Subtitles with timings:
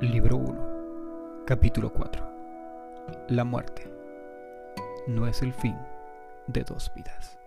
[0.00, 2.22] Libro 1, capítulo 4.
[3.30, 3.92] La muerte
[5.08, 5.76] no es el fin
[6.46, 7.37] de dos vidas.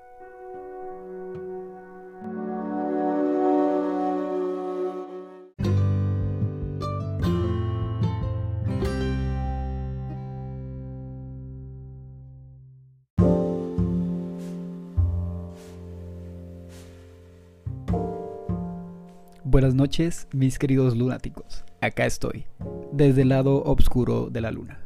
[19.91, 21.65] Noches, mis queridos lunáticos.
[21.81, 22.45] Acá estoy,
[22.93, 24.79] desde el lado oscuro de la luna.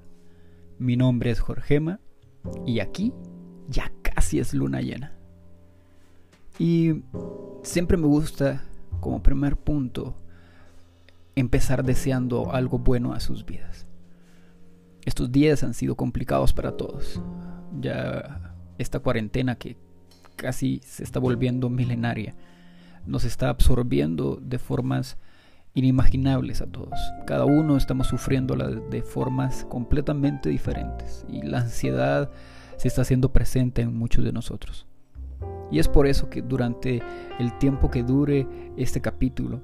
[0.80, 2.00] Mi nombre es Jorgema
[2.66, 3.14] y aquí
[3.70, 5.16] ya casi es luna llena.
[6.58, 7.04] Y
[7.62, 8.64] siempre me gusta,
[9.00, 10.16] como primer punto,
[11.36, 13.86] empezar deseando algo bueno a sus vidas.
[15.06, 17.22] Estos días han sido complicados para todos.
[17.80, 19.78] Ya esta cuarentena que
[20.36, 22.34] casi se está volviendo milenaria
[23.06, 25.18] nos está absorbiendo de formas
[25.74, 26.98] inimaginables a todos.
[27.28, 32.32] Cada uno estamos sufriéndola de formas completamente diferentes y la ansiedad
[32.78, 34.88] se está haciendo presente en muchos de nosotros.
[35.72, 37.02] Y es por eso que durante
[37.40, 39.62] el tiempo que dure este capítulo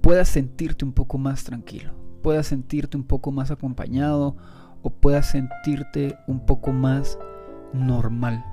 [0.00, 1.92] puedas sentirte un poco más tranquilo,
[2.22, 4.36] puedas sentirte un poco más acompañado
[4.82, 7.18] o puedas sentirte un poco más
[7.72, 8.44] normal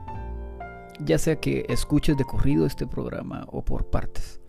[0.99, 4.39] ya sea que escuches de corrido este programa o por partes,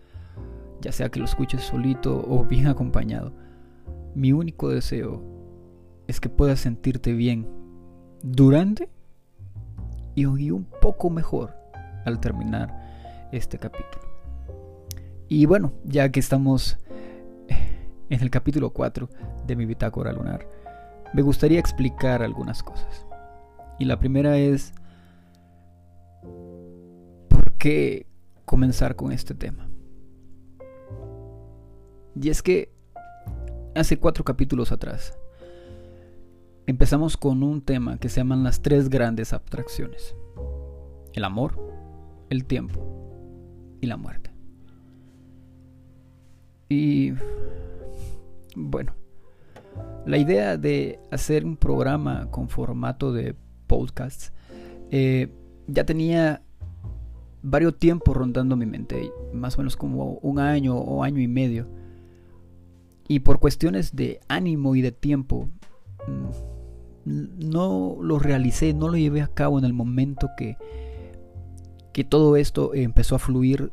[0.81, 3.33] ya sea que lo escuches solito o bien acompañado.
[4.15, 5.23] Mi único deseo
[6.07, 7.47] es que puedas sentirte bien
[8.23, 8.89] durante
[10.15, 11.55] y un poco mejor
[12.05, 14.03] al terminar este capítulo.
[15.27, 16.77] Y bueno, ya que estamos
[18.09, 19.07] en el capítulo 4
[19.45, 20.47] de mi bitácora lunar,
[21.13, 23.05] me gustaría explicar algunas cosas.
[23.77, 24.73] Y la primera es
[27.59, 28.07] qué
[28.45, 29.69] comenzar con este tema.
[32.19, 32.71] Y es que
[33.75, 35.17] hace cuatro capítulos atrás
[36.65, 40.15] empezamos con un tema que se llaman las tres grandes abstracciones.
[41.13, 41.59] El amor,
[42.29, 44.31] el tiempo y la muerte.
[46.69, 47.13] Y
[48.55, 48.93] bueno,
[50.05, 53.35] la idea de hacer un programa con formato de
[53.67, 54.33] podcast
[54.91, 55.31] eh,
[55.67, 56.43] ya tenía
[57.41, 61.67] varios tiempos rondando mi mente, más o menos como un año o año y medio.
[63.07, 65.49] Y por cuestiones de ánimo y de tiempo,
[66.07, 70.57] mm, no lo realicé, no lo llevé a cabo en el momento que,
[71.93, 73.71] que todo esto empezó a fluir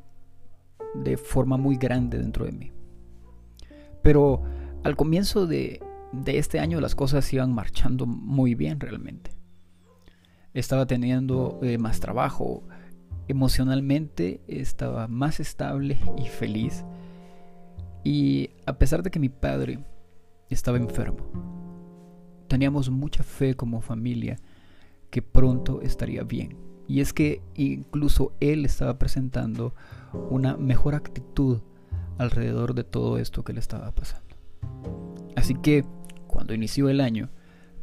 [0.94, 2.72] de forma muy grande dentro de mí.
[4.02, 4.42] Pero
[4.84, 5.80] al comienzo de,
[6.12, 9.32] de este año las cosas iban marchando muy bien realmente.
[10.54, 12.62] Estaba teniendo eh, más trabajo,
[13.28, 16.84] emocionalmente estaba más estable y feliz.
[18.04, 19.80] Y a pesar de que mi padre
[20.48, 21.18] estaba enfermo,
[22.48, 24.38] teníamos mucha fe como familia
[25.10, 26.56] que pronto estaría bien.
[26.88, 29.74] Y es que incluso él estaba presentando
[30.30, 31.60] una mejor actitud
[32.18, 34.36] alrededor de todo esto que le estaba pasando.
[35.34, 35.84] Así que
[36.26, 37.28] cuando inició el año,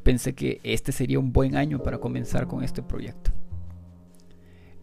[0.04, 3.32] pensé que este sería un buen año para comenzar con este proyecto.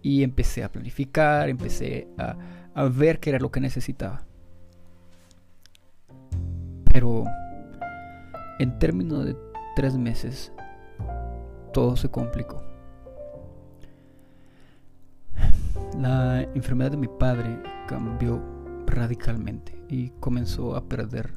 [0.02, 2.36] Y empecé a planificar, empecé a,
[2.74, 4.22] a ver qué era lo que necesitaba.
[6.92, 7.24] Pero
[8.58, 9.36] en términos de
[9.76, 10.52] tres meses,
[11.72, 12.62] todo se complicó.
[15.98, 18.42] La enfermedad de mi padre cambió
[18.86, 21.32] radicalmente y comenzó a perder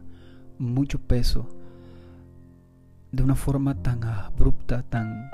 [0.58, 1.50] mucho peso
[3.12, 5.30] de una forma tan abrupta, tan,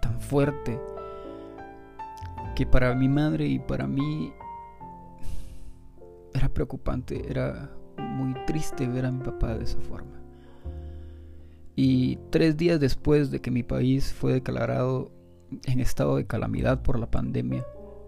[0.00, 0.78] tan fuerte
[2.58, 4.32] que para mi madre y para mí
[6.34, 10.20] era preocupante, era muy triste ver a mi papá de esa forma.
[11.76, 15.12] Y tres días después de que mi país fue declarado
[15.66, 17.64] en estado de calamidad por la pandemia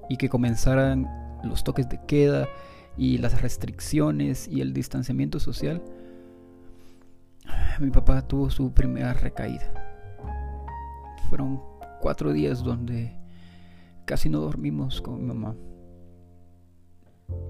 [0.08, 1.06] y que comenzaran
[1.44, 2.48] los toques de queda
[2.96, 5.80] y las restricciones y el distanciamiento social,
[7.78, 9.72] mi papá tuvo su primera recaída.
[11.28, 11.62] Fueron
[12.00, 13.19] cuatro días donde
[14.10, 15.54] casi no dormimos con mi mamá.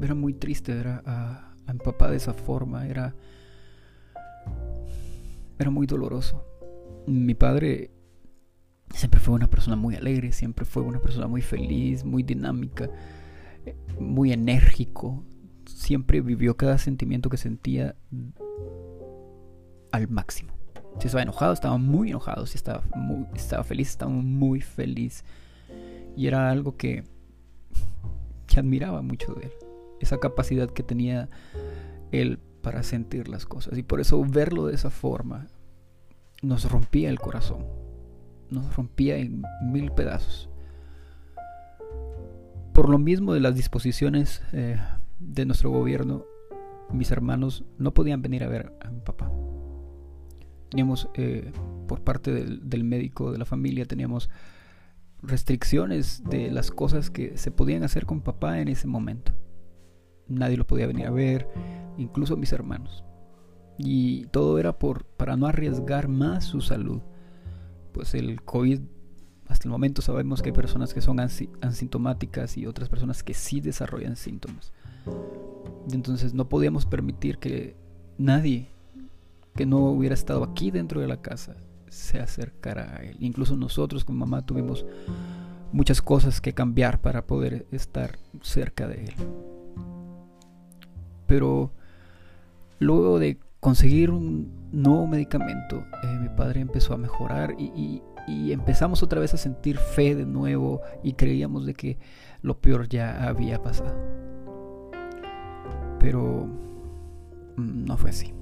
[0.02, 3.14] Era muy triste ver a, mi papá de esa forma, era,
[5.58, 6.44] era muy doloroso.
[7.06, 7.92] Mi padre
[8.94, 12.90] siempre fue una persona muy alegre, siempre fue una persona muy feliz, muy dinámica,
[13.98, 15.24] muy enérgico.
[15.64, 17.96] Siempre vivió cada sentimiento que sentía
[19.92, 20.52] al máximo.
[20.98, 22.44] Si estaba enojado, estaba muy enojado.
[22.44, 25.24] Si estaba, muy, estaba feliz, estaba muy feliz.
[26.20, 27.02] Y era algo que,
[28.46, 29.52] que admiraba mucho de él.
[30.00, 31.30] Esa capacidad que tenía
[32.12, 33.78] él para sentir las cosas.
[33.78, 35.46] Y por eso verlo de esa forma
[36.42, 37.64] nos rompía el corazón,
[38.50, 40.50] nos rompía en mil pedazos.
[42.74, 44.76] Por lo mismo de las disposiciones eh,
[45.20, 46.26] de nuestro gobierno,
[46.92, 49.32] mis hermanos no podían venir a ver a mi papá.
[50.68, 51.50] Teníamos, eh,
[51.88, 54.28] por parte del, del médico de la familia, teníamos
[55.22, 59.32] restricciones de las cosas que se podían hacer con papá en ese momento.
[60.28, 61.48] Nadie lo podía venir a ver,
[61.98, 63.04] incluso mis hermanos.
[63.78, 67.00] Y todo era por, para no arriesgar más su salud.
[67.92, 68.80] Pues el COVID,
[69.48, 73.60] hasta el momento sabemos que hay personas que son asintomáticas y otras personas que sí
[73.60, 74.72] desarrollan síntomas.
[75.92, 77.76] Entonces no podíamos permitir que
[78.18, 78.68] nadie
[79.56, 81.56] que no hubiera estado aquí dentro de la casa
[81.90, 83.16] se acercara a él.
[83.20, 84.86] Incluso nosotros con mamá tuvimos
[85.72, 89.14] muchas cosas que cambiar para poder estar cerca de él.
[91.26, 91.72] Pero
[92.78, 99.18] luego de conseguir un nuevo medicamento, eh, mi padre empezó a mejorar y, empezamos otra
[99.18, 101.98] vez a sentir fe de nuevo y creíamos de que
[102.42, 103.96] lo peor ya había pasado.
[105.98, 106.46] Pero
[107.56, 108.32] mm, no fue así.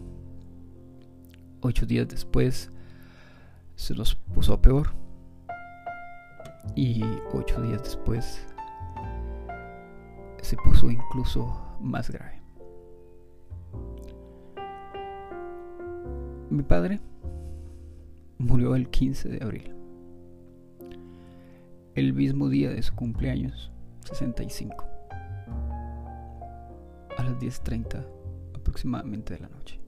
[1.63, 2.71] Ocho días después
[3.79, 4.89] se nos puso peor.
[6.75, 7.03] Y
[7.33, 8.45] ocho días después
[10.43, 12.43] se puso incluso más grave.
[16.51, 17.01] Mi padre
[18.39, 19.75] murió el 15 de abril,
[21.95, 23.71] el mismo día de su cumpleaños,
[24.05, 24.85] 65,
[27.17, 28.05] a las 10.30
[28.57, 29.81] aproximadamente de la noche.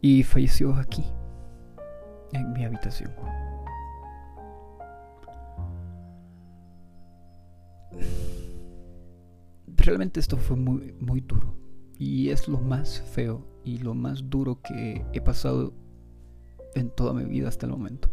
[0.00, 1.04] Y falleció aquí,
[2.32, 3.12] en mi habitación.
[9.66, 11.54] Realmente esto fue muy, muy duro
[11.98, 15.72] y es lo más feo y lo más duro que he pasado
[16.74, 18.10] en toda mi vida hasta el momento.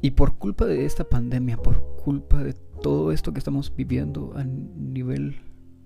[0.00, 4.44] Y por culpa de esta pandemia, por culpa de todo esto que estamos viviendo a
[4.44, 5.36] nivel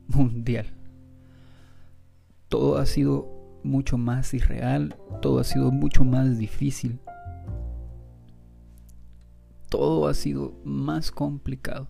[0.08, 0.74] mundial,
[2.48, 3.35] todo ha sido
[3.66, 7.00] mucho más irreal, todo ha sido mucho más difícil,
[9.68, 11.88] todo ha sido más complicado.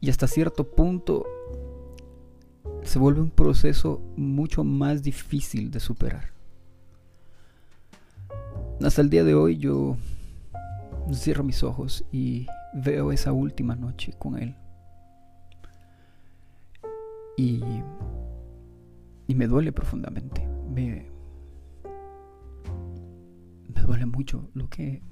[0.00, 1.26] Y hasta cierto punto
[2.82, 6.32] se vuelve un proceso mucho más difícil de superar.
[8.82, 9.96] Hasta el día de hoy yo
[11.12, 14.56] cierro mis ojos y veo esa última noche con él.
[17.36, 17.62] Y,
[19.26, 20.51] y me duele profundamente.
[20.72, 21.06] Me,
[23.86, 25.02] duele mucho lo que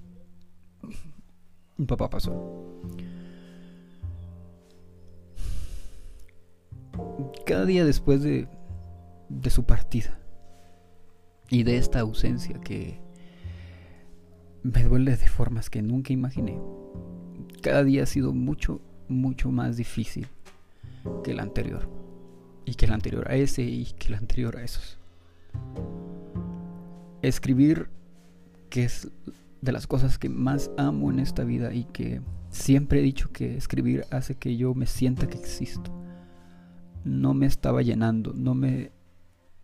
[1.76, 2.32] mi papá pasó.
[7.44, 8.46] cada día después de,
[9.28, 10.18] de su partida
[11.48, 13.00] y de esta ausencia que
[14.62, 16.60] me duele de formas que nunca imaginé,
[17.60, 20.28] cada día ha sido mucho, mucho más difícil
[21.24, 21.88] que el anterior.
[22.64, 24.99] Y que el anterior a ese y que el anterior a esos.
[27.22, 27.90] Escribir,
[28.68, 29.10] que es
[29.60, 33.56] de las cosas que más amo en esta vida y que siempre he dicho que
[33.56, 36.00] escribir hace que yo me sienta que existo
[37.04, 38.92] no me estaba llenando, no me,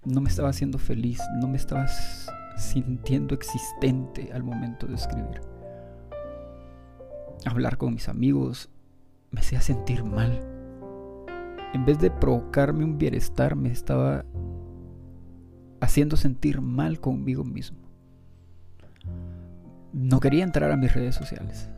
[0.04, 1.86] no me estaba haciendo feliz, no me estaba
[2.56, 5.40] sintiendo existente al momento de escribir.
[7.44, 8.70] Hablar con mis amigos
[9.30, 10.40] me hacía sentir mal.
[11.74, 14.24] En vez de provocarme un bienestar, me estaba
[15.80, 17.78] haciendo sentir mal conmigo mismo.
[19.92, 21.70] No quería entrar a mis redes sociales.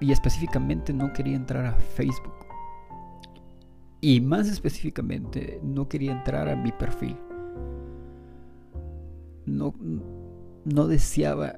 [0.00, 2.46] Y específicamente no quería entrar a Facebook.
[4.00, 7.16] Y más específicamente, no quería entrar a mi perfil.
[9.44, 9.74] No,
[10.64, 11.56] no deseaba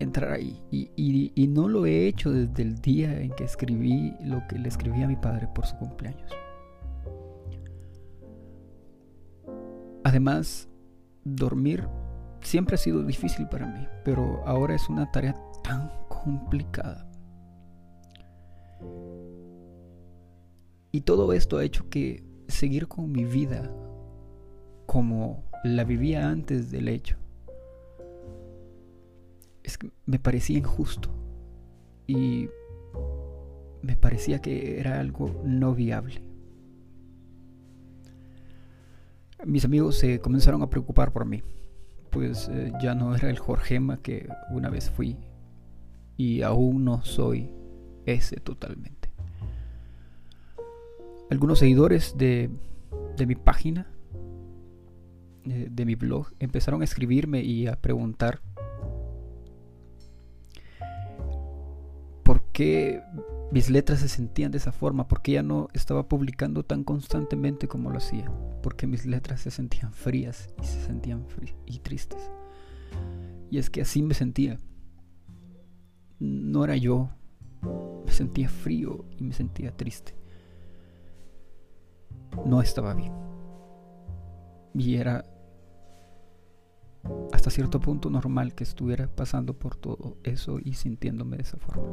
[0.00, 0.60] entrar ahí.
[0.72, 0.90] Y,
[1.36, 5.02] y, no lo he hecho desde el día en que escribí lo que le escribí
[5.02, 6.32] a mi padre por su cumpleaños.
[10.04, 10.68] Además,
[11.24, 11.86] dormir
[12.40, 17.06] siempre ha sido difícil para mí, pero ahora es una tarea tan complicada.
[20.92, 23.70] Y todo esto ha hecho que seguir con mi vida
[24.86, 27.16] como la vivía antes del hecho
[29.62, 31.10] es que me parecía injusto
[32.06, 32.48] y
[33.82, 36.22] me parecía que era algo no viable.
[39.46, 41.42] Mis amigos se comenzaron a preocupar por mí,
[42.10, 45.16] pues eh, ya no era el Jorgema que una vez fui
[46.16, 47.50] y aún no soy
[48.04, 49.10] ese totalmente.
[51.30, 52.50] Algunos seguidores de,
[53.16, 53.86] de mi página,
[55.44, 58.40] de, de mi blog, empezaron a escribirme y a preguntar
[62.22, 63.02] por qué
[63.52, 67.90] mis letras se sentían de esa forma, porque ya no estaba publicando tan constantemente como
[67.90, 68.30] lo hacía,
[68.62, 71.26] porque mis letras se sentían frías y se sentían
[71.66, 72.30] y tristes.
[73.50, 74.58] Y es que así me sentía.
[76.20, 77.10] No era yo,
[78.06, 80.14] me sentía frío y me sentía triste.
[82.46, 83.12] No estaba bien.
[84.74, 85.26] Y era
[87.32, 91.88] hasta cierto punto normal que estuviera pasando por todo eso y sintiéndome de esa forma.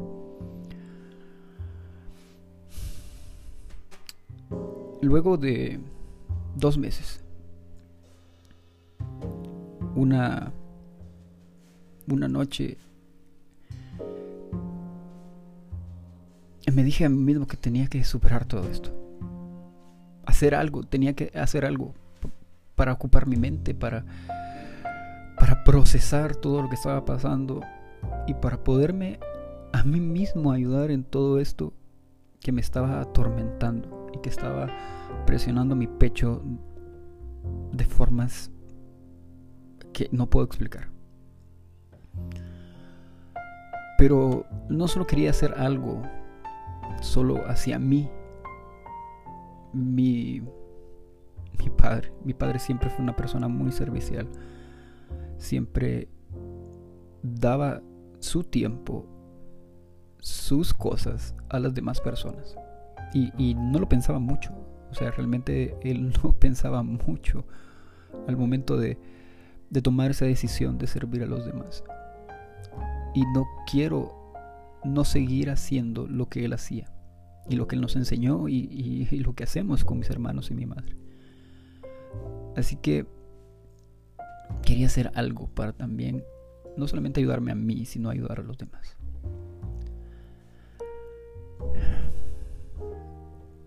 [5.01, 5.79] Luego de
[6.55, 7.23] dos meses,
[9.95, 10.51] una,
[12.07, 12.77] una noche,
[16.71, 18.91] me dije a mí mismo que tenía que superar todo esto.
[20.25, 21.93] Hacer algo, tenía que hacer algo
[22.75, 24.05] para ocupar mi mente, para
[25.37, 27.61] para procesar todo lo que estaba pasando
[28.25, 29.19] y para poderme
[29.71, 31.73] a mí mismo ayudar en todo esto
[32.39, 34.67] que me estaba atormentando y que estaba
[35.25, 36.41] presionando mi pecho
[37.71, 38.51] de formas
[39.93, 40.89] que no puedo explicar.
[43.97, 46.03] Pero no solo quería hacer algo
[47.01, 48.09] solo hacia mí.
[49.73, 50.41] Mi,
[51.59, 54.27] mi padre, mi padre siempre fue una persona muy servicial
[55.37, 56.09] siempre
[57.21, 57.81] daba
[58.19, 59.05] su tiempo,
[60.19, 62.57] sus cosas a las demás personas.
[63.13, 64.51] Y, no lo pensaba mucho.
[64.91, 67.45] O sea, realmente él no pensaba mucho
[68.27, 68.97] al momento de,
[69.81, 71.83] tomar esa decisión de servir a los demás.
[73.13, 74.33] Y no quiero
[74.83, 76.91] no seguir haciendo lo que él hacía
[77.49, 78.55] y lo que él nos enseñó y,
[79.09, 80.95] y, lo que hacemos con mis hermanos y mi madre.
[82.55, 83.05] Así que
[84.63, 86.23] quería hacer algo para también
[86.75, 88.96] no solamente ayudarme a mí, sino ayudar a los demás.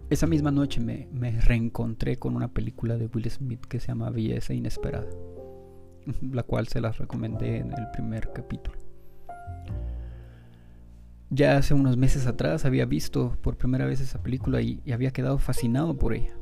[0.09, 1.09] Esa misma noche me,
[1.40, 5.09] reencontré con una película de Will Smith que se llama Belleza Inesperada,
[6.32, 8.78] la cual se las recomendé en el primer capítulo.
[11.32, 15.38] Ya hace unos meses atrás había visto por primera vez esa película y había quedado
[15.38, 16.35] fascinado por ella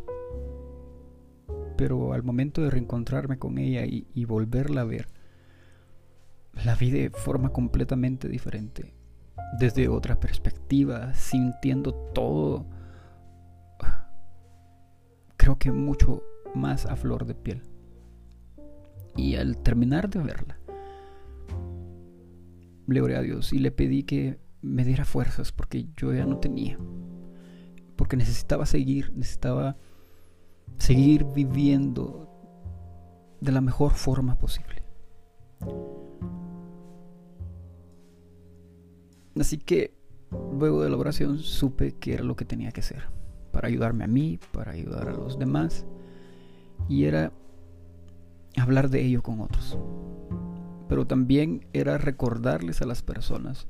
[1.79, 5.07] pero al momento de reencontrarme con ella y, volverla a ver,
[6.65, 8.93] la vi de forma completamente diferente,
[9.59, 12.67] desde otra perspectiva, sintiendo todo,
[15.37, 16.23] creo que mucho
[16.55, 17.63] más a flor de piel.
[19.17, 20.59] Y al terminar de verla,
[22.87, 26.39] le oré a Dios y le pedí que me diera fuerzas porque yo ya no
[26.39, 26.79] tenía.
[27.97, 29.77] Porque necesitaba seguir, necesitaba
[30.79, 32.29] seguir viviendo
[33.41, 34.83] de la mejor forma posible.
[39.41, 39.95] Así que
[40.53, 43.05] luego de la oración supe que era lo que tenía que hacer
[43.53, 45.87] para ayudarme a mí, para ayudar a los demás
[46.89, 47.33] y era
[48.57, 49.79] hablar de ello con otros.
[50.89, 53.67] Pero también era recordarles a las personas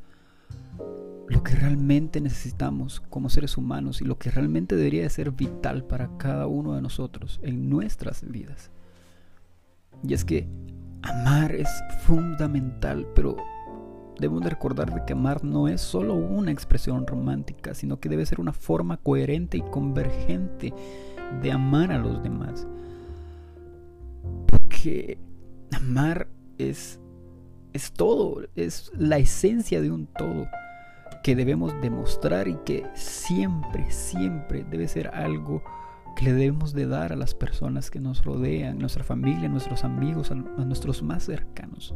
[1.28, 5.84] lo que realmente necesitamos como seres humanos y lo que realmente debería de ser vital
[5.84, 8.70] para cada uno de nosotros en nuestras vidas.
[10.02, 10.48] Y es que
[11.02, 11.68] amar es
[12.02, 13.36] fundamental, pero
[14.18, 18.26] debemos de recordar de que amar no es solo una expresión romántica, sino que debe
[18.26, 20.72] ser una forma coherente y convergente
[21.42, 22.66] de amar a los demás.
[24.46, 25.18] Porque
[25.72, 27.00] amar es
[27.72, 30.48] es todo, es la esencia de un todo
[31.22, 35.62] que debemos demostrar y que siempre, siempre debe ser algo
[36.16, 40.30] que le debemos de dar a las personas que nos rodean, nuestra familia, nuestros amigos,
[40.30, 41.94] a, nuestros más cercanos.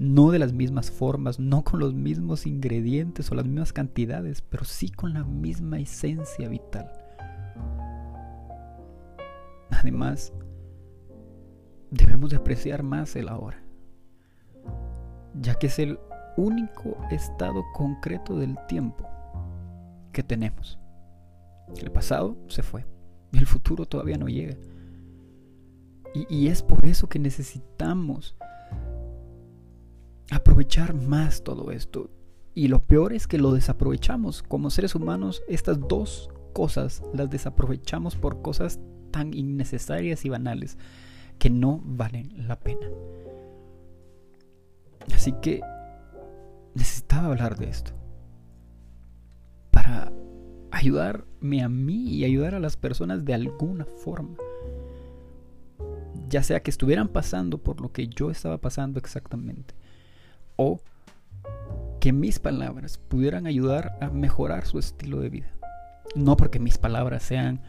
[0.00, 4.64] No de las mismas formas, no con los mismos ingredientes o las mismas cantidades, pero
[4.64, 6.90] sí con la misma esencia vital.
[9.70, 10.32] Además,
[11.90, 13.62] debemos de apreciar más el ahora,
[15.34, 16.00] ya que es el
[16.38, 19.06] único estado concreto del tiempo
[20.12, 20.78] que tenemos.
[21.78, 22.86] El pasado se fue
[23.32, 24.56] y el futuro todavía no llega.
[26.14, 28.34] Y, es por eso que necesitamos
[30.30, 32.10] aprovechar más todo esto.
[32.54, 34.42] Y lo peor es que lo desaprovechamos.
[34.42, 40.78] Como seres humanos, estas dos cosas las desaprovechamos por cosas tan innecesarias y banales
[41.38, 42.86] que no valen la pena.
[45.14, 45.62] Así que
[46.74, 47.92] necesitaba hablar de esto.
[49.70, 50.12] Para
[50.70, 54.36] ayudarme a mí y ayudar a las personas de alguna forma.
[56.28, 59.74] ya sea que estuvieran pasando por lo que yo estaba pasando exactamente,
[60.62, 60.82] o
[62.00, 65.50] que mis palabras pudieran ayudar a mejorar su estilo de vida.
[66.14, 67.62] No porque mis palabras sean,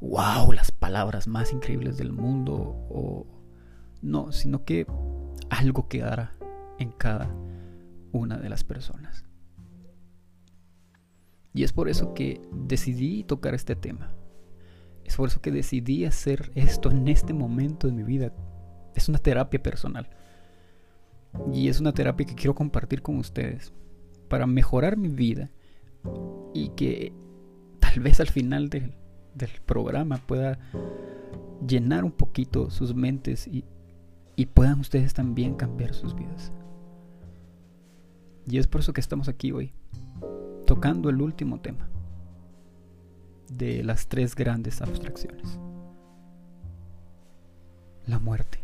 [0.00, 2.54] wow, las palabras más increíbles del mundo,
[2.90, 3.24] o
[4.00, 4.84] no, sino que
[5.48, 6.32] algo quedara
[6.80, 7.32] en cada
[8.10, 9.24] una de las personas.
[11.54, 14.12] Y es por eso que decidí tocar este tema.
[15.04, 18.32] Es por eso que decidí hacer esto en este momento de mi vida.
[18.96, 20.08] Es una terapia personal.
[21.52, 23.72] Y es una terapia que quiero compartir con ustedes
[24.28, 25.50] para mejorar mi vida
[26.54, 27.12] y que
[27.80, 28.94] tal vez al final del,
[29.64, 30.58] programa pueda
[31.66, 33.64] llenar un poquito sus mentes y,
[34.36, 36.52] y puedan ustedes también cambiar sus vidas.
[38.46, 39.72] Y es por eso que estamos aquí hoy,
[40.66, 41.88] tocando el último tema
[43.56, 45.58] de las tres grandes abstracciones.
[48.06, 48.61] La muerte.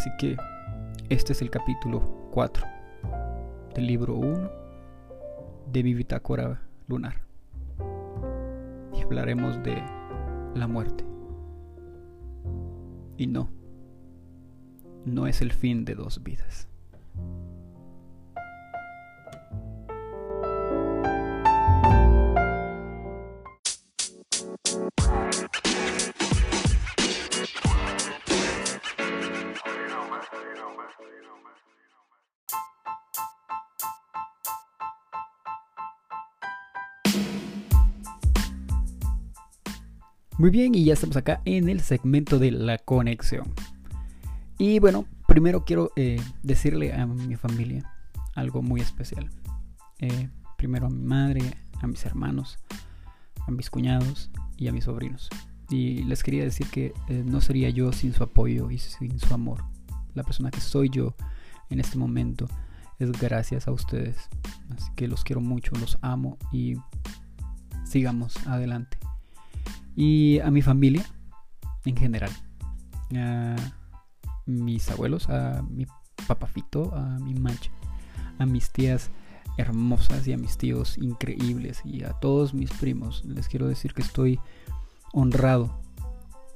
[0.00, 0.34] Así que
[1.10, 2.66] este es el capítulo 4
[3.74, 4.50] del libro 1
[5.70, 7.20] de mi bitácora lunar.
[8.94, 9.76] Y hablaremos de
[10.54, 11.04] la muerte.
[13.18, 13.50] Y no,
[15.04, 16.69] no es el fin de dos vidas.
[40.40, 43.52] Muy bien, y ya estamos acá en el segmento de la conexión.
[44.56, 47.92] Y bueno, primero quiero eh, decirle a mi familia
[48.34, 49.28] algo muy especial.
[49.98, 51.42] Eh, primero a mi madre,
[51.82, 52.58] a mis hermanos,
[53.46, 55.28] a mis cuñados y a mis sobrinos.
[55.68, 59.34] Y les quería decir que eh, no sería yo sin su apoyo y sin su
[59.34, 59.62] amor.
[60.14, 61.14] La persona que soy yo
[61.68, 62.48] en este momento
[62.98, 64.16] es gracias a ustedes.
[64.74, 66.76] Así que los quiero mucho, los amo y
[67.84, 68.96] sigamos adelante
[70.00, 71.04] y a mi familia
[71.84, 72.30] en general.
[73.14, 73.54] A
[74.46, 75.86] mis abuelos, a mi
[76.26, 77.70] papafito, a mi mancha,
[78.38, 79.10] a mis tías
[79.58, 83.26] hermosas y a mis tíos increíbles y a todos mis primos.
[83.26, 84.40] Les quiero decir que estoy
[85.12, 85.82] honrado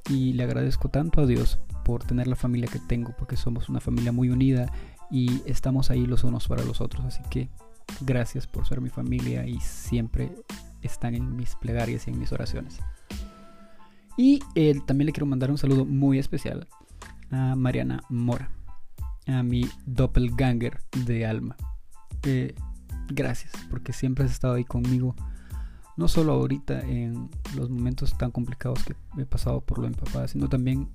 [0.09, 3.81] y le agradezco tanto a Dios por tener la familia que tengo, porque somos una
[3.81, 4.73] familia muy unida
[5.11, 7.05] y estamos ahí los unos para los otros.
[7.05, 7.51] Así que
[8.01, 10.33] gracias por ser mi familia y siempre
[10.81, 12.81] están en mis plegarias y en mis oraciones.
[14.17, 16.69] Y eh, también le quiero mandar un saludo muy especial
[17.31, 18.51] a Mariana Mora,
[19.27, 21.57] a mi doppelganger de alma.
[22.23, 22.55] Eh,
[23.09, 25.17] gracias, porque siempre has estado ahí conmigo,
[25.97, 30.49] no solo ahorita en los momentos tan complicados que he pasado por lo papá, sino
[30.49, 30.89] también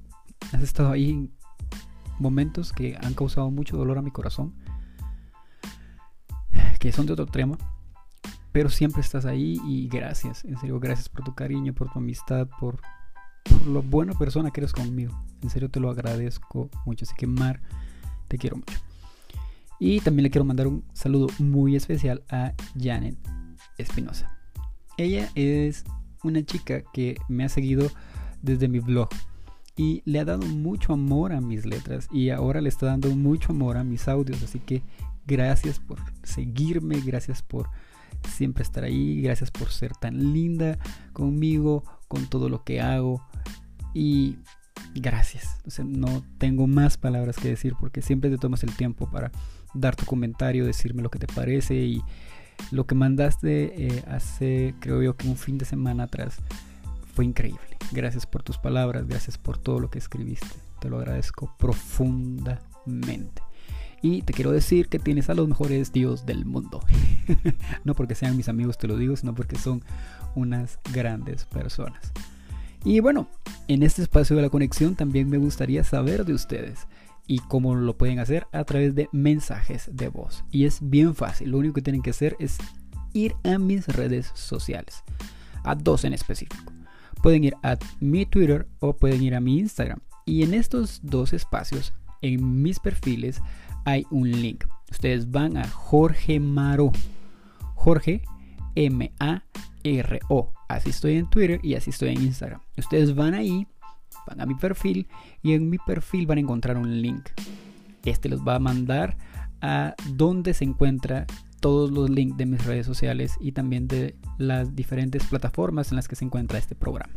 [0.54, 1.34] has estado ahí en
[2.20, 4.56] momentos que han causado mucho dolor a mi corazón,
[6.80, 7.58] que son de otro tema,
[8.52, 12.48] pero siempre estás ahí y gracias, en serio, gracias por tu cariño, por tu amistad,
[12.60, 12.82] por
[13.44, 15.22] por lo buena persona que eres conmigo.
[15.42, 17.06] En serio te lo agradezco mucho.
[17.06, 17.62] Así que Mar,
[18.28, 18.80] te quiero mucho.
[19.80, 23.18] Y también le quiero mandar un saludo muy especial a Janet
[23.78, 24.38] Espinosa.
[24.98, 25.86] Ella es
[26.24, 27.90] una chica que me ha seguido
[28.42, 29.10] desde mi blog
[29.78, 33.54] y le ha dado mucho amor a mis letras y ahora le está dando mucho
[33.54, 34.44] amor a mis audios.
[34.44, 34.82] Así que
[35.26, 37.70] gracias por seguirme, gracias por
[38.28, 40.78] siempre estar ahí, gracias por ser tan linda
[41.14, 43.26] conmigo, con todo lo que hago
[43.94, 44.36] y
[44.94, 45.58] gracias.
[45.86, 49.32] no tengo más palabras que decir porque siempre te tomas el tiempo para
[49.74, 52.04] dar tu comentario, decirme lo que te parece y
[52.72, 56.38] lo que mandaste eh, hace creo yo que un fin de semana atrás
[57.14, 57.78] fue increíble.
[57.92, 60.58] Gracias por tus palabras, gracias por todo lo que escribiste.
[60.80, 63.42] Te lo agradezco profundamente.
[64.02, 66.82] Y te quiero decir que tienes a los mejores tíos del mundo.
[67.84, 69.84] no porque sean mis amigos te lo digo, sino porque son
[70.36, 72.12] unas grandes personas.
[72.86, 73.28] Y bueno,
[73.68, 76.88] en este espacio de la conexión también me gustaría saber de ustedes
[77.28, 80.44] y cómo lo pueden hacer a través de mensajes de voz.
[80.52, 82.58] Y es bien fácil, lo único que tienen que hacer es
[83.14, 85.04] ir a mis redes sociales,
[85.64, 86.72] a dos en específico.
[87.22, 90.00] Pueden ir a mi Twitter o pueden ir a mi Instagram.
[90.26, 93.42] Y en estos dos espacios, en mis perfiles,
[93.86, 94.66] hay un link.
[94.90, 96.92] Ustedes van a Jorge Maro.
[97.76, 98.22] Jorge
[98.76, 99.69] M-A-R-O.
[100.68, 102.62] Así estoy en Twitter y así estoy en Instagram.
[102.78, 103.68] Ustedes van ahí,
[104.28, 105.08] van a mi perfil
[105.42, 107.30] y en mi perfil van a encontrar un link.
[108.06, 109.18] Este los va a mandar
[109.62, 111.26] a donde se encuentra
[111.60, 116.08] todos los links de mis redes sociales y también de las diferentes plataformas en las
[116.08, 117.14] que se encuentra este programa.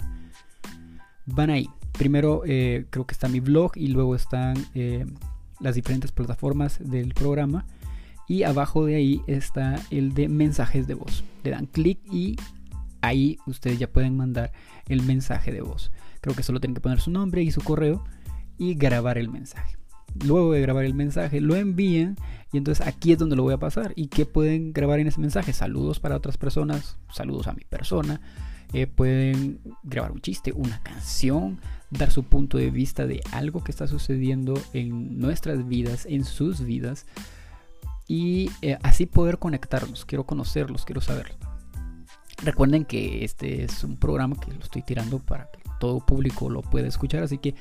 [1.26, 1.68] van ahí.
[1.92, 5.06] Primero eh, creo que está mi blog y luego están eh,
[5.60, 7.64] las diferentes plataformas del programa.
[8.28, 11.24] Y abajo de ahí está el de mensajes de voz.
[11.42, 12.36] Le dan clic y
[13.00, 14.52] ahí ustedes ya pueden mandar
[14.88, 15.92] el mensaje de voz.
[16.20, 18.04] Creo que solo tienen que poner su nombre y su correo
[18.58, 19.76] y grabar el mensaje.
[20.24, 22.16] Luego de grabar el mensaje, lo envían
[22.52, 23.92] y entonces aquí es donde lo voy a pasar.
[23.96, 25.52] ¿Y qué pueden grabar en ese mensaje?
[25.52, 28.20] Saludos para otras personas, saludos a mi persona.
[28.72, 31.58] Eh, pueden grabar un chiste, una canción,
[31.90, 36.62] dar su punto de vista de algo que está sucediendo en nuestras vidas, en sus
[36.64, 37.06] vidas.
[38.12, 40.04] Y eh, así poder conectarnos.
[40.04, 41.34] Quiero conocerlos, quiero saber.
[42.44, 46.60] Recuerden que este es un programa que lo estoy tirando para que todo público lo
[46.60, 47.22] pueda escuchar.
[47.22, 47.54] Así que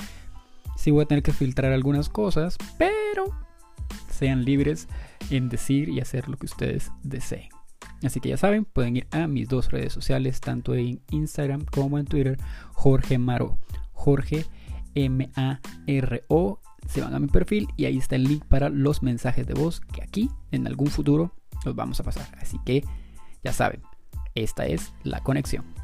[0.75, 3.33] sí voy a tener que filtrar algunas cosas, pero
[4.09, 4.89] sean libres
[5.29, 7.47] en decir y hacer lo que ustedes deseen.
[8.03, 11.97] Así que ya saben, pueden ir a mis dos redes sociales, tanto en Instagram como
[11.97, 12.37] en Twitter,
[12.73, 13.57] Jorge Maro.
[13.93, 14.45] Jorge
[14.95, 16.59] M-A-R-O.
[16.87, 19.79] Se van a mi perfil y ahí está el link para los mensajes de voz
[19.79, 21.33] que aquí en algún futuro
[21.65, 22.27] los vamos a pasar.
[22.39, 22.83] Así que
[23.43, 23.81] ya saben,
[24.35, 25.80] esta es la conexión.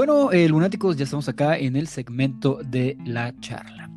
[0.00, 3.90] Bueno, eh, lunáticos, ya estamos acá en el segmento de la charla.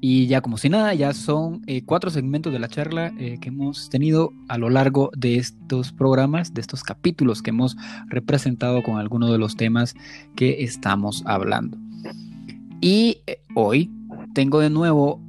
[0.00, 3.50] Y ya como si nada, ya son eh, cuatro segmentos de la charla eh, que
[3.50, 8.96] hemos tenido a lo largo de estos programas, de estos capítulos que hemos representado con
[8.96, 9.94] algunos de los temas
[10.36, 11.76] que estamos hablando.
[12.80, 13.18] Y
[13.54, 13.90] hoy
[14.32, 15.20] tengo de nuevo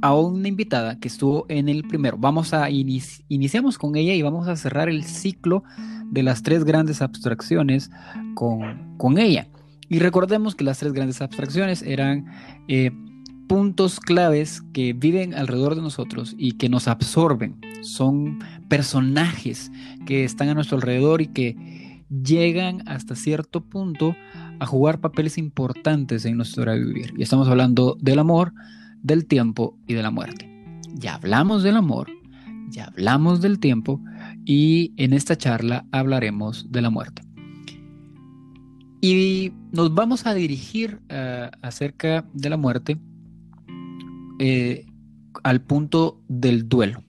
[0.00, 2.16] a una invitada que estuvo en el primero.
[2.18, 5.64] Vamos a iniciamos con ella y vamos a cerrar el ciclo
[6.10, 7.90] de las tres grandes abstracciones
[8.34, 9.48] con, con ella.
[9.88, 12.26] Y recordemos que las tres grandes abstracciones eran
[12.68, 12.92] eh,
[13.46, 17.60] puntos claves que viven alrededor de nosotros y que nos absorben.
[17.82, 19.70] Son personajes
[20.06, 24.14] que están a nuestro alrededor y que llegan hasta cierto punto
[24.58, 27.12] a jugar papeles importantes en nuestra vivir.
[27.16, 28.52] Y estamos hablando del amor,
[29.02, 30.48] del tiempo y de la muerte.
[30.94, 32.10] Ya hablamos del amor,
[32.68, 34.00] ya hablamos del tiempo
[34.44, 37.22] y en esta charla hablaremos de la muerte.
[39.00, 42.98] Y nos vamos a dirigir uh, acerca de la muerte
[44.38, 44.86] eh,
[45.42, 47.02] al punto del duelo.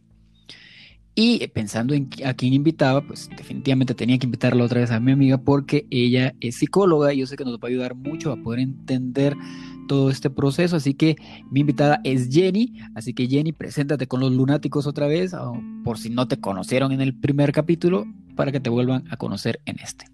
[1.15, 5.12] Y pensando en a quién invitaba, pues definitivamente tenía que invitarla otra vez a mi
[5.12, 8.38] amiga porque ella es psicóloga y yo sé que nos va a ayudar mucho a
[8.38, 9.38] poder entender
[9.87, 10.75] todo este proceso.
[10.75, 11.15] Así que
[11.51, 12.73] mi invitada es Jenny.
[12.95, 15.35] Así que Jenny, preséntate con los lunáticos otra vez,
[15.83, 19.59] por si no te conocieron en el primer capítulo, para que te vuelvan a conocer
[19.65, 20.05] en este.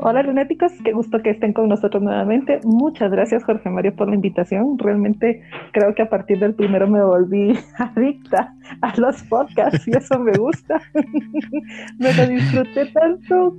[0.00, 2.60] Hola lunáticos, qué gusto que estén con nosotros nuevamente.
[2.62, 4.78] Muchas gracias Jorge Mario por la invitación.
[4.78, 10.20] Realmente creo que a partir del primero me volví adicta a los podcasts y eso
[10.20, 10.80] me gusta.
[11.98, 13.56] me lo disfruté tanto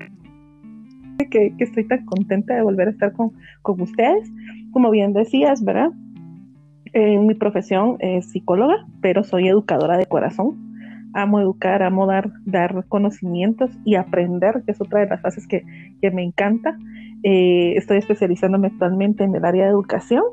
[1.27, 4.31] que, estoy tan contenta de volver a estar con, con ustedes.
[4.71, 5.91] Como bien decías, ¿verdad?
[6.93, 10.57] En mi profesión es psicóloga, pero soy educadora de corazón.
[11.13, 15.63] Amo educar, amo dar, dar conocimientos y aprender, que es otra de las fases que,
[16.01, 16.77] que me encanta.
[17.23, 20.23] Eh, estoy especializándome actualmente en el área de educación.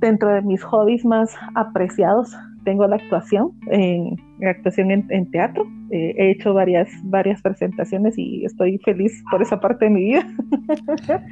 [0.00, 2.36] Dentro de mis hobbies más apreciados
[2.66, 5.64] tengo la actuación, en, actuación en, teatro.
[5.92, 10.26] Eh, he hecho varias, varias presentaciones y estoy feliz por esa parte de mi vida.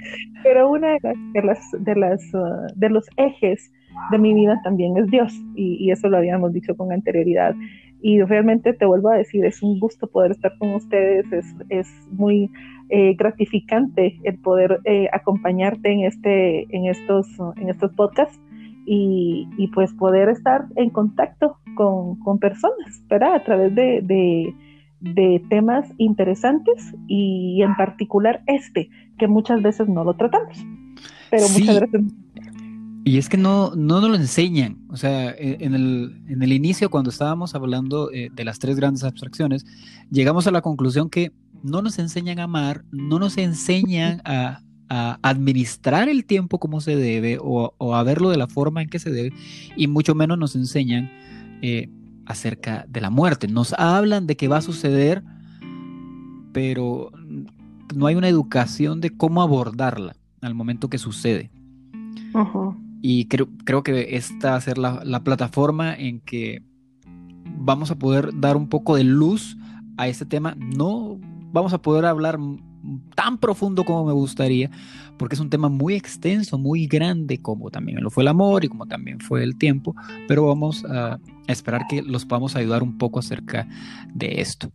[0.44, 3.72] Pero una de las, de, las, de, las, uh, de los ejes
[4.12, 7.54] de mi vida también es Dios y, y, eso lo habíamos dicho con anterioridad.
[8.00, 11.88] Y realmente te vuelvo a decir, es un gusto poder estar con ustedes, es, es
[12.12, 12.48] muy
[12.90, 18.38] eh, gratificante el poder eh, acompañarte en, este, en, estos, en estos podcasts
[18.86, 23.34] y, pues poder estar en contacto con, personas, ¿verdad?
[23.34, 24.54] A través de,
[25.50, 30.58] temas interesantes y en particular este, que muchas veces no lo tratamos.
[31.30, 32.02] Pero muchas veces...
[33.06, 34.78] Y es que no, no nos lo enseñan.
[34.88, 38.76] O sea, e, en el, en el inicio, cuando estábamos hablando eh, de las tres
[38.76, 39.66] grandes abstracciones,
[40.10, 41.30] llegamos a la conclusión que
[41.62, 46.96] no nos enseñan a amar, no nos enseñan a, a administrar el tiempo como se
[46.96, 49.32] debe o, a verlo de la forma en que se debe
[49.76, 51.10] y mucho menos nos enseñan
[51.62, 51.88] eh,
[52.26, 53.48] acerca de la muerte.
[53.48, 55.22] Nos hablan de que va a suceder,
[56.52, 57.10] pero
[57.94, 61.50] no hay una educación de cómo abordarla al momento que sucede.
[63.00, 66.62] Y creo, creo, que esta va a ser la, la plataforma en que
[67.58, 69.56] vamos a poder dar un poco de luz
[69.96, 70.56] a este tema.
[70.58, 71.18] No
[71.52, 72.38] vamos a poder hablar
[73.14, 74.70] tan profundo como me gustaría,
[75.16, 78.68] porque es un tema muy extenso, muy grande, como también lo fue el amor y
[78.68, 79.94] como también fue el tiempo,
[80.28, 83.68] pero vamos a esperar que los podamos ayudar un poco acerca
[84.14, 84.70] de esto.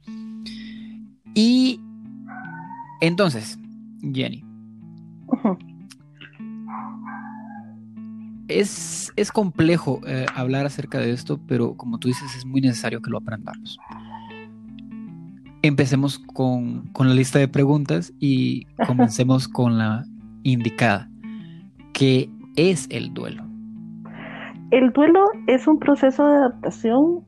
[1.34, 1.80] Y
[3.02, 3.58] entonces,
[4.02, 4.44] Jenny.
[8.48, 13.00] Es, es, complejo eh, hablar acerca de esto, pero como tú dices, es muy necesario
[13.00, 13.78] que lo aprendamos.
[15.62, 20.06] Empecemos con, con la lista de preguntas y comencemos con la
[20.44, 21.10] indicada.
[21.94, 23.44] ¿Qué es el duelo?
[24.72, 27.26] El duelo es un proceso de adaptación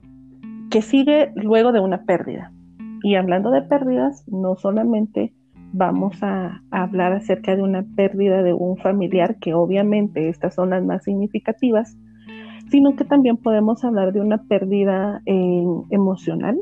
[0.70, 2.52] que sigue luego de una pérdida.
[3.04, 5.34] Y hablando de pérdidas, no solamente
[5.74, 10.84] vamos a, hablar acerca de una pérdida de un familiar, que obviamente estas son las
[10.84, 11.98] más significativas,
[12.70, 16.58] sino que también podemos hablar de una pérdida emocional,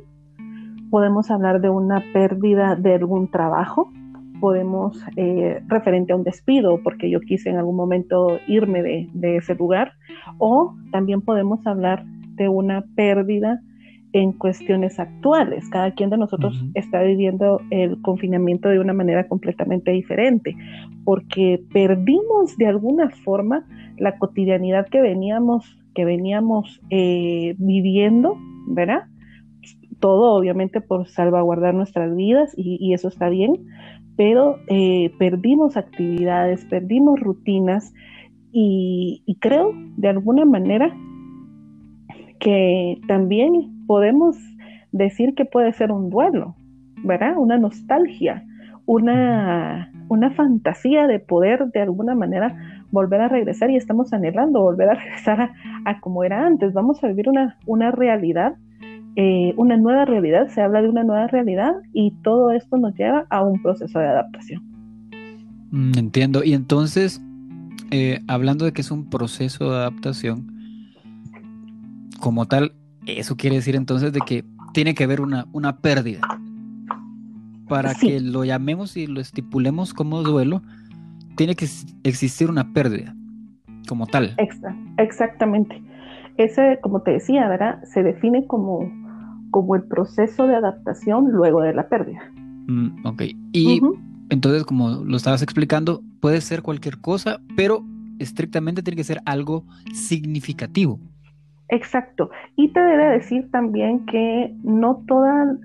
[0.90, 3.92] podemos hablar de una pérdida de algún trabajo,
[4.40, 9.38] podemos, eh, referente a un despido, porque yo quise en algún momento irme de, de
[9.38, 9.94] ese lugar,
[10.38, 13.62] o también podemos hablar de una pérdida
[14.14, 15.70] en cuestiones actuales.
[15.70, 20.56] Cada quien de nosotros está viviendo el confinamiento de una manera completamente diferente,
[21.04, 23.66] porque perdimos de alguna forma
[23.98, 29.04] la cotidianidad que veníamos, que veníamos eh, viviendo, ¿verdad?
[30.00, 33.68] Todo obviamente por salvaguardar nuestras vidas y, eso está bien,
[34.16, 37.94] pero eh, perdimos actividades, perdimos rutinas
[38.52, 40.94] y creo de alguna manera
[42.40, 44.38] que también podemos
[44.92, 46.56] decir que puede ser un duelo,
[47.04, 47.38] ¿verdad?
[47.38, 48.44] Una nostalgia,
[48.86, 54.90] una, una fantasía de poder de alguna manera volver a regresar y estamos anhelando volver
[54.90, 55.52] a regresar
[55.86, 56.74] a, como era antes.
[56.74, 58.56] Vamos a vivir una, una realidad,
[59.16, 63.26] eh, una nueva realidad, se habla de una nueva realidad y todo esto nos lleva
[63.30, 64.62] a un proceso de adaptación.
[65.72, 66.44] Mm, entiendo.
[66.44, 67.22] Y entonces,
[67.92, 70.48] eh, hablando de que es un proceso de adaptación,
[72.20, 72.74] como tal,
[73.06, 74.44] eso quiere decir entonces de que
[74.74, 76.22] tiene que haber una, una pérdida.
[77.68, 80.64] Para que lo llamemos y lo estipulemos como duelo,
[81.36, 81.68] tiene que
[82.04, 83.16] existir una pérdida
[83.88, 84.36] como tal.
[84.98, 85.82] exactamente.
[86.38, 87.84] Ese, como te decía, ¿verdad?
[87.84, 88.90] Se define como,
[89.52, 92.22] como el proceso de adaptación luego de la pérdida.
[92.68, 93.24] Mm, ok.
[93.54, 93.82] Y
[94.30, 97.84] entonces, como lo estabas explicando, puede ser cualquier cosa, pero
[98.20, 101.00] estrictamente tiene que ser algo significativo.
[101.70, 102.32] Exacto.
[102.56, 105.04] Y te debe decir también que no,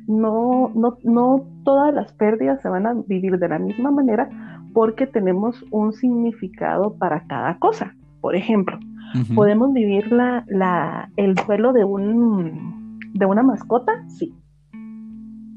[0.07, 4.29] no, no, no todas las pérdidas se van a vivir de la misma manera
[4.75, 7.94] porque tenemos un significado para cada cosa.
[8.20, 8.79] Por ejemplo,
[9.35, 12.84] podemos vivir la, la, el duelo de, un,
[13.14, 14.35] de una mascota, sí,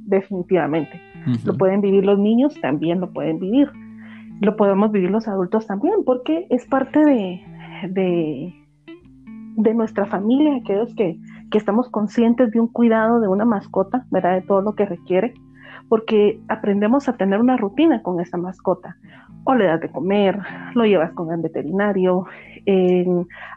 [0.06, 1.02] definitivamente.
[1.44, 3.70] Lo pueden vivir los niños, también lo pueden vivir.
[4.40, 8.54] Lo podemos vivir los adultos también, porque es parte de
[9.58, 11.20] de nuestra familia, aquellos que,
[11.52, 14.36] que estamos conscientes de un cuidado de una mascota, ¿verdad?
[14.36, 15.34] De todo lo que requiere,
[15.90, 18.98] porque aprendemos a tener una rutina con esa mascota.
[19.46, 20.38] O le das de comer,
[20.76, 22.26] lo llevas con el veterinario,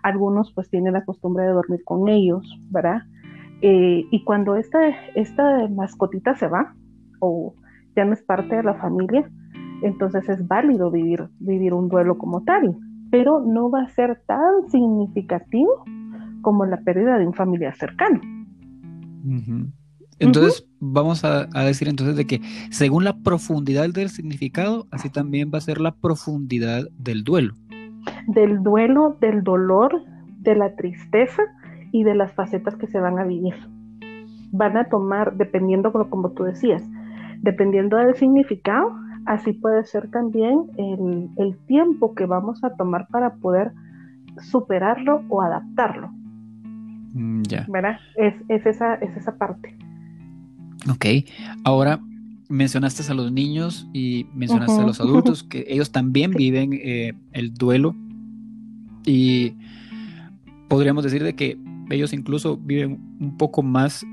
[0.02, 3.02] algunos pues tienen la costumbre de dormir con ellos, ¿verdad?
[3.62, 4.78] Eh, y cuando esta,
[5.14, 6.74] esta mascotita se va
[7.20, 7.54] o
[7.96, 9.30] ya no es parte de la familia,
[9.82, 12.76] entonces es válido vivir, vivir un duelo como tal
[13.10, 15.84] pero no va a ser tan significativo
[16.42, 18.20] como la pérdida de un familiar cercano.
[20.18, 25.58] Entonces, vamos a, decir entonces de que según la profundidad del significado, así también va
[25.58, 27.54] a ser la profundidad del duelo.
[28.28, 30.02] Del duelo, del dolor,
[30.38, 31.42] de la tristeza
[31.92, 33.54] y de las facetas que se van a vivir.
[34.52, 36.82] Van a tomar, dependiendo, como tú decías,
[37.42, 38.92] dependiendo del significado,
[39.26, 43.72] Así puede ser también el, tiempo que vamos a tomar para poder
[44.50, 46.10] superarlo o adaptarlo.
[47.12, 47.66] Mm, ya.
[47.68, 47.98] ¿Verdad?
[48.16, 49.76] Es, esa, es esa parte.
[50.90, 51.06] Ok,
[51.64, 52.00] ahora
[52.48, 57.54] mencionaste a los niños y mencionaste a los adultos, que ellos también viven eh, el
[57.54, 57.94] duelo
[59.04, 59.54] y
[60.68, 61.56] podríamos decir de que
[61.90, 64.04] ellos incluso viven un poco más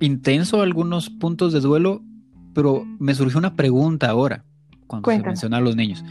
[0.00, 2.02] intenso algunos puntos de duelo
[2.52, 4.44] pero me surgió una pregunta ahora,
[4.86, 6.04] cuando se menciona a los niños.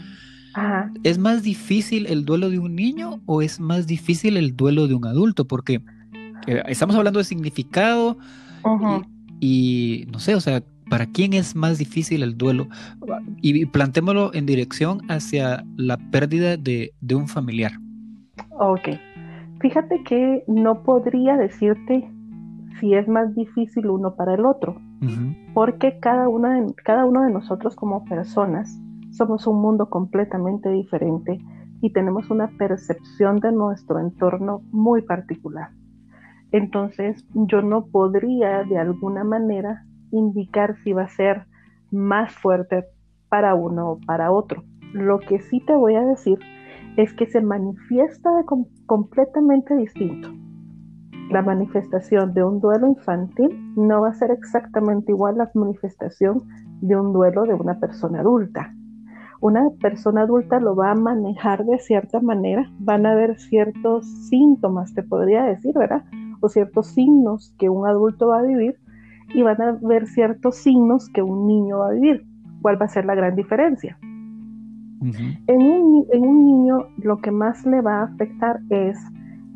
[1.04, 4.94] ¿Es más difícil el duelo de un niño o es más difícil el duelo de
[4.94, 5.46] un adulto?
[5.46, 5.80] Porque
[6.46, 8.18] eh, estamos hablando de significado
[9.38, 12.68] y, no sé, o sea, ¿para quién es más difícil el duelo?
[13.40, 17.72] Y plantémoslo en dirección hacia la pérdida de, de un familiar.
[18.50, 18.88] Ok.
[19.60, 22.10] Fíjate que no podría decirte
[22.78, 24.76] si es más difícil uno para el otro
[25.54, 31.40] porque cada, una cada uno de nosotros como personas somos un mundo completamente diferente
[31.80, 35.70] y tenemos una percepción de nuestro entorno muy particular.
[36.52, 41.46] Entonces yo no podría de alguna manera indicar si va a ser
[41.90, 42.84] más fuerte
[43.28, 44.62] para uno o para otro.
[44.92, 46.38] Lo que sí te voy a decir
[47.02, 48.30] es que se manifiesta
[48.86, 50.28] completamente distinto.
[51.30, 56.42] La manifestación de un duelo infantil no va a ser exactamente igual a la manifestación
[56.82, 58.74] de un duelo de una persona adulta.
[59.40, 64.92] Una persona adulta lo va a manejar de cierta manera, van a haber ciertos síntomas,
[64.92, 66.04] te podría decir, ¿verdad?
[66.40, 68.76] O ciertos signos que un adulto va a vivir
[69.32, 72.26] y van a haber ciertos signos que un niño va a vivir.
[72.60, 73.96] ¿Cuál va a ser la gran diferencia?
[75.00, 78.98] En, un, en un niño lo que más le va a afectar es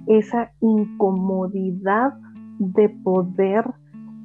[0.07, 2.15] esa incomodidad
[2.59, 3.65] de poder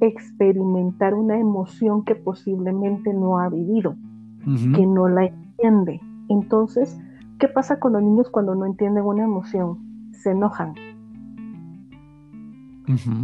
[0.00, 3.96] experimentar una emoción que posiblemente no ha vivido,
[4.74, 6.00] que no la entiende.
[6.28, 6.98] Entonces,
[7.38, 9.78] ¿qué pasa con los niños cuando no entienden una emoción?
[10.12, 10.74] Se enojan.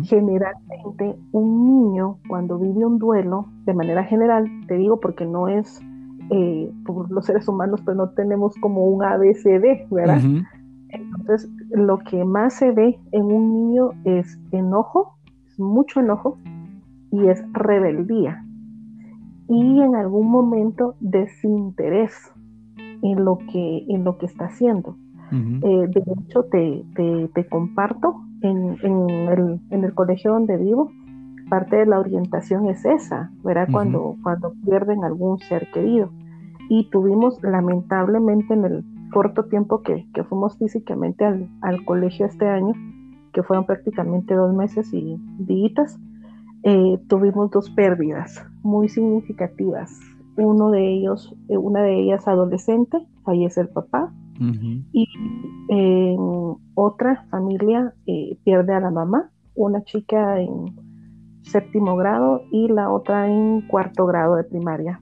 [0.04, 5.80] Generalmente, un niño cuando vive un duelo, de manera general, te digo porque no es
[6.30, 10.20] eh, por los seres humanos, pues no tenemos como un ABCD, ¿verdad?
[10.88, 15.18] Entonces, lo que más se ve en un niño es enojo,
[15.58, 16.38] mucho enojo,
[17.10, 18.44] y es rebeldía.
[19.48, 22.12] Y en algún momento desinterés
[23.02, 24.96] en lo que, en lo que está haciendo.
[25.32, 26.84] Eh, de hecho, te,
[27.34, 30.92] te, comparto, en, en, el, en, el, colegio donde vivo,
[31.48, 33.68] parte de la orientación es esa, ¿verdad?
[33.70, 36.10] cuando, cuando pierden algún ser querido.
[36.68, 42.48] Y tuvimos lamentablemente en el corto tiempo que, que fuimos físicamente al, al, colegio este
[42.48, 42.72] año,
[43.32, 45.98] que fueron prácticamente dos meses y días,
[46.62, 50.00] eh, tuvimos dos pérdidas muy significativas.
[50.36, 54.12] Uno de ellos, eh, una de ellas adolescente, fallece el papá,
[54.92, 55.08] y
[55.70, 60.74] en otra familia eh, pierde a la mamá, una chica en
[61.46, 65.00] séptimo grado y la otra en cuarto grado de primaria.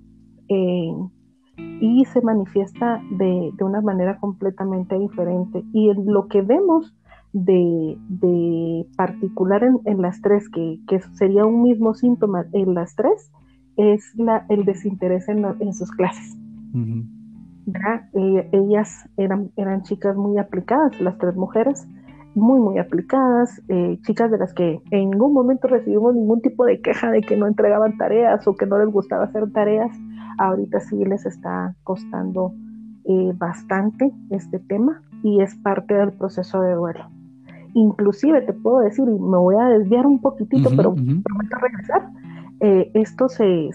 [1.80, 5.62] y se manifiesta de, de, una manera completamente diferente.
[5.72, 6.94] Y lo que vemos
[7.34, 10.78] de, particular en, las tres, que,
[11.14, 13.30] sería un mismo síntoma en las tres,
[13.76, 16.36] es la, el desinterés en, sus clases.
[18.14, 21.86] Eh, ellas eran, eran chicas muy aplicadas, las tres mujeres,
[22.34, 26.80] muy, muy aplicadas, eh, chicas de las que en ningún momento recibimos ningún tipo de
[26.80, 29.90] queja de que no entregaban tareas o que no les gustaba hacer tareas.
[30.38, 32.52] Ahorita sí les está costando
[33.04, 37.04] eh, bastante este tema y es parte del proceso de duelo.
[37.74, 42.10] Inclusive te puedo decir, y me voy a desviar un poquitito, pero prometo regresar,
[42.60, 43.70] eh, esto se,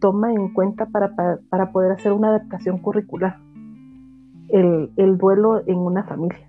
[0.00, 1.14] toma en cuenta para,
[1.48, 3.38] para, poder hacer una adaptación curricular,
[4.48, 6.46] el, duelo en una familia.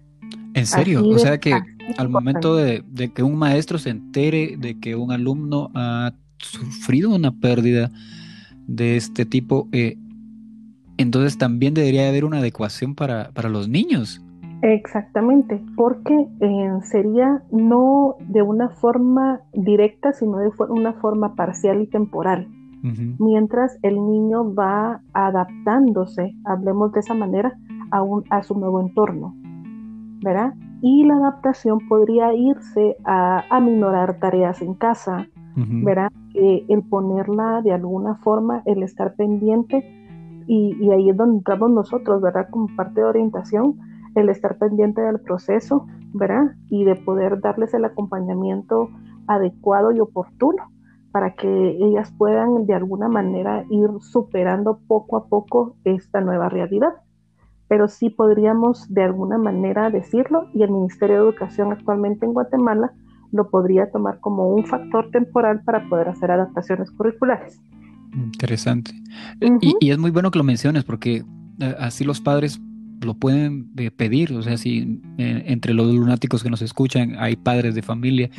[0.55, 1.05] ¿En serio?
[1.05, 1.53] o sea que
[1.97, 7.31] al momento de, que un maestro se entere de que un alumno ha sufrido una
[7.31, 7.91] pérdida
[8.67, 9.97] de este tipo, eh,
[10.97, 14.21] entonces también debería haber una adecuación para, para los niños.
[14.61, 21.87] Exactamente, porque eh, sería no de una forma directa, sino de una forma parcial y
[21.87, 22.47] temporal.
[23.17, 27.57] Mientras el niño va adaptándose, hablemos de esa manera,
[27.89, 29.35] a, a su nuevo entorno,
[30.25, 30.55] ¿verdad?
[30.81, 36.11] Y la adaptación podría irse a aminorar tareas en casa, ¿verdad?
[36.33, 39.85] el ponerla de alguna forma, el estar pendiente,
[40.47, 42.47] y, y ahí es donde entramos nosotros, ¿verdad?
[42.49, 43.79] Como parte de orientación,
[44.15, 46.55] el estar pendiente del proceso, ¿verdad?
[46.69, 48.89] Y de poder darles el acompañamiento
[49.27, 50.71] adecuado y oportuno
[51.11, 56.93] para que ellas puedan de alguna manera ir superando poco a poco esta nueva realidad.
[57.67, 62.93] Pero sí podríamos de alguna manera decirlo y el Ministerio de Educación actualmente en Guatemala
[63.31, 67.59] lo podría tomar como un factor temporal para poder hacer adaptaciones curriculares.
[68.13, 68.91] Interesante.
[69.41, 71.25] y, y, es muy bueno que lo menciones porque
[71.59, 72.61] eh, así los padres
[73.01, 77.35] lo pueden eh, pedir, o sea, si eh, entre los lunáticos que nos escuchan hay
[77.35, 78.29] padres de familia,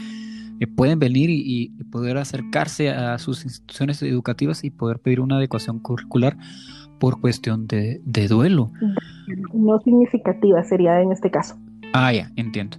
[0.60, 5.78] eh, pueden venir y, poder acercarse a sus instituciones educativas y poder pedir una adecuación
[5.78, 6.36] curricular
[6.98, 8.70] por cuestión de, duelo.
[9.52, 11.56] No significativa sería en este caso.
[11.92, 12.78] Ah, ya, entiendo.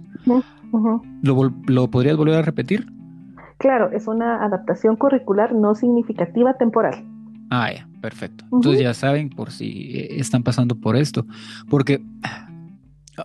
[1.22, 2.86] ¿Lo, ¿Lo podrías volver a repetir?
[3.58, 7.04] Claro, es una adaptación curricular no significativa temporal.
[7.50, 8.44] Ah, ya, perfecto.
[8.52, 11.26] Entonces ya saben por si eh, están pasando por esto.
[11.68, 12.02] Porque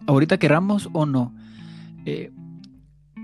[0.08, 1.34] ahorita queramos o no,
[2.06, 2.32] eh,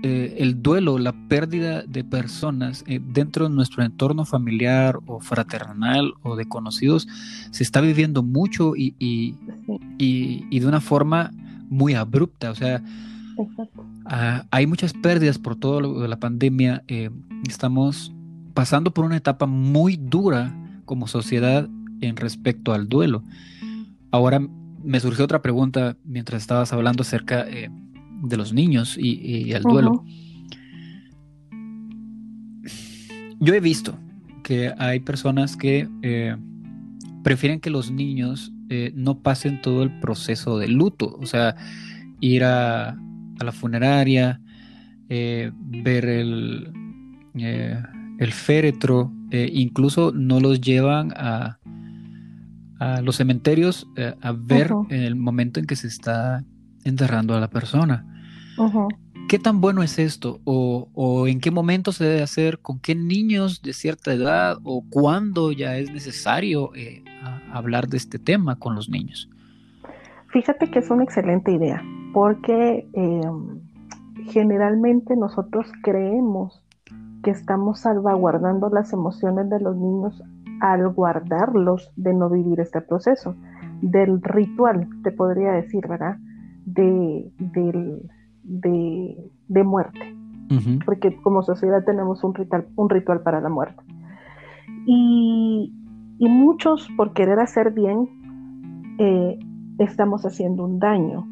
[0.02, 6.14] eh, el duelo, la pérdida de personas eh, dentro de nuestro entorno familiar o fraternal
[6.22, 7.06] o de conocidos
[7.50, 11.32] se está viviendo mucho y, y, de una forma
[11.68, 12.50] muy abrupta.
[12.50, 12.82] O sea,
[14.50, 16.82] hay muchas pérdidas por todo lo de la pandemia.
[16.88, 17.10] Eh,
[17.46, 18.10] estamos
[18.54, 20.54] pasando por una etapa muy dura
[20.86, 21.68] como sociedad
[22.00, 23.22] en respecto al duelo.
[24.10, 24.40] Ahora
[24.82, 27.46] me surgió otra pregunta mientras estabas hablando acerca
[28.22, 30.04] de los niños y, el duelo.
[33.40, 33.98] Yo he visto
[34.42, 36.36] que hay personas que eh,
[37.22, 41.56] prefieren que los niños eh, no pasen todo el proceso de luto, o sea,
[42.20, 42.98] ir a,
[43.42, 44.42] la funeraria,
[45.08, 46.70] eh, ver el,
[47.34, 51.58] el féretro, incluso no los llevan a,
[52.78, 53.88] a los cementerios
[54.20, 56.44] a ver en el momento en que se está
[56.84, 58.06] enterrando a la persona.
[59.28, 60.40] ¿Qué tan bueno es esto?
[60.44, 62.58] O, en qué momento se debe hacer?
[62.58, 64.58] ¿Con qué niños de cierta edad?
[64.64, 67.04] ¿O cuándo ya es necesario eh,
[67.52, 69.30] hablar de este tema con los niños?
[70.32, 73.60] Fíjate que es una excelente idea, porque em,
[74.30, 76.62] generalmente nosotros creemos
[77.22, 80.22] que estamos salvaguardando las emociones de los niños
[80.60, 83.34] al guardarlos de no vivir este proceso,
[83.80, 86.16] del ritual, te podría decir, ¿verdad?
[86.74, 87.30] De,
[88.44, 90.16] de, muerte.
[90.84, 93.82] Porque como sociedad tenemos un ritual, un ritual para la muerte.
[94.86, 95.72] Y,
[96.18, 98.08] muchos, por querer hacer bien,
[98.98, 99.38] eh,
[99.78, 101.26] estamos haciendo un daño.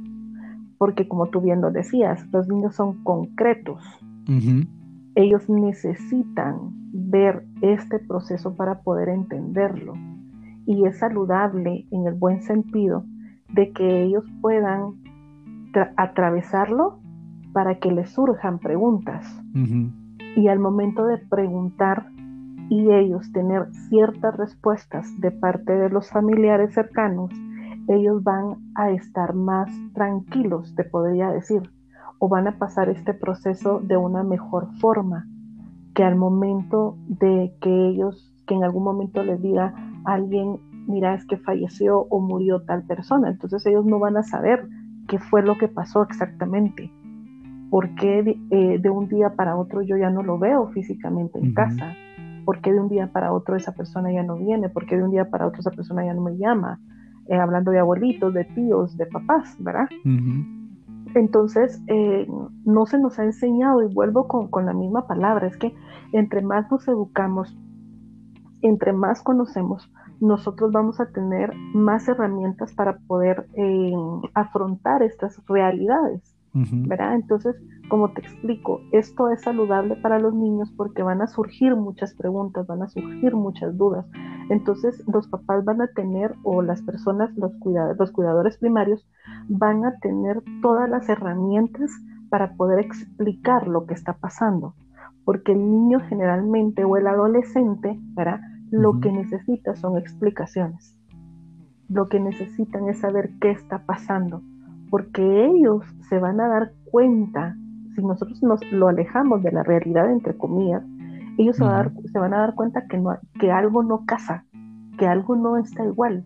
[0.78, 3.82] Porque como tú bien lo decías, los niños son concretos.
[5.14, 9.94] Ellos necesitan ver este proceso para poder entenderlo.
[10.66, 13.04] Y es saludable en el buen sentido
[13.52, 14.94] de que ellos puedan
[15.96, 17.00] atravesarlo
[17.52, 19.26] para que les surjan preguntas.
[20.36, 22.06] Y al momento de preguntar
[22.68, 27.30] y ellos tener ciertas respuestas de parte de los familiares cercanos,
[27.88, 31.62] ellos van a estar más tranquilos, te podría decir,
[32.18, 35.26] o van a pasar este proceso de una mejor forma
[35.94, 39.74] que al momento de que ellos, que en algún momento les diga
[40.04, 44.22] a alguien, mira, es que falleció o murió tal persona, entonces ellos no van a
[44.22, 44.68] saber
[45.08, 46.92] qué fue lo que pasó exactamente.
[47.70, 51.52] ¿Por qué eh, de, un día para otro yo ya no lo veo físicamente en
[51.52, 51.94] casa?
[52.44, 54.68] ¿Por qué de un día para otro esa persona ya no viene?
[54.68, 56.80] ¿Por qué de un día para otro esa persona ya no me llama?
[57.26, 59.88] Eh, hablando de abuelitos, de tíos, de papás, ¿verdad?
[61.14, 62.26] Entonces, eh,
[62.64, 65.74] no se nos ha enseñado, y vuelvo con, con la misma palabra, es que
[66.12, 67.54] entre más nos educamos,
[68.62, 69.90] entre más conocemos,
[70.20, 73.92] nosotros vamos a tener más herramientas para poder eh,
[74.34, 77.14] afrontar estas realidades, ¿verdad?
[77.14, 77.54] Entonces,
[77.88, 82.66] como te explico, esto es saludable para los niños porque van a surgir muchas preguntas,
[82.66, 84.06] van a surgir muchas dudas.
[84.50, 87.52] Entonces, los papás van a tener, o las personas, los,
[87.98, 89.06] los cuidadores primarios,
[89.48, 91.90] van a tener todas las herramientas
[92.28, 94.74] para poder explicar lo que está pasando.
[95.24, 98.40] Porque el niño generalmente o el adolescente, ¿verdad?
[98.70, 100.96] Lo que necesita son explicaciones.
[101.88, 104.42] Lo que necesitan es saber qué está pasando,
[104.90, 107.56] porque ellos se van a dar cuenta,
[107.94, 110.82] si nosotros nos lo alejamos de la realidad, entre comillas,
[111.38, 114.44] ellos se, van a dar cuenta que, no, que algo no casa,
[114.98, 116.24] que algo no está igual.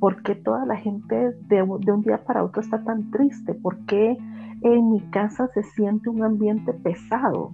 [0.00, 3.54] ¿Por qué toda la gente de, de un día para otro está tan triste?
[3.54, 4.16] ¿Por qué
[4.62, 7.52] en mi casa se siente un ambiente pesado?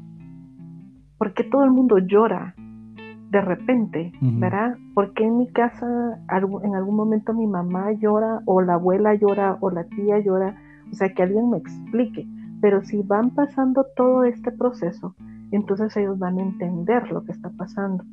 [1.18, 2.54] ¿Por qué todo el mundo llora?
[3.30, 4.76] De repente, ¿verdad?
[4.94, 5.86] Porque en mi casa
[6.62, 10.56] en algún momento mi mamá llora o la abuela llora o la tía llora?
[10.90, 12.26] O sea, que alguien me explique.
[12.60, 15.14] Pero si van pasando todo este proceso,
[15.50, 18.04] entonces ellos van a entender lo que está pasando.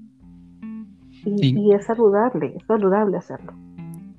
[1.26, 3.54] Y, es saludable, es saludable hacerlo.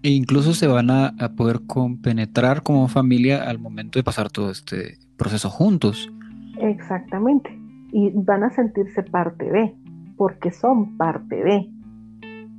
[0.03, 4.51] E incluso se van a, a, poder compenetrar como familia al momento de pasar todo
[4.51, 6.11] este proceso juntos.
[6.59, 7.51] Exactamente.
[7.92, 9.74] Y van a sentirse parte de
[10.17, 11.71] porque son parte de,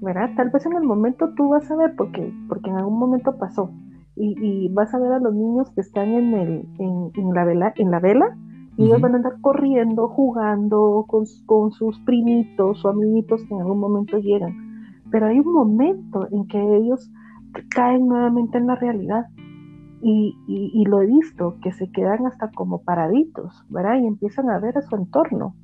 [0.01, 0.31] ¿verdad?
[0.35, 3.71] Tal vez en el momento tú vas a ver, porque, porque en algún momento pasó,
[4.15, 7.91] y, vas a ver a los niños que están en, el, en, la, vela, en
[7.91, 8.35] la vela,
[8.75, 13.61] y ellos van a andar corriendo, jugando con, con sus primitos o amiguitos que en
[13.61, 14.55] algún momento llegan.
[15.11, 17.11] Pero hay un momento en que ellos
[17.69, 19.25] caen nuevamente en la realidad.
[20.01, 23.99] Y, y, y, lo he visto, que se quedan hasta como paraditos, ¿verdad?
[23.99, 25.55] Y empiezan a ver a su entorno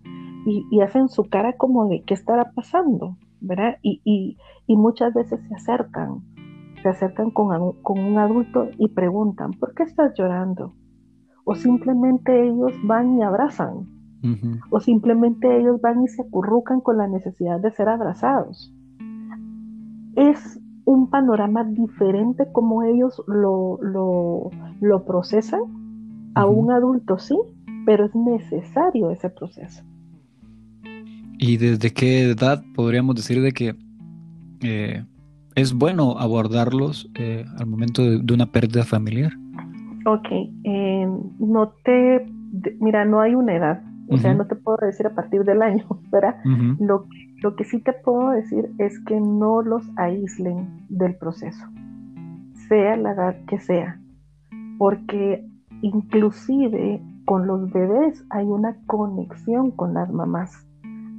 [0.45, 3.77] y, hacen su cara como de qué estará pasando, ¿verdad?
[3.81, 4.37] Y,
[4.67, 6.21] muchas veces se acercan,
[6.81, 10.73] se acercan con, con, un adulto y preguntan, ¿por qué estás llorando?
[11.45, 13.87] o simplemente ellos van y abrazan,
[14.69, 18.73] o simplemente ellos van y se acurrucan con la necesidad de ser abrazados.
[20.15, 25.61] Es un panorama diferente como ellos lo, lo, procesan.
[26.35, 27.37] A un adulto sí,
[27.85, 29.83] pero es necesario ese proceso.
[31.37, 33.75] ¿Y desde qué edad podríamos decir de que
[34.61, 35.03] eh,
[35.55, 39.31] es bueno abordarlos eh, al momento de, una pérdida familiar?
[40.05, 40.27] Ok,
[40.63, 41.07] eh,
[41.39, 42.25] no te,
[42.79, 45.85] mira, no hay una edad, o sea, no te puedo decir a partir del año,
[46.11, 46.35] ¿verdad?
[46.79, 47.07] lo,
[47.41, 51.65] lo que sí te puedo decir es que no los aíslen del proceso,
[52.67, 53.99] sea la edad que sea,
[54.77, 55.45] porque
[55.81, 60.65] inclusive con los bebés hay una conexión con las mamás,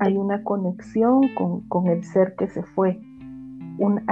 [0.00, 1.22] hay una conexión
[1.68, 3.00] con, el ser que se fue.
[3.78, 4.02] Un,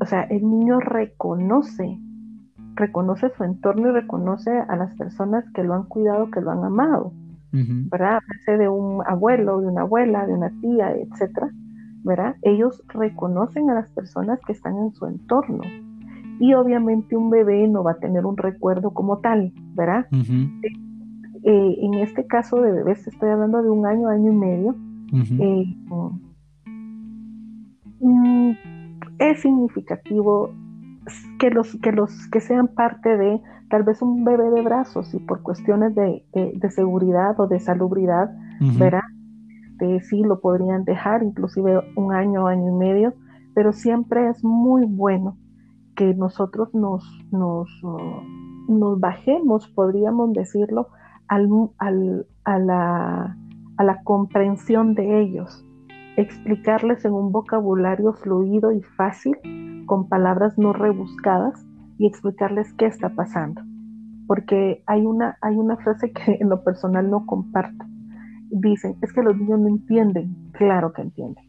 [0.00, 1.98] o sea, el niño reconoce,
[2.74, 6.64] reconoce su entorno y reconoce a las personas que lo han cuidado, que lo han
[6.64, 7.12] amado.
[7.50, 8.20] ¿verdad?
[8.46, 11.50] de un abuelo, de una abuela, de una tía, etcétera,
[12.04, 12.36] ¿verdad?
[12.42, 15.62] Ellos reconocen a las personas que están en su entorno.
[16.40, 20.06] Y obviamente un bebé no va a tener un recuerdo como tal, ¿verdad?
[21.42, 24.76] Eh, en este caso de bebés, estoy hablando de un año, año y medio,
[25.12, 25.76] eh,
[28.00, 28.50] mm,
[29.18, 30.50] es significativo
[31.38, 33.40] que los, que los que sean parte de
[33.70, 36.24] tal vez un bebé de brazos y por cuestiones de,
[36.70, 38.30] seguridad o de salubridad,
[38.78, 39.02] ¿verdad?
[40.08, 43.14] sí lo podrían dejar, inclusive un año, año y medio,
[43.54, 45.36] pero siempre es muy bueno
[45.94, 47.68] que nosotros nos, nos,
[48.68, 50.88] nos bajemos, podríamos decirlo,
[51.28, 51.48] al,
[52.44, 53.36] a, la,
[53.78, 55.64] a la comprensión de ellos,
[56.16, 59.36] explicarles en un vocabulario fluido y fácil,
[59.86, 61.64] con palabras no rebuscadas,
[61.96, 63.62] y explicarles qué está pasando.
[64.26, 67.84] Porque hay una, hay una frase que en lo personal no comparto.
[68.50, 70.50] Dicen, es que los niños no entienden.
[70.52, 71.44] Claro que entienden.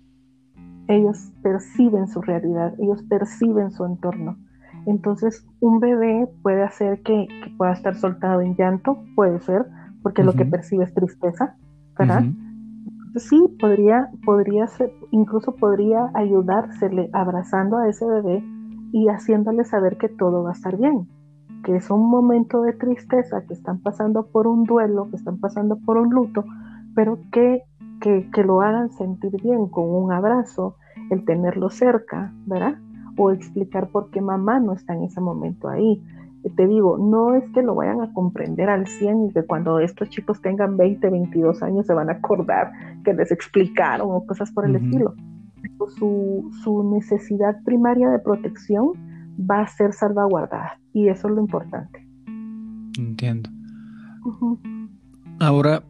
[0.87, 4.37] Ellos perciben su realidad, ellos perciben su entorno.
[4.85, 7.27] Entonces, un bebé puede hacer que,
[7.57, 9.67] pueda estar soltado en llanto, puede ser,
[10.01, 11.57] porque lo que percibe es tristeza,
[11.99, 12.23] ¿verdad?
[13.15, 18.43] Sí, podría, podría ser, incluso podría ayudársele abrazando a ese bebé
[18.91, 21.07] y haciéndole saber que todo va a estar bien,
[21.63, 25.77] que es un momento de tristeza, que están pasando por un duelo, que están pasando
[25.79, 26.45] por un luto,
[26.95, 27.63] pero que,
[27.99, 30.75] que, que lo hagan sentir bien con un abrazo,
[31.09, 32.77] el tenerlo cerca, ¿verdad?
[33.17, 36.01] O explicar por qué mamá no está en ese momento ahí.
[36.55, 40.09] Te digo, no es que lo vayan a comprender al 100 y que cuando estos
[40.09, 42.71] chicos tengan 20, 22 años se van a acordar
[43.03, 45.13] que les explicaron o cosas por el estilo
[45.97, 48.93] su, su necesidad primaria de protección
[49.39, 52.05] va a ser salvaguardada y eso es lo importante.
[52.97, 53.49] Entiendo.
[55.39, 55.83] Ahora,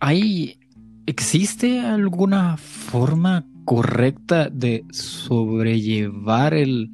[0.00, 0.58] ¿hay,
[1.06, 6.90] ¿existe alguna forma correcta de sobrellevar el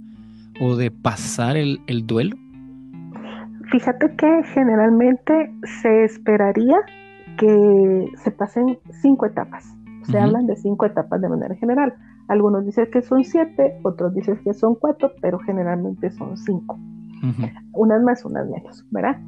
[0.60, 2.36] o de pasar el, el duelo?
[3.72, 5.50] Fíjate que generalmente
[5.80, 6.76] se esperaría
[7.38, 9.64] que se pasen cinco etapas.
[10.02, 11.94] Se hablan de cinco etapas de manera general.
[12.28, 16.78] Algunos dicen que son siete, otros dicen que son cuatro, pero generalmente son cinco.
[17.72, 19.18] Unas más, unas menos, ¿verdad?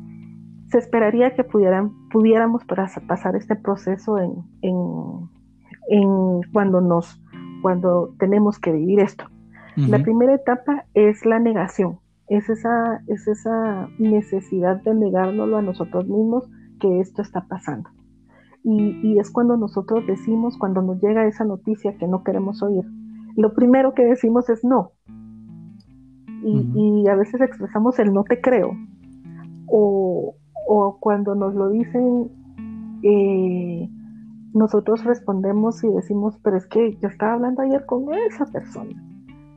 [0.66, 4.34] Se esperaría que pudieran, pudiéramos pasar este proceso en,
[5.88, 7.18] en, cuando, nos,
[7.62, 9.24] cuando tenemos que vivir esto.
[9.76, 11.98] La primera etapa es la negación,
[12.28, 16.48] es esa, es esa necesidad de negárnoslo a nosotros mismos
[16.80, 17.90] que esto está pasando.
[18.62, 22.84] Y, es cuando nosotros decimos, cuando nos llega esa noticia que no queremos oír,
[23.36, 24.92] lo primero que decimos es no.
[26.42, 28.72] Y, a veces expresamos el no te creo.
[29.66, 30.34] O,
[31.00, 32.30] cuando nos lo dicen,
[33.02, 33.90] eh,
[34.54, 38.94] nosotros respondemos y decimos, pero es que yo estaba hablando ayer con esa persona.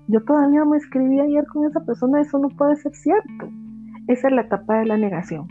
[0.07, 3.49] Yo todavía me escribí ayer con esa persona, eso no puede ser cierto.
[4.07, 5.47] Esa es la etapa de la negación.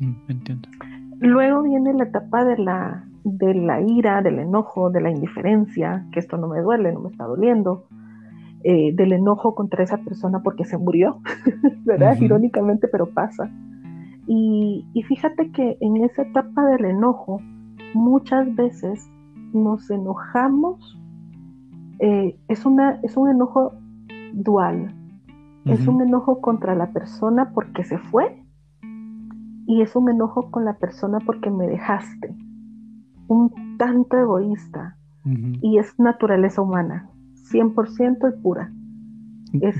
[0.00, 0.68] Mm, entiendo.
[1.20, 6.20] Luego viene la etapa de la, de la ira, del enojo, de la indiferencia, que
[6.20, 7.86] esto no me duele, no me está doliendo,
[8.62, 11.20] eh, del enojo contra esa persona porque se murió,
[11.84, 12.16] ¿verdad?
[12.20, 13.50] Irónicamente, pero pasa.
[14.26, 17.40] Y, fíjate que en esa etapa del enojo,
[17.94, 19.06] muchas veces
[19.52, 20.98] nos enojamos,
[21.98, 23.74] eh, es, una, es un enojo
[24.34, 24.94] dual,
[25.64, 28.44] es un enojo contra la persona porque se fue
[29.66, 32.34] y es un enojo con la persona porque me dejaste.
[33.28, 34.98] Un tanto egoísta.
[35.62, 37.08] Y es naturaleza humana,
[37.50, 38.70] 100% y pura.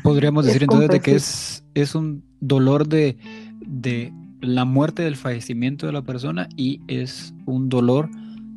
[0.03, 3.19] Podríamos decir entonces de que es, es un dolor de,
[3.61, 8.09] de la muerte del fallecimiento de la persona y es un dolor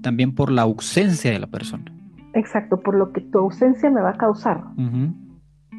[0.02, 1.84] también por la ausencia de la persona.
[2.34, 4.64] Exacto, por lo que tu ausencia me va a causar.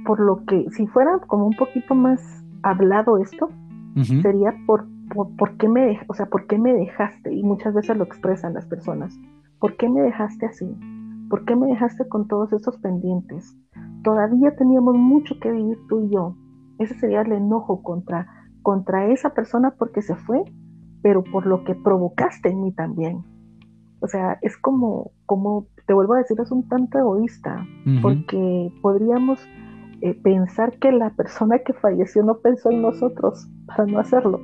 [0.09, 3.51] Por lo que, si fuera como un poquito más hablado esto,
[4.23, 4.87] sería por,
[5.37, 8.65] por, qué me, o sea, por qué me dejaste, y muchas veces lo expresan las
[8.65, 9.21] personas,
[9.59, 10.67] ¿por qué me dejaste así?
[11.29, 13.55] ¿Por qué me dejaste con todos esos pendientes?
[14.03, 16.35] Todavía teníamos mucho que vivir tú y yo.
[16.79, 18.29] Ese sería el enojo contra,
[18.63, 20.43] contra esa persona porque se fue,
[21.03, 23.23] pero por lo que provocaste en mí también.
[24.01, 27.67] O sea, es como, como te vuelvo a decir, es un tanto egoísta,
[28.01, 29.39] porque podríamos
[30.01, 34.41] eh, pensar que la persona que falleció no pensó en nosotros para no hacerlo,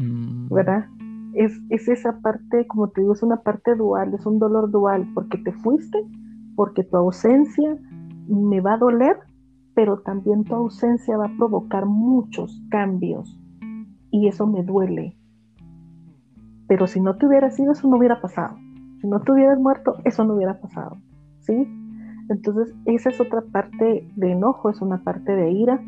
[0.00, 0.48] mm.
[0.48, 0.86] ¿verdad?
[1.34, 5.08] Es, es esa parte, como te digo, es una parte dual, es un dolor dual,
[5.14, 5.98] porque te fuiste,
[6.56, 7.76] porque tu ausencia
[8.28, 9.18] me va a doler,
[9.74, 13.38] pero también tu ausencia va a provocar muchos cambios
[14.10, 15.16] y eso me duele.
[16.68, 18.56] Pero si no te hubiera sido, eso no hubiera pasado.
[19.00, 20.96] Si no te hubieras muerto, eso no hubiera pasado.
[21.40, 21.66] ¿Sí?
[22.28, 25.80] Entonces, esa es otra parte de enojo, es una parte de ira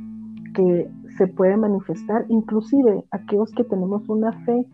[0.55, 4.67] que se puede manifestar, inclusive aquellos que tenemos una fe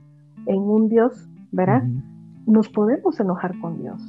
[0.47, 1.83] en un Dios, ¿verdad?
[2.47, 4.03] Nos podemos enojar con Dios.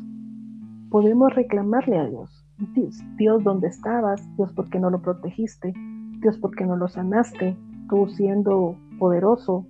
[0.89, 2.45] Podemos reclamarle a Dios.
[2.73, 4.23] Dios, Dios, ¿dónde estabas?
[4.37, 5.73] Dios, ¿por qué no lo protegiste?
[6.21, 7.57] Dios, ¿por qué no lo sanaste?
[7.89, 9.65] Tú siendo poderoso,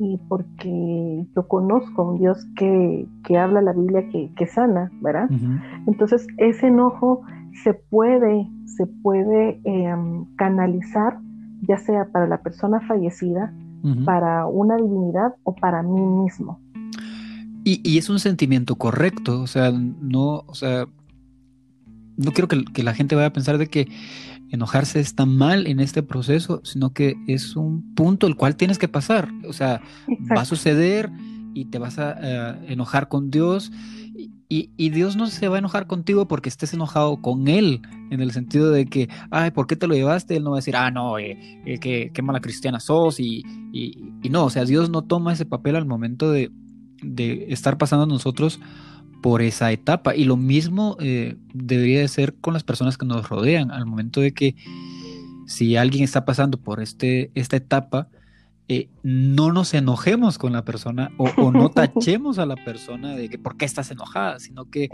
[0.00, 3.06] y porque yo conozco a un Dios que,
[3.38, 5.28] habla la Biblia que, sana, ¿verdad?
[5.86, 7.20] Entonces ese enojo
[7.62, 11.18] se puede, se puede em, canalizar
[11.68, 13.52] ya sea para la persona fallecida,
[14.06, 16.58] para una divinidad o para mí mismo.
[17.64, 20.86] Y, y, es un sentimiento correcto, o sea, no, o sea,
[22.16, 23.88] no quiero que, que la gente vaya a pensar de que
[24.50, 28.88] enojarse está mal en este proceso, sino que es un punto el cual tienes que
[28.88, 29.30] pasar.
[29.48, 29.80] O sea,
[30.36, 31.10] va a suceder
[31.54, 33.72] y te vas a enojar con Dios.
[34.52, 38.32] Y, Dios no se va a enojar contigo porque estés enojado con Él, en el
[38.32, 40.34] sentido de que, ay, ¿por qué te lo llevaste?
[40.34, 43.20] Él no va a decir, ah, no, eh, eh qué, mala cristiana sos.
[43.20, 46.50] Y, y, no, o sea, Dios no toma ese papel al momento de,
[47.00, 48.58] de estar pasando a nosotros
[49.22, 50.14] por esa etapa.
[50.14, 54.20] Y lo mismo eh, debería de ser con las personas que nos rodean, al momento
[54.20, 54.54] de que
[55.46, 58.08] si alguien está pasando por este, esta etapa,
[58.68, 63.38] eh, no nos enojemos con la persona o, no tachemos a la persona de que
[63.38, 64.88] por qué estás enojada, sino que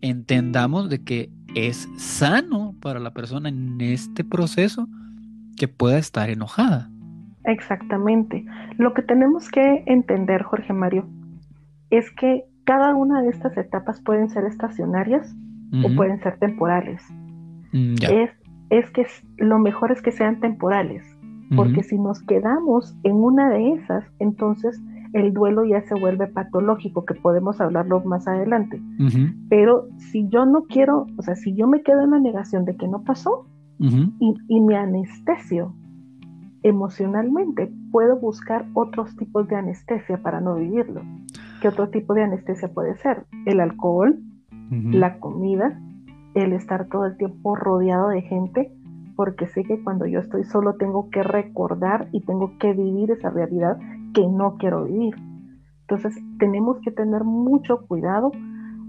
[0.00, 4.88] entendamos de que es sano para la persona en este proceso
[5.56, 6.90] que pueda estar enojada.
[7.44, 8.44] Exactamente.
[8.76, 11.08] Lo que tenemos que entender, Jorge Mario,
[11.90, 15.34] es que cada una de estas etapas pueden ser estacionarias
[15.84, 17.02] o pueden ser temporales.
[17.72, 18.30] Mm, es,
[18.70, 19.04] es que
[19.38, 21.02] lo mejor es que sean temporales,
[21.56, 24.80] porque si nos quedamos en una de esas, entonces
[25.14, 28.80] el duelo ya se vuelve patológico, que podemos hablarlo más adelante.
[29.48, 32.76] Pero si yo no quiero, o sea, si yo me quedo en la negación de
[32.76, 33.48] que no pasó
[33.80, 35.74] y, y me anestesio
[36.62, 41.02] emocionalmente, puedo buscar otros tipos de anestesia para no vivirlo.
[41.60, 43.26] ¿Qué otro tipo de anestesia puede ser?
[43.46, 44.18] El alcohol,
[44.70, 45.78] la comida,
[46.34, 48.72] el estar todo el tiempo rodeado de gente,
[49.16, 53.30] porque sé que cuando yo estoy solo tengo que recordar y tengo que vivir esa
[53.30, 53.78] realidad
[54.14, 55.14] que no quiero vivir.
[55.82, 58.30] Entonces tenemos que tener mucho cuidado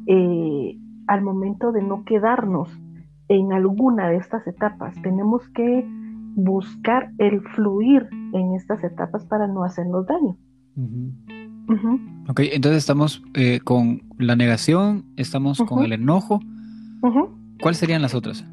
[0.07, 2.69] eh, al momento de no quedarnos
[3.27, 4.95] en alguna de estas etapas.
[5.01, 5.85] Tenemos que
[6.35, 10.37] buscar el fluir en estas etapas para no hacernos daño.
[12.27, 16.39] Ok, entonces estamos eh, con la negación, estamos con el enojo.
[17.61, 18.45] ¿Cuáles serían las otras?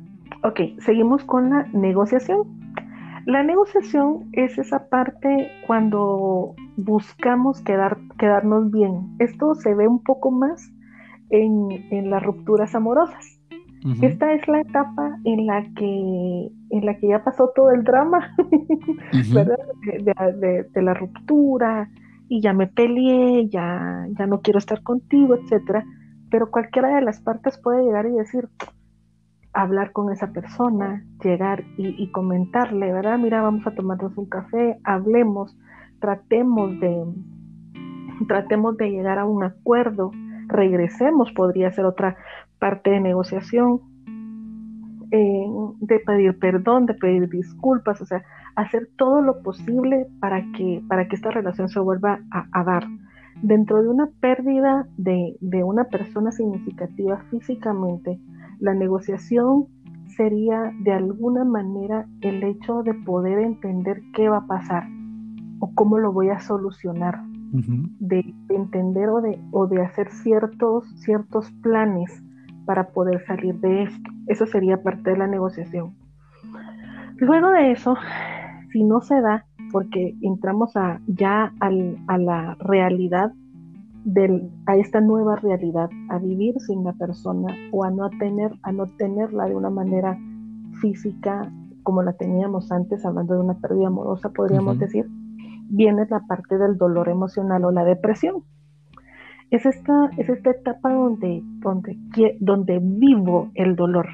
[0.44, 2.42] Ok, seguimos con la negociación.
[3.26, 9.16] La negociación es esa parte cuando buscamos quedar, quedarnos bien.
[9.18, 10.72] Esto se ve un poco más
[11.30, 13.38] en, las rupturas amorosas.
[14.02, 18.34] Esta es la etapa en la que en la que ya pasó todo el drama,
[19.12, 21.88] de, la ruptura,
[22.28, 25.84] y ya me peleé, ya, ya no quiero estar contigo, etcétera.
[26.30, 28.48] Pero cualquiera de las partes puede llegar y decir,
[29.52, 33.18] hablar con esa persona, llegar y, comentarle, ¿verdad?
[33.18, 35.56] Mira, vamos a tomarnos un café, hablemos,
[36.00, 37.04] tratemos de,
[38.28, 40.12] tratemos de llegar a un acuerdo,
[40.46, 42.16] regresemos, podría ser otra
[42.58, 43.80] parte de negociación,
[45.10, 45.46] eh,
[45.80, 48.22] de pedir perdón, de pedir disculpas, o sea,
[48.58, 52.84] hacer todo lo posible para que, para que esta relación se vuelva a, dar.
[53.40, 58.18] Dentro de una pérdida de, de, una persona significativa físicamente,
[58.58, 59.66] la negociación
[60.08, 64.84] sería de alguna manera el hecho de poder entender qué va a pasar.
[65.60, 67.20] o cómo lo voy a solucionar,
[68.00, 72.22] de, entender o de, o de hacer ciertos, ciertos planes
[72.64, 74.10] para poder salir de esto.
[74.28, 75.94] Eso sería parte de la negociación.
[77.16, 77.96] Luego de eso,
[78.72, 83.32] si no se da, porque entramos a, ya a la realidad,
[84.04, 88.72] del, a esta nueva realidad, a vivir sin la persona o a no, tener, a
[88.72, 90.18] no tenerla de una manera
[90.80, 91.52] física
[91.82, 95.06] como la teníamos antes, hablando de una pérdida amorosa, podríamos decir,
[95.70, 98.44] viene la parte del dolor emocional o la depresión.
[99.50, 101.98] Es esta, es esta etapa donde, donde,
[102.40, 104.06] donde vivo el dolor,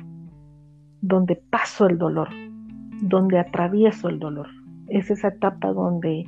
[1.01, 2.29] donde paso el dolor,
[3.09, 4.49] donde atravieso el dolor.
[4.89, 6.25] Es esa etapa donde,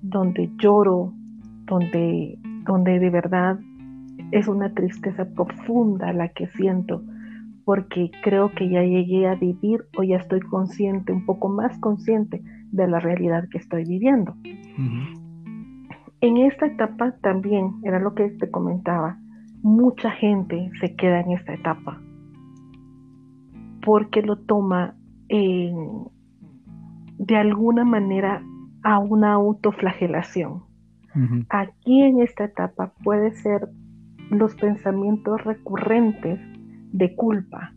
[0.00, 1.12] donde lloro,
[1.66, 3.58] donde, donde de verdad
[4.30, 7.02] es una tristeza profunda la que siento,
[7.64, 12.42] porque creo que ya llegué a vivir o ya estoy consciente, un poco más consciente
[12.72, 14.34] de la realidad que estoy viviendo.
[16.20, 19.18] En esta etapa también, era lo que te comentaba,
[19.62, 22.00] mucha gente se queda en esta etapa
[23.84, 24.94] porque lo toma
[27.18, 28.42] de alguna manera
[28.82, 30.64] a una autoflagelación.
[31.48, 33.68] Aquí en esta etapa puede ser
[34.30, 36.40] los pensamientos recurrentes
[36.92, 37.72] de culpa,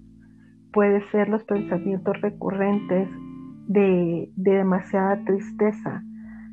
[0.73, 3.07] puede ser los pensamientos recurrentes
[3.67, 6.03] de, demasiada tristeza,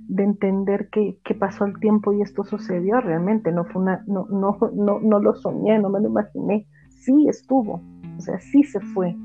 [0.08, 4.58] de entender que, pasó el tiempo y esto sucedió realmente, no fue una, no, no,
[4.74, 7.82] no, no lo soñé, no me lo imaginé, sí estuvo,
[8.16, 9.16] o sea, sí se fue.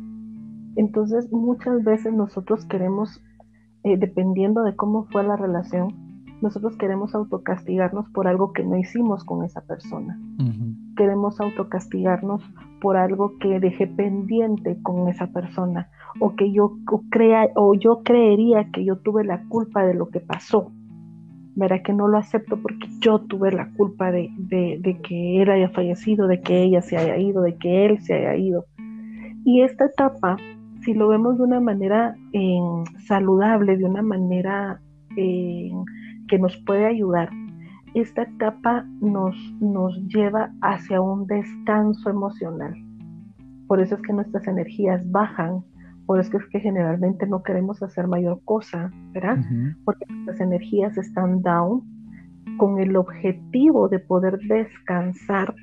[0.76, 3.22] Entonces muchas veces nosotros queremos,
[3.84, 6.10] eh, dependiendo de cómo fue la relación,
[6.42, 10.20] nosotros queremos autocastigarnos por algo que no hicimos con esa persona.
[10.96, 12.42] Queremos autocastigarnos
[12.82, 16.78] por algo que dejé pendiente con esa persona o que yo
[17.10, 20.72] crea o yo creería que yo tuve la culpa de lo que pasó.
[21.56, 24.30] Verá que no lo acepto porque yo tuve la culpa de,
[25.04, 28.36] que él haya fallecido, de que ella se haya ido, de que él se haya
[28.36, 28.66] ido.
[29.44, 30.38] Y esta etapa,
[30.82, 32.60] si lo vemos de una manera eh,
[33.06, 34.80] saludable, de una manera
[35.18, 35.72] eh,
[36.28, 37.30] que nos puede ayudar,
[37.94, 42.74] esta etapa nos, nos lleva hacia un descanso emocional.
[43.68, 45.64] Por eso es que nuestras energías bajan,
[46.06, 49.38] por eso es que generalmente no queremos hacer mayor cosa, ¿verdad?
[49.86, 51.84] Porque nuestras energías están down
[52.58, 55.54] con el objetivo de poder descansar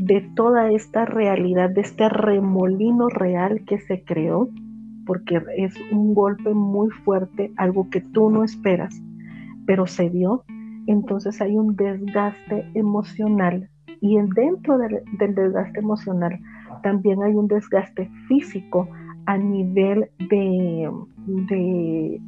[0.00, 4.48] de toda esta realidad, de este remolino real que se creó,
[5.06, 9.00] porque es un golpe muy fuerte, algo que tú no esperas,
[9.66, 10.44] pero se dio.
[10.86, 13.68] Entonces hay un desgaste emocional
[14.00, 16.40] y dentro del, del desgaste emocional
[16.82, 18.88] también hay un desgaste físico
[19.26, 20.90] a nivel de,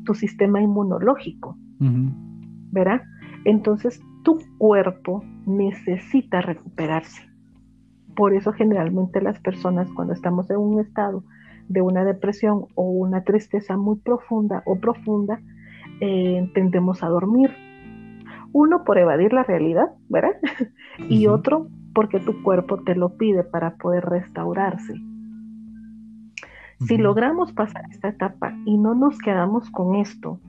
[0.04, 1.56] tu sistema inmunológico,
[2.70, 3.02] ¿verdad?
[3.44, 7.31] Entonces tu cuerpo necesita recuperarse.
[8.14, 11.24] Por eso generalmente las personas cuando estamos en un estado
[11.68, 15.40] de una depresión o una tristeza muy profunda o profunda,
[16.00, 17.50] eh, tendemos a dormir.
[18.52, 20.36] Uno por evadir la realidad, ¿verdad?
[21.08, 24.94] y otro porque tu cuerpo te lo pide para poder restaurarse.
[26.86, 30.40] Si logramos pasar esta etapa y no nos quedamos con esto,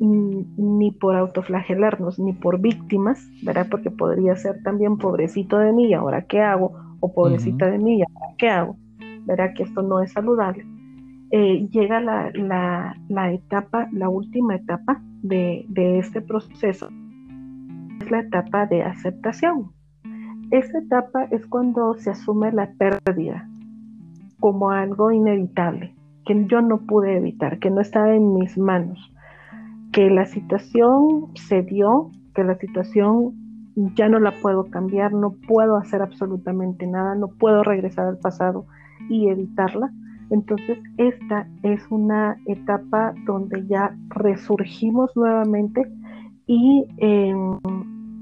[0.00, 3.66] ni por autoflagelarnos, ni por víctimas, ¿verdad?
[3.70, 6.72] Porque podría ser también pobrecito de mí, ahora qué hago?
[7.00, 8.76] O pobrecita de mí, ahora qué hago?
[9.26, 9.52] ¿Verdad?
[9.54, 10.66] Que esto no es saludable.
[11.30, 16.88] Eh, llega la, etapa, la última etapa de, de este proceso,
[18.00, 19.70] es la etapa de aceptación.
[20.50, 23.48] Esta etapa es cuando se asume la pérdida,
[24.40, 25.94] como algo inevitable,
[26.24, 29.12] que yo no pude evitar, que no estaba en mis manos,
[29.92, 33.34] que la situación se dio, que la situación
[33.94, 38.66] ya no la puedo cambiar, no puedo hacer absolutamente nada, no puedo regresar al pasado
[39.08, 39.90] y evitarla.
[40.30, 45.90] Entonces, esta es una etapa donde ya resurgimos nuevamente
[46.46, 47.34] y eh,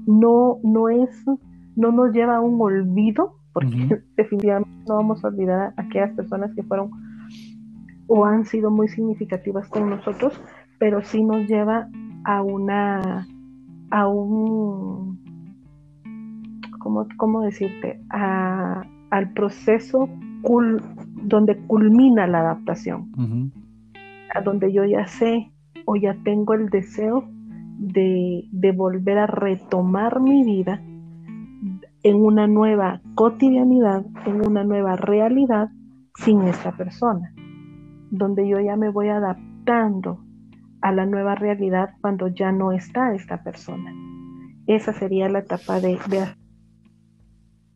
[0.07, 1.25] no, no, es,
[1.75, 6.53] no nos lleva a un olvido, porque definitivamente no vamos a olvidar a aquellas personas
[6.55, 6.89] que fueron
[8.07, 10.41] o han sido muy significativas con nosotros,
[10.79, 11.89] pero sí nos lleva
[12.23, 13.27] a una,
[13.91, 15.19] a un,
[16.79, 18.01] ¿cómo, cómo decirte?
[18.09, 20.09] A, al proceso
[21.23, 23.51] donde culmina la adaptación,
[24.33, 25.51] a donde yo ya sé
[25.85, 27.25] o ya tengo el deseo
[27.77, 30.81] de, de volver a retomar mi vida
[32.03, 35.69] en una nueva cotidianidad, en una nueva realidad
[36.15, 37.33] sin esta persona,
[38.11, 40.19] donde yo ya me voy adaptando
[40.81, 43.93] a la nueva realidad cuando ya no está esta persona.
[44.67, 45.97] Esa sería la etapa de,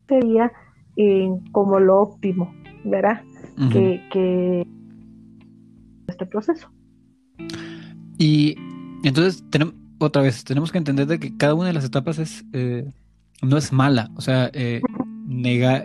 [0.08, 0.52] sería
[0.96, 3.22] eh, como lo óptimo, ¿verdad?
[3.72, 4.66] que,
[6.06, 6.70] este proceso.
[8.18, 8.56] Y
[9.02, 12.44] entonces tenemos otra vez tenemos que entender de que cada una de las etapas es
[12.52, 12.92] eh,
[13.42, 14.80] no es mala, o sea, eh,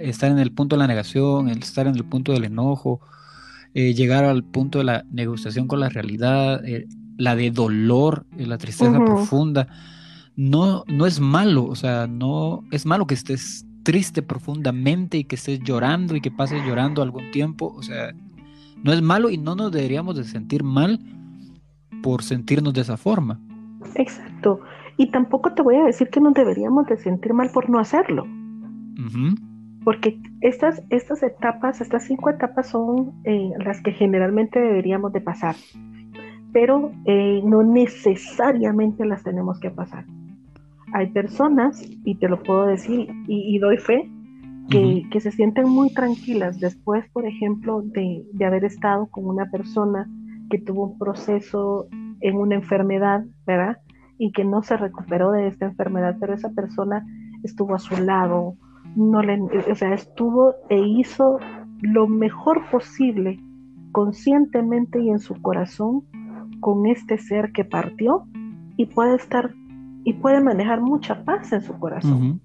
[0.01, 3.01] estar en el punto de la negación, estar en el punto del enojo,
[3.73, 6.87] eh, llegar al punto de la negociación con la realidad, eh,
[7.19, 9.67] la de dolor, eh, la tristeza profunda,
[10.35, 15.35] no, no es malo, o sea, no es malo que estés triste profundamente y que
[15.35, 18.13] estés llorando y que pases llorando algún tiempo, o sea,
[18.83, 20.99] no es malo y no nos deberíamos de sentir mal
[22.01, 23.39] por sentirnos de esa forma.
[23.95, 24.61] Exacto.
[24.97, 28.25] Y tampoco te voy a decir que nos deberíamos de sentir mal por no hacerlo
[29.83, 35.55] porque estas, estas etapas, estas cinco etapas son eh, las que generalmente deberíamos de pasar,
[36.51, 40.05] pero eh, no necesariamente las tenemos que pasar.
[40.93, 44.09] Hay personas, y te lo puedo decir, y, doy fe,
[44.69, 49.49] que, que, se sienten muy tranquilas después, por ejemplo, de, de haber estado con una
[49.51, 50.09] persona
[50.49, 51.87] que tuvo un proceso
[52.21, 53.77] en una enfermedad, ¿verdad?
[54.17, 57.05] Y que no se recuperó de esta enfermedad, pero esa persona
[57.43, 58.55] estuvo a su lado,
[58.95, 61.39] no le, o sea, estuvo e hizo
[61.81, 63.39] lo mejor posible
[63.91, 66.03] conscientemente y en su corazón
[66.59, 68.25] con este ser que partió
[68.77, 69.53] y puede estar
[70.03, 72.41] y puede manejar mucha paz en su corazón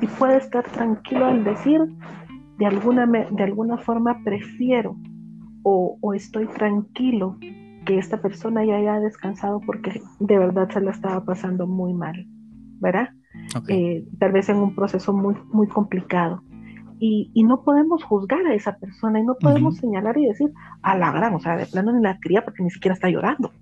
[0.00, 1.80] y puede estar tranquilo al decir
[2.58, 4.96] de alguna de alguna forma prefiero
[5.62, 7.38] o, o, estoy tranquilo
[7.84, 12.26] que esta persona ya haya descansado porque de verdad se la estaba pasando muy mal,
[12.78, 13.08] ¿verdad?
[13.68, 16.42] Eh, tal vez en un proceso muy, muy complicado.
[16.98, 20.50] Y, no podemos juzgar a esa persona y no podemos señalar y decir,
[20.82, 23.52] a la gran, o sea, de plano ni la cría porque ni siquiera está llorando.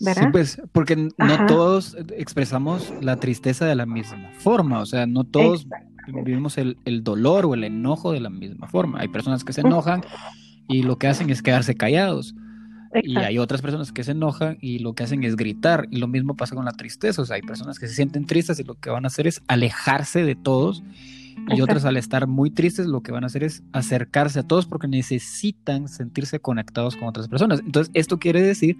[0.00, 0.22] ¿verdad?
[0.24, 5.24] Sí, pues, porque no todos expresamos la tristeza de la misma forma, o sea, no
[5.24, 5.68] todos
[6.08, 9.00] vivimos el, el, dolor o el enojo de la misma forma.
[9.00, 10.02] Hay personas que se enojan
[10.68, 12.34] y lo que hacen es quedarse callados.
[13.02, 15.88] Y hay otras personas que se enojan y lo que hacen es gritar.
[15.90, 17.22] Y lo mismo pasa con la tristeza.
[17.22, 19.42] O sea, hay personas que se sienten tristes y lo que van a hacer es
[19.48, 20.82] alejarse de todos.
[21.48, 24.66] Y otras al estar muy tristes lo que van a hacer es acercarse a todos
[24.66, 27.60] porque necesitan sentirse conectados con otras personas.
[27.60, 28.76] Entonces, esto quiere decir,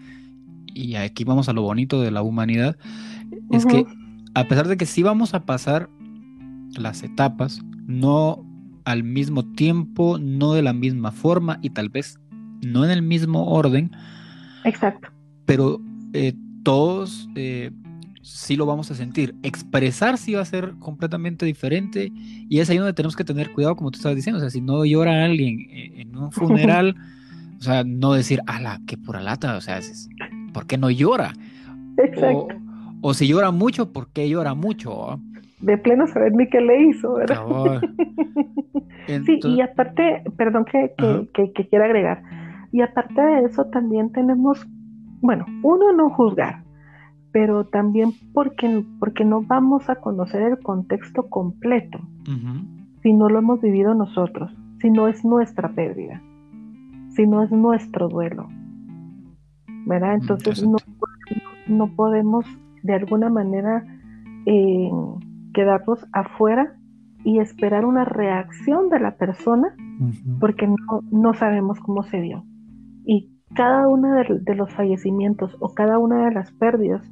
[0.67, 2.77] y aquí vamos a lo bonito de la humanidad,
[3.51, 3.87] es que
[4.35, 5.89] a pesar de que sí vamos a pasar
[6.77, 8.45] las etapas, no
[8.85, 12.19] al mismo tiempo, no de la misma forma y tal vez
[12.61, 13.93] no en el mismo orden.
[14.65, 15.09] Exacto.
[15.47, 15.81] Pero
[16.13, 17.71] eh, todos eh,
[18.25, 19.35] sí lo vamos a sentir.
[19.43, 22.11] Expresar sí va a ser completamente diferente
[22.49, 24.39] y es ahí donde tenemos que tener cuidado, como tú estabas diciendo.
[24.39, 26.97] O sea, si no llora alguien en un funeral,
[27.59, 29.79] o sea, no decir, ala, qué pura lata, o sea,
[30.53, 31.33] ¿por qué no llora?
[31.99, 32.49] Exacto.
[33.03, 35.21] O, si llora mucho, ¿por qué llora mucho?
[35.61, 37.81] De pleno saber ni qué le hizo, ¿verdad?
[39.07, 40.95] sí, y aparte, perdón que,
[41.35, 42.23] que, que quiera agregar,
[42.73, 44.67] y aparte de eso también tenemos,
[45.21, 46.64] bueno, uno no juzgar,
[47.35, 51.99] pero también porque, porque no vamos a conocer el contexto completo
[53.03, 56.23] si no lo hemos vivido nosotros, si no es nuestra pérdida,
[57.09, 58.47] si no es nuestro duelo.
[59.85, 60.15] ¿Verdad?
[60.15, 60.77] Entonces no,
[61.67, 62.47] no, podemos
[62.85, 63.85] de alguna manera
[64.47, 64.91] eh,
[65.53, 66.77] quedarnos afuera
[67.25, 69.75] y esperar una reacción de la persona
[70.39, 70.77] porque no,
[71.11, 72.45] no sabemos cómo se dio.
[73.05, 77.03] Y cada uno de, los fallecimientos o cada una de las pérdidas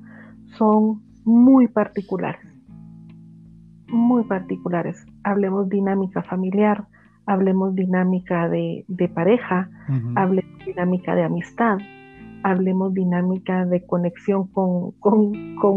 [0.59, 2.41] son muy particulares.
[3.89, 5.05] Muy particulares.
[5.25, 6.87] Hablemos dinámica familiar,
[7.27, 8.85] hablemos dinámica de,
[9.15, 9.69] pareja,
[10.17, 11.79] hablemos dinámica de amistad,
[12.43, 14.95] hablemos dinámica de conexión con,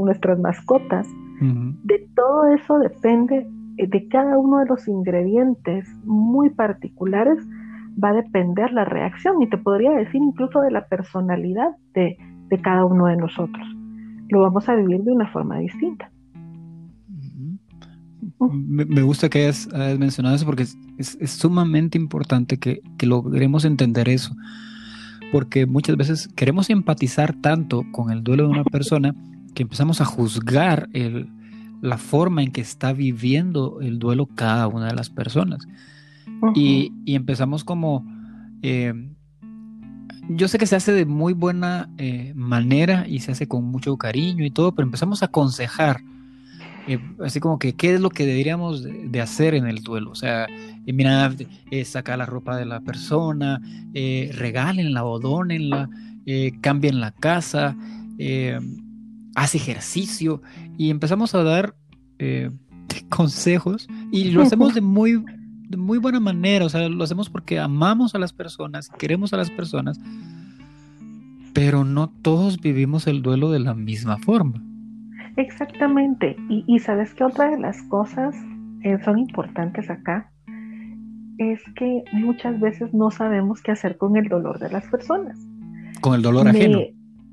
[0.04, 1.08] nuestras mascotas.
[1.40, 3.46] De todo eso depende
[3.76, 7.46] de cada uno de los ingredientes muy particulares
[8.02, 12.18] va a depender la reacción y te podría decir incluso de la personalidad de,
[12.62, 13.68] cada uno de nosotros.
[14.30, 16.12] Lo vamos a vivir de una forma distinta.
[18.40, 20.64] Me, gusta que hayas, mencionado eso porque
[20.98, 24.36] es, sumamente importante que, logremos entender eso.
[25.32, 29.16] Porque muchas veces queremos empatizar tanto con el duelo de una persona
[29.54, 30.90] que empezamos a juzgar
[31.82, 35.68] la forma en que está viviendo el duelo cada una de las personas
[36.54, 38.06] y, empezamos como...
[38.62, 38.94] Eh,
[40.30, 43.98] yo sé que se hace de muy buena eh, manera y se hace con mucho
[43.98, 46.02] cariño y todo, pero empezamos a aconsejar
[46.88, 50.12] eh, así como que, ¿qué es lo que deberíamos de, hacer en el duelo?
[50.12, 50.46] O sea,
[50.86, 51.34] eh, mira,
[51.72, 53.62] eh, sacar la ropa de la persona,
[53.94, 55.90] regálenla o donenla,
[56.62, 57.76] cambien la casa,
[59.36, 60.42] haz ejercicio
[60.78, 61.76] y empezamos a dar
[63.10, 65.24] consejos y lo hacemos de muy,
[65.76, 69.38] de muy buena manera, o sea, lo hacemos porque amamos a las personas, queremos a
[69.38, 70.00] las personas,
[71.54, 74.62] pero no todos vivimos el duelo de la misma forma.
[75.36, 76.38] Exactamente.
[76.50, 78.34] Y, sabes que otra de las cosas
[78.82, 80.32] que son importantes acá
[81.40, 85.38] es que muchas veces no sabemos qué hacer con el dolor de las personas.
[86.00, 86.80] Con el dolor ajeno.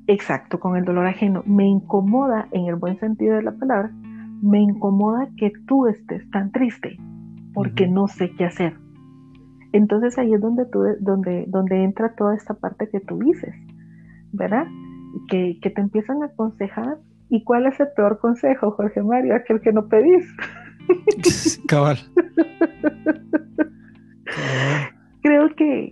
[0.07, 1.43] Exacto, con el dolor ajeno.
[1.45, 3.89] Me incomoda, en el buen sentido de la palabra,
[4.41, 6.99] me incomoda que tú estés tan triste
[7.53, 8.75] porque no sé qué hacer.
[9.71, 13.55] Entonces ahí es donde, tú, donde, donde entra toda esta parte que tú dices,
[14.31, 14.67] ¿verdad?
[15.29, 16.97] Que, que te empiezan a aconsejar
[17.33, 19.35] ¿Y cuál es el peor consejo, Jorge Mario?
[19.35, 20.23] Aquel que no pedís.
[21.67, 21.97] Cabal.
[25.23, 25.91] Creo que,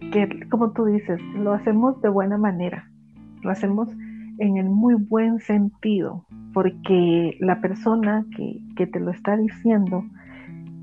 [0.51, 2.87] como tú dices, lo hacemos de buena manera.
[3.41, 3.89] Lo hacemos
[4.37, 10.03] en el muy buen sentido, porque la persona que, te lo está diciendo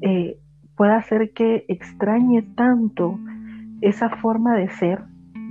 [0.00, 0.40] eh,
[0.78, 3.18] puede hacer que extrañe tanto
[3.82, 5.02] esa forma de ser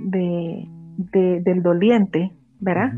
[0.02, 0.66] de,
[1.44, 2.94] del doliente, ¿verdad?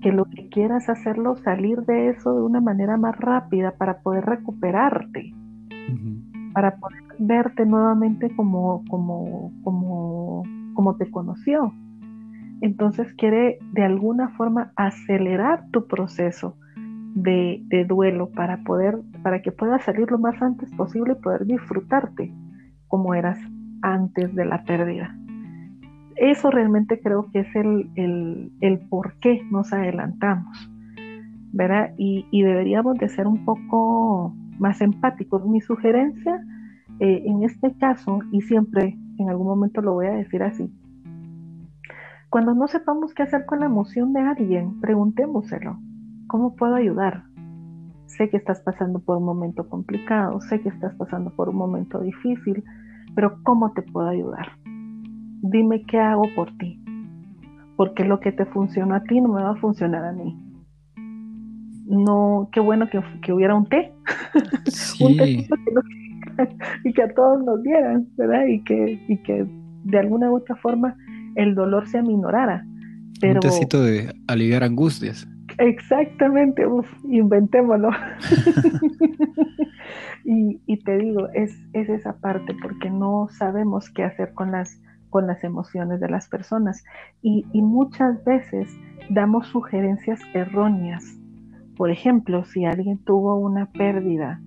[0.00, 4.24] que lo que quieras hacerlo salir de eso de una manera más rápida para poder
[4.24, 5.34] recuperarte,
[6.52, 10.44] para poder verte nuevamente como, como, como,
[10.74, 11.72] como te conoció.
[12.60, 16.56] Entonces quiere de alguna forma acelerar tu proceso
[17.16, 22.32] de, duelo para poder, para que puedas salir lo más antes posible y poder disfrutarte
[22.86, 23.38] como eras
[23.82, 25.16] antes de la pérdida
[26.16, 30.70] eso realmente creo que es el, por qué nos adelantamos,
[31.52, 31.92] ¿verdad?
[31.98, 35.46] Y, deberíamos de ser un poco más empáticos.
[35.46, 36.42] Mi sugerencia
[37.00, 40.72] eh, en este caso, y siempre en algún momento lo voy a decir así,
[42.30, 45.78] cuando no sepamos qué hacer con la emoción de alguien, preguntémoselo,
[46.26, 47.24] ¿cómo puedo ayudar?
[48.06, 52.00] Sé que estás pasando por un momento complicado, sé que estás pasando por un momento
[52.00, 52.62] difícil,
[53.14, 54.52] pero ¿cómo te puedo ayudar?
[55.42, 56.80] dime qué hago por ti,
[57.76, 60.36] porque lo que te funciona a ti no me va a funcionar a mí.
[61.86, 63.92] No, qué bueno que, hubiera un té,
[65.00, 65.48] un té
[66.84, 68.46] y que a todos nos dieran, ¿verdad?
[68.46, 69.46] Y que, y que
[69.84, 70.96] de alguna u otra forma
[71.36, 72.66] el dolor se aminorara.
[73.20, 75.28] Pero, un tecito de aliviar angustias.
[75.58, 77.90] Exactamente, uf, inventémoslo.
[80.24, 84.80] y, y, te digo, es, es esa parte, porque no sabemos qué hacer con las
[85.10, 86.84] con las emociones de las personas
[87.22, 88.68] y, muchas veces
[89.08, 91.18] damos sugerencias erróneas.
[91.76, 94.40] Por ejemplo, si alguien tuvo una pérdida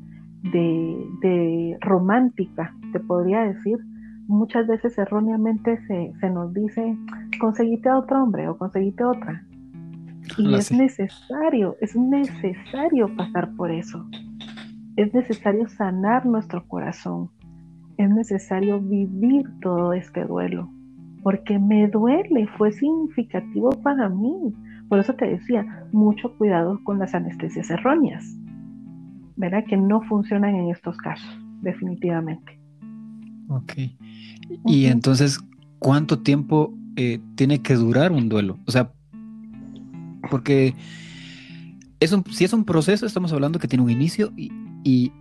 [0.43, 3.79] de, romántica, te podría decir,
[4.27, 6.95] muchas veces erróneamente se, nos dice,
[7.39, 9.43] conseguite a otro hombre o conseguite otra.
[10.37, 14.05] Y es necesario, es necesario pasar por eso.
[14.95, 17.29] Es necesario sanar nuestro corazón
[17.99, 20.69] es necesario vivir todo este duelo,
[21.21, 24.53] porque me duele, fue significativo para mí.
[24.87, 28.23] Por eso te decía, mucho cuidado con las anestesias erróneas,
[29.35, 29.65] ¿verdad?
[29.67, 31.29] Que no funcionan en estos casos,
[31.61, 32.57] definitivamente.
[33.49, 33.73] Ok.
[34.65, 35.41] Y entonces,
[35.77, 38.59] ¿cuánto tiempo eh, tiene que durar un duelo?
[38.65, 38.93] O sea,
[40.29, 40.73] porque
[41.99, 45.11] es si es un proceso, estamos hablando que tiene un inicio y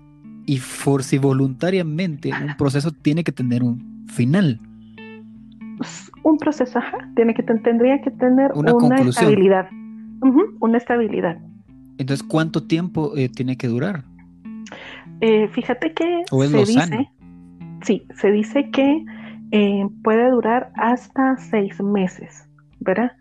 [0.48, 4.58] y for si voluntariamente un proceso tiene que tener un final.
[6.22, 6.80] Un proceso,
[7.14, 9.68] tiene que tendría que tener una, estabilidad.
[10.60, 11.38] una estabilidad.
[11.98, 14.04] Entonces, ¿cuánto tiempo eh, tiene que durar?
[15.20, 17.10] Eh, fíjate que se dice,
[17.82, 19.04] sí, se dice que
[19.50, 22.48] eh, puede durar hasta seis meses,
[22.80, 23.12] ¿verdad?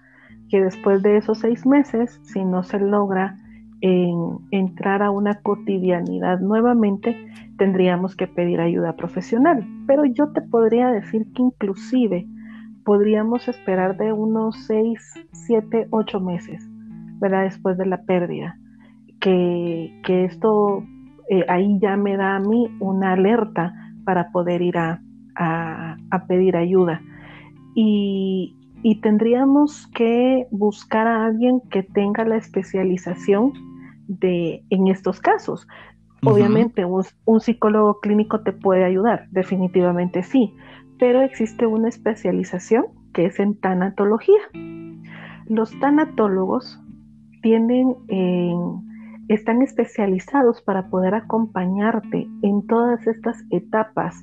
[0.50, 3.38] Que después de esos seis meses, si no se logra
[3.82, 7.16] en entrar a una cotidianidad nuevamente,
[7.58, 9.66] tendríamos que pedir ayuda profesional.
[9.86, 12.28] Pero yo te podría decir que inclusive
[12.88, 16.66] podríamos esperar de unos 6, 7, 8 meses,
[17.20, 17.44] ¿verdad?
[17.44, 18.58] Después de la pérdida.
[19.20, 20.86] Que, esto
[21.30, 23.74] eh, ahí ya me da a mí una alerta
[24.06, 25.02] para poder ir a,
[26.30, 27.02] pedir ayuda.
[27.76, 28.56] Y,
[28.90, 33.52] y tendríamos que buscar a alguien que tenga la especialización
[34.08, 35.68] de, en estos casos.
[36.24, 40.54] Obviamente un, psicólogo clínico te puede ayudar, definitivamente sí,
[41.00, 44.40] pero existe una especialización que es en tanatología.
[45.50, 46.82] Los tanatólogos
[47.42, 48.58] tienen en,
[49.28, 54.16] están especializados para poder acompañarte en todas estas etapas,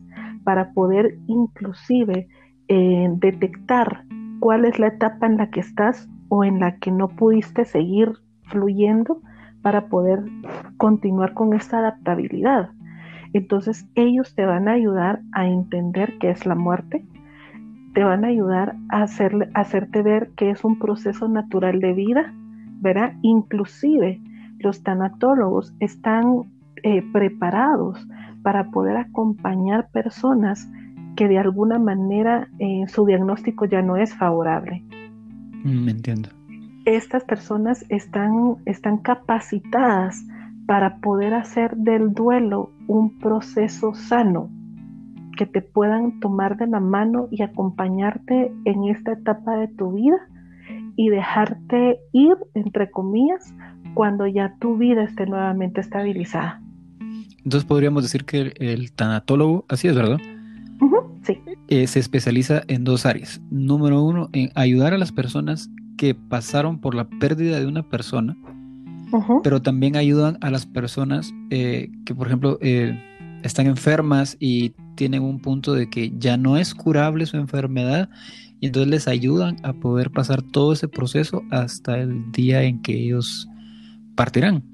[0.43, 2.29] para poder inclusive
[2.69, 4.07] eh, detectar
[4.45, 8.13] cuál es la etapa en la que estás o en la que no pudiste seguir
[8.43, 9.23] fluyendo
[9.63, 10.23] para poder
[10.77, 12.69] continuar con esta adaptabilidad.
[13.33, 17.07] Entonces ellos te van a ayudar a entender qué es la muerte,
[17.95, 22.35] te van a ayudar a, hacerle, hacerte ver que es un proceso natural de vida,
[22.83, 23.15] ¿verdad?
[23.23, 24.21] Inclusive
[24.59, 26.43] los tanatólogos están
[26.83, 28.07] eh, preparados
[28.43, 30.71] para poder acompañar personas
[31.17, 34.83] que de alguna manera eh, su diagnóstico ya no es favorable.
[35.63, 36.29] Me mm, entiendo.
[36.85, 40.25] Estas personas están, están capacitadas
[40.67, 44.51] para poder hacer del duelo un proceso sano,
[45.37, 50.17] que te puedan tomar de la mano y acompañarte en esta etapa de tu vida
[50.97, 53.53] y dejarte ir, entre comillas,
[53.95, 56.61] cuando ya tu vida esté nuevamente estabilizada.
[57.39, 60.19] Entonces podríamos decir que el, tanatólogo, así es, ¿verdad?
[61.23, 61.41] Sí.
[61.69, 63.41] Eh, se especializa en dos áreas.
[63.51, 68.37] Número uno, en ayudar a las personas que pasaron por la pérdida de una persona,
[69.43, 72.99] pero también ayudan a las personas eh, que, por ejemplo, eh,
[73.43, 78.09] están enfermas y tienen un punto de que ya no es curable su enfermedad
[78.61, 82.95] y entonces les ayudan a poder pasar todo ese proceso hasta el día en que
[82.95, 83.49] ellos
[84.17, 84.65] partirán.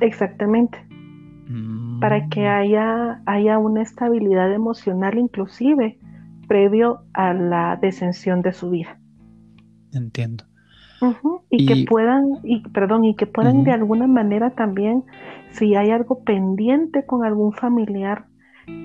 [0.00, 0.78] Exactamente.
[2.02, 2.46] Para que mm.
[2.46, 5.98] haya, haya una estabilidad emocional inclusive
[6.48, 8.98] previo a la descensión de su vida.
[9.92, 10.44] Entiendo.
[11.50, 15.04] y, que puedan, y, perdón, y que puedan de alguna manera también,
[15.50, 18.26] si hay algo pendiente con algún familiar,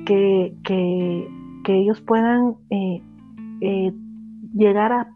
[0.05, 1.27] que, que,
[1.67, 3.03] ellos puedan eh,
[3.59, 3.93] eh,
[4.53, 5.07] llegar a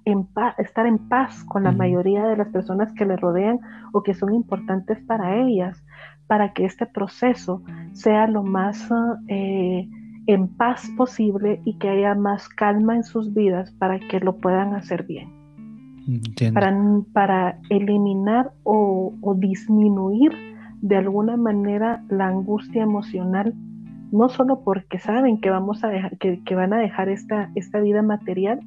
[0.57, 3.59] estar en paz con la mayoría de las personas que le rodean
[3.93, 5.81] o que son importantes para ellas,
[6.31, 7.61] para que este proceso
[7.91, 8.89] sea lo más
[9.27, 9.85] eh,
[10.27, 14.73] en paz posible y que haya más calma en sus vidas para que lo puedan
[14.73, 15.29] hacer bien.
[16.53, 16.73] Para,
[17.11, 20.31] para, eliminar o, disminuir
[20.81, 23.53] de alguna manera la angustia emocional,
[24.13, 27.81] no solo porque saben que vamos a dejar, que, que van a dejar esta, esta
[27.81, 28.61] vida material,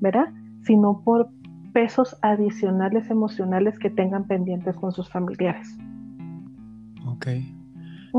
[0.00, 0.28] ¿verdad?
[0.62, 1.30] Sino por
[1.72, 5.76] pesos adicionales emocionales que tengan pendientes con sus familiares.
[7.12, 7.26] Ok,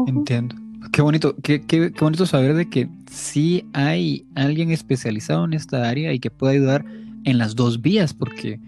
[0.07, 0.55] entiendo.
[0.91, 6.13] Qué bonito, qué, qué, bonito saber de que sí hay alguien especializado en esta área
[6.13, 6.85] y que puede ayudar
[7.25, 8.59] en las dos vías, porque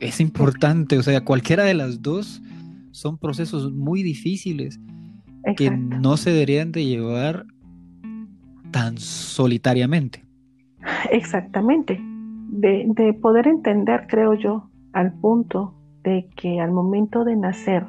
[0.00, 2.42] es importante, o sea, cualquiera de las dos
[2.92, 4.80] son procesos muy difíciles
[5.56, 7.46] que no se deberían de llevar
[8.70, 10.24] tan solitariamente.
[11.10, 12.00] Exactamente.
[12.50, 17.86] De, poder entender, creo yo, al punto de que al momento de nacer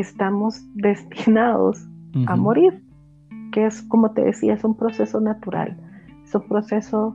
[0.00, 1.86] estamos destinados
[2.26, 2.82] a morir,
[3.52, 5.76] que es, como te decía, es un proceso natural,
[6.24, 7.14] es un proceso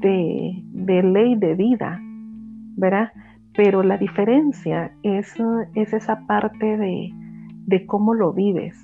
[0.00, 2.00] de, ley de vida,
[2.76, 3.12] ¿verdad?
[3.54, 5.34] Pero la diferencia es,
[5.74, 7.10] es esa parte de,
[7.66, 8.76] de cómo lo vives,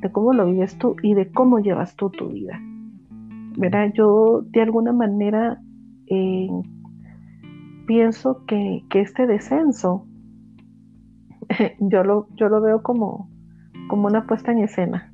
[0.00, 2.58] de cómo lo vives tú y de cómo llevas tú tu vida.
[3.56, 3.92] ¿verdad?
[3.94, 5.60] Yo de alguna manera
[6.06, 6.48] eh,
[7.86, 10.06] pienso que, este descenso,
[11.80, 13.30] yo lo, yo lo veo como,
[13.88, 15.12] como una puesta en escena,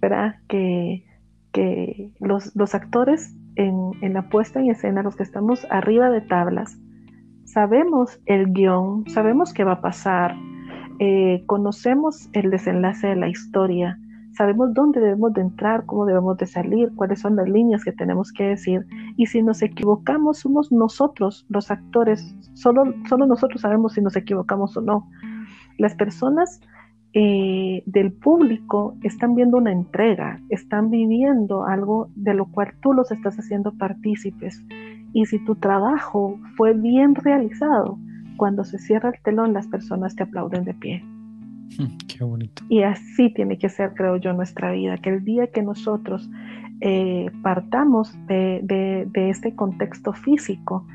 [0.00, 0.36] ¿verdad?
[0.48, 1.04] Que,
[1.52, 6.22] que los, los actores en, en, la puesta en escena, los que estamos arriba de
[6.22, 6.78] tablas,
[7.44, 10.34] sabemos el guion, sabemos qué va a pasar,
[10.98, 13.98] eh, conocemos el desenlace de la historia,
[14.36, 18.32] sabemos dónde debemos de entrar, cómo debemos de salir, cuáles son las líneas que tenemos
[18.32, 18.86] que decir.
[19.16, 24.76] Y si nos equivocamos, somos nosotros los actores, solo, solo nosotros sabemos si nos equivocamos
[24.76, 25.08] o no.
[25.82, 26.60] Las personas
[27.12, 33.10] eh, del público están viendo una entrega, están viviendo algo de lo cual tú los
[33.10, 34.62] estás haciendo partícipes.
[35.12, 37.98] Y si tu trabajo fue bien realizado,
[38.36, 41.04] cuando se cierra el telón, las personas te aplauden de pie.
[42.06, 42.62] Qué bonito.
[42.68, 46.30] Y así tiene que ser, creo yo, nuestra vida, que el día que nosotros
[46.80, 50.86] eh, partamos de, este contexto físico,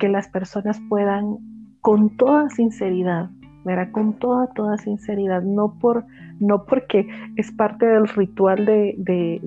[0.00, 1.36] que las personas puedan
[1.80, 3.30] con toda sinceridad,
[3.64, 3.90] ¿verdad?
[3.92, 6.04] Con toda, toda sinceridad, no, por,
[6.40, 7.06] no porque
[7.36, 9.40] es parte del ritual de, de,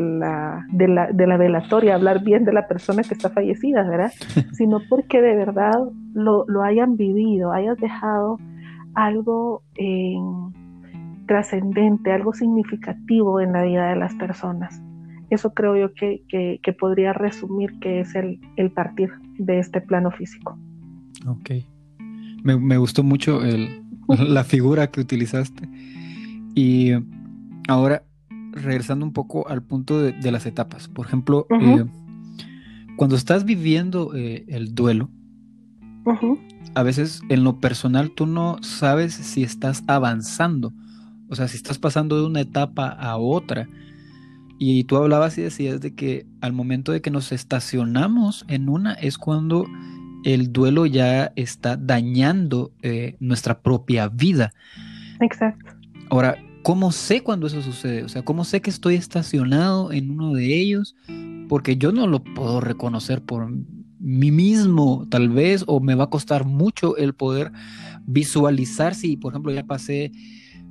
[0.00, 4.12] la, de, la, velatoria, hablar bien de la persona que está fallecida, ¿verdad?
[4.52, 5.74] Sino porque de verdad
[6.14, 8.38] lo, lo hayan vivido, hayas dejado
[8.94, 10.16] algo eh,
[11.26, 14.82] trascendente, algo significativo en la vida de las personas.
[15.28, 18.40] Eso creo yo que, podría resumir que es el,
[18.74, 20.56] partir de este plano físico.
[21.26, 21.50] Ok.
[22.54, 25.68] Me, gustó mucho el, la figura que utilizaste.
[26.54, 26.92] Y
[27.68, 28.04] ahora,
[28.52, 30.88] regresando un poco al punto de, las etapas.
[30.88, 31.84] Por ejemplo, eh,
[32.96, 35.10] cuando estás viviendo eh, el duelo,
[36.74, 40.72] a veces en lo personal tú no sabes si estás avanzando.
[41.28, 43.68] O sea, si estás pasando de una etapa a otra.
[44.58, 48.94] Y tú hablabas y decías de que al momento de que nos estacionamos en una
[48.94, 49.66] es cuando
[50.26, 54.52] el duelo ya está dañando eh, nuestra propia vida.
[55.20, 55.72] Exacto.
[56.10, 58.02] Ahora, ¿cómo sé cuando eso sucede?
[58.02, 60.96] O sea, ¿cómo sé que estoy estacionado en uno de ellos?
[61.48, 63.48] Porque yo no lo puedo reconocer por
[64.00, 67.52] mí mismo, tal vez, o me va a costar mucho el poder
[68.04, 70.12] visualizar si, por ejemplo, ya pasé, eh,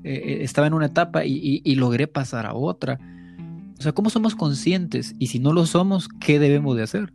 [0.04, 3.00] eh, estaba en una etapa y logré pasar a otra.
[3.80, 5.16] O sea, ¿cómo somos conscientes?
[5.18, 7.14] Y si no lo somos, ¿qué debemos de hacer?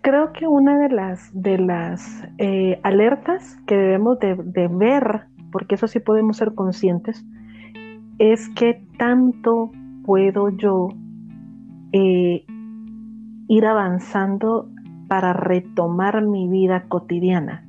[0.00, 5.88] Creo que una de las, de las eh, alertas que debemos de, ver, porque eso
[5.88, 7.24] sí podemos ser conscientes,
[8.18, 9.72] es que tanto
[10.04, 10.88] puedo yo
[11.92, 12.44] eh,
[13.48, 14.70] ir avanzando
[15.08, 17.64] para retomar mi vida cotidiana.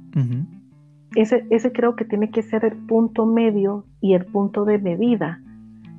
[1.16, 5.42] ese, ese creo que tiene que ser el punto medio y el punto de medida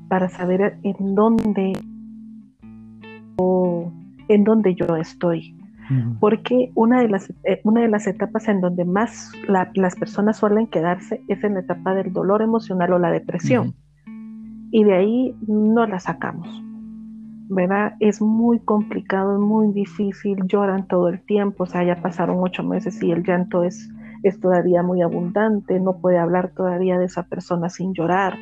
[0.09, 1.73] para saber en dónde
[3.37, 3.91] o
[4.29, 5.60] en dónde yo estoy.
[6.21, 10.69] Porque una de, las, eh, una de las etapas en donde más las personas suelen
[10.69, 13.75] quedarse es en la etapa del dolor emocional o la depresión.
[14.71, 16.49] Y de ahí no la sacamos.
[17.49, 17.95] ¿Verdad?
[17.99, 22.63] Es muy complicado, es muy difícil, lloran todo el tiempo, o sea, ya pasaron ocho
[22.63, 23.91] meses y el llanto es,
[24.23, 28.37] es todavía muy abundante, no puede hablar todavía de esa persona sin llorar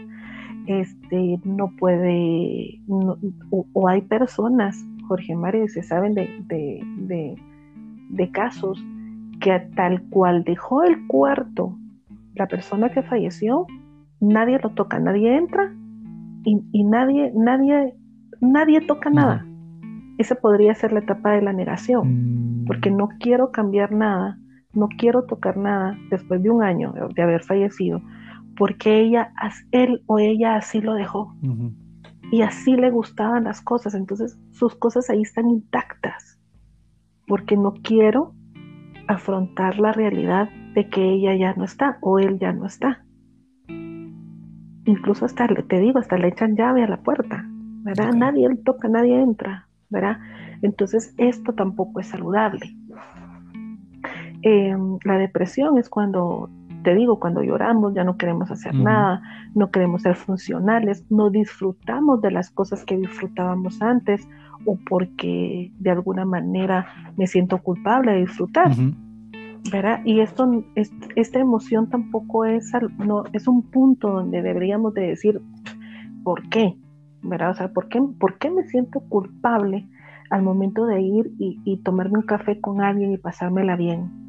[0.69, 2.81] este, no puede,
[3.51, 4.77] o, hay personas,
[5.09, 6.29] Jorge Mario, se saben de,
[8.11, 8.85] de, casos
[9.41, 11.77] que tal cual dejó el cuarto
[12.35, 13.67] la persona que falleció,
[14.21, 15.75] nadie lo toca, nadie entra
[16.45, 17.95] y, nadie, nadie,
[18.41, 19.45] nadie toca nada.
[20.19, 24.39] Esa podría ser la etapa de la negación, porque no quiero cambiar nada,
[24.73, 28.03] no quiero tocar nada después de un año de haber fallecido,
[28.57, 29.33] porque ella,
[29.73, 31.35] él o ella así lo dejó.
[32.31, 33.95] Y así le gustaban las cosas.
[33.95, 36.39] Entonces sus cosas ahí están intactas.
[37.27, 38.35] Porque no quiero
[39.07, 43.05] afrontar la realidad de que ella ya no está o él ya no está.
[44.85, 47.45] Incluso hasta, te digo, hasta le echan llave a la puerta,
[47.83, 48.13] ¿verdad?
[48.15, 50.19] Nadie toca, nadie entra, ¿verdad?
[50.63, 52.75] Entonces esto tampoco es saludable.
[54.43, 56.49] Em, la depresión es cuando
[56.83, 59.23] te digo, cuando lloramos ya no queremos hacer nada,
[59.55, 64.29] no queremos ser funcionales, no disfrutamos de las cosas que disfrutábamos antes
[64.65, 66.87] o porque de alguna manera
[67.17, 68.73] me siento culpable de disfrutar.
[69.71, 70.01] ¿verdad?
[70.05, 75.43] Y esto, esta emoción tampoco es, no, es un punto donde deberíamos de decir,
[76.23, 76.77] ¿por qué?
[77.23, 77.51] ¿verdad?
[77.51, 79.87] O sea, ¿por qué, ¿por qué me siento culpable
[80.31, 84.28] al momento de ir y, y tomarme un café con alguien y pasármela bien?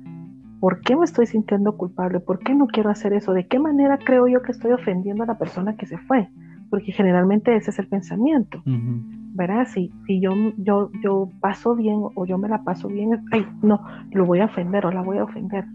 [0.59, 2.19] ¿Por qué me estoy sintiendo culpable?
[2.19, 3.33] ¿Por qué no quiero hacer eso?
[3.33, 6.29] ¿De qué manera creo yo que estoy ofendiendo a la persona que se fue?
[6.69, 8.61] Porque generalmente ese es el pensamiento.
[8.65, 9.67] ¿Verdad?
[9.67, 13.81] Si, si yo, yo, yo paso bien o yo me la paso bien, ay, no,
[14.11, 15.65] lo voy a ofender o la voy a ofender.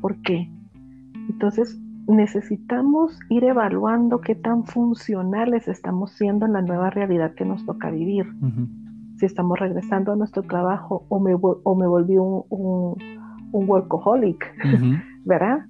[0.00, 0.50] ¿Por qué?
[1.28, 1.78] Entonces,
[2.08, 7.90] necesitamos ir evaluando qué tan funcionales estamos siendo en la nueva realidad que nos toca
[7.90, 8.26] vivir.
[9.16, 13.21] Si estamos regresando a nuestro trabajo o me, o me volví un un
[13.52, 14.44] workaholic,
[15.24, 15.66] ¿verdad?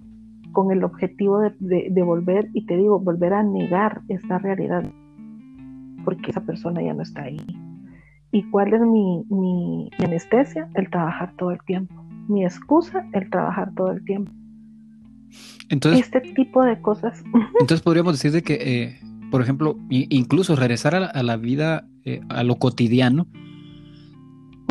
[0.53, 4.85] Con el objetivo de, volver, y te digo, volver a negar esta realidad,
[6.05, 7.39] porque esa persona ya no está ahí.
[8.31, 10.69] ¿Y cuál es mi, mi, anestesia?
[10.75, 11.95] El trabajar todo el tiempo.
[12.29, 14.33] Mi excusa, el trabajar todo el tiempo.
[15.69, 17.23] Entonces, este tipo de cosas.
[17.61, 19.01] Entonces podríamos decir de que, eh,
[19.31, 23.27] por ejemplo, incluso regresar a la, vida, eh, a lo cotidiano,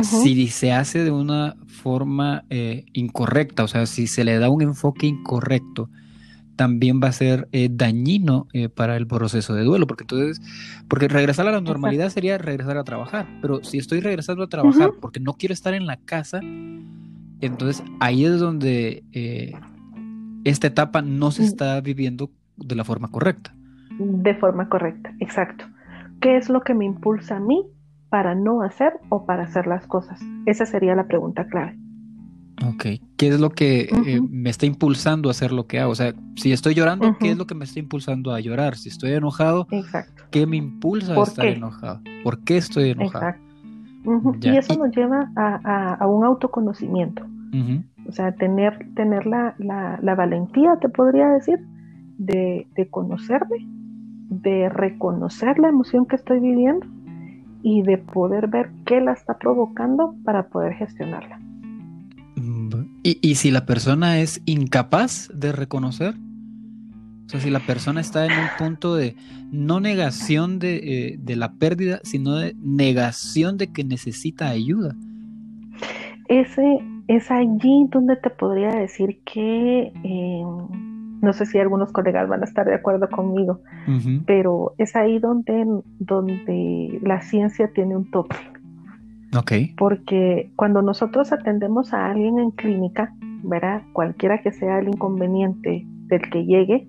[0.02, 4.62] si se hace de una forma eh, incorrecta, o sea, si se le da un
[4.62, 5.88] enfoque incorrecto,
[6.56, 10.40] también va a ser eh, dañino eh, para el proceso de duelo, porque entonces,
[10.88, 14.92] porque regresar a la normalidad sería regresar a trabajar, pero si estoy regresando a trabajar
[15.00, 16.40] porque no quiero estar en la casa,
[17.40, 19.02] entonces ahí es donde
[20.44, 21.46] esta etapa no se mm.
[21.46, 23.54] está viviendo de la forma correcta.
[23.98, 25.64] De forma correcta, exacto.
[26.20, 27.66] ¿Qué es lo que me impulsa a mí
[28.12, 30.20] para no hacer o para hacer las cosas?
[30.44, 31.78] Esa sería la pregunta clave.
[32.68, 32.84] Ok,
[33.16, 35.92] ¿qué es lo que eh, me está impulsando a hacer lo que hago?
[35.92, 38.76] O sea, si estoy llorando, ¿qué es lo que me está impulsando a llorar?
[38.76, 39.66] Si estoy enojado,
[40.30, 42.02] ¿qué me impulsa a estar enojado?
[42.22, 43.28] ¿Por qué estoy enojado?
[43.28, 44.46] Exacto.
[44.46, 47.24] Y eso nos lleva a, un autoconocimiento.
[48.06, 51.60] O sea, tener, tener la, la, valentía, te podría decir,
[52.18, 53.66] de, de conocerme,
[54.28, 56.86] de reconocer la emoción que estoy viviendo
[57.62, 61.40] y de poder ver qué la está provocando para poder gestionarla.
[63.02, 66.14] ¿Y, y si la persona es incapaz de reconocer?
[67.26, 69.16] O sea, si la persona está en un punto de
[69.50, 74.96] no negación de, eh, de la pérdida, sino de negación de que necesita ayuda.
[76.28, 76.78] Ese
[77.08, 80.44] es allí donde te podría decir que, eh,
[81.22, 83.60] no sé si algunos colegas van a estar de acuerdo conmigo,
[84.26, 85.64] pero es ahí donde,
[86.00, 88.36] donde la ciencia tiene un tope.
[89.36, 89.52] Ok.
[89.78, 93.82] Porque cuando nosotros atendemos a alguien en clínica, ¿verdad?
[93.92, 96.88] Cualquiera que sea el inconveniente del que llegue,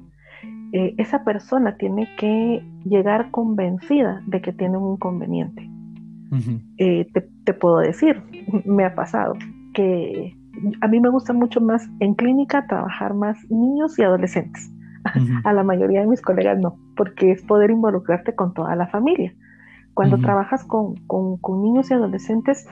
[0.74, 5.70] eh, esa persona tiene que llegar convencida de que tiene un inconveniente.
[6.80, 8.20] Eh, te, te puedo decir,
[8.66, 9.36] me ha pasado
[9.76, 10.36] que
[10.82, 14.72] a mí me gusta mucho más en clínica trabajar más niños y adolescentes.
[15.44, 19.34] A la mayoría de mis colegas no, porque es poder involucrarte con toda la familia.
[19.94, 22.68] Cuando trabajas con, con- con niños y adolescentes,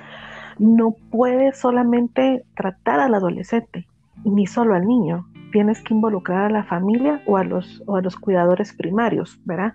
[0.58, 3.86] no puedes solamente tratar al adolescente,
[4.24, 5.26] ni solo al niño.
[5.52, 9.74] Tienes que involucrar a la familia o a los, o a los cuidadores primarios, ¿verdad?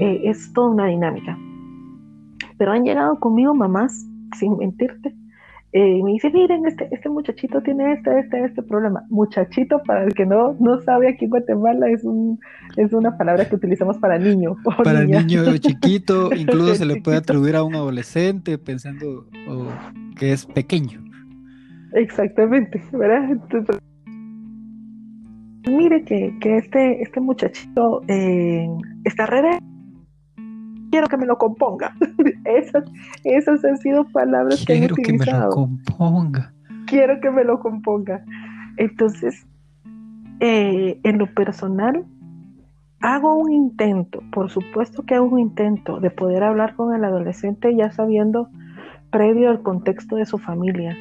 [0.00, 1.36] Eh, es toda una dinámica.
[2.58, 4.06] Pero han llegado conmigo mamás,
[4.36, 5.14] sin mentirte,
[5.74, 9.04] eh, me dicen, miren, este, este muchachito tiene este, este, este problema.
[9.08, 12.38] Muchachito, para el que no, no sabe, aquí en Guatemala es, un,
[12.76, 14.54] es una palabra que utilizamos para niño.
[14.84, 19.68] Para el niño chiquito, incluso se le puede atribuir a un adolescente pensando oh,
[20.18, 21.02] que es pequeño.
[21.94, 23.30] Exactamente, ¿verdad?
[23.30, 23.78] Entonces,
[25.66, 28.68] mire que, que este, este muchachito eh,
[29.04, 29.71] está rebelde.
[30.92, 31.94] Quiero que me lo componga.
[32.44, 32.84] Esas,
[33.24, 35.50] esas han sido palabras que han Quiero que me lo utilizado.
[35.50, 36.52] componga.
[36.86, 38.22] quiero que me lo componga.
[38.76, 39.46] Entonces,
[40.40, 42.04] eh, en lo personal,
[43.00, 47.74] hago un intento, por supuesto que hago un intento de poder hablar con el adolescente
[47.74, 48.48] ya sabiendo
[49.10, 50.94] previo al contexto de su familia.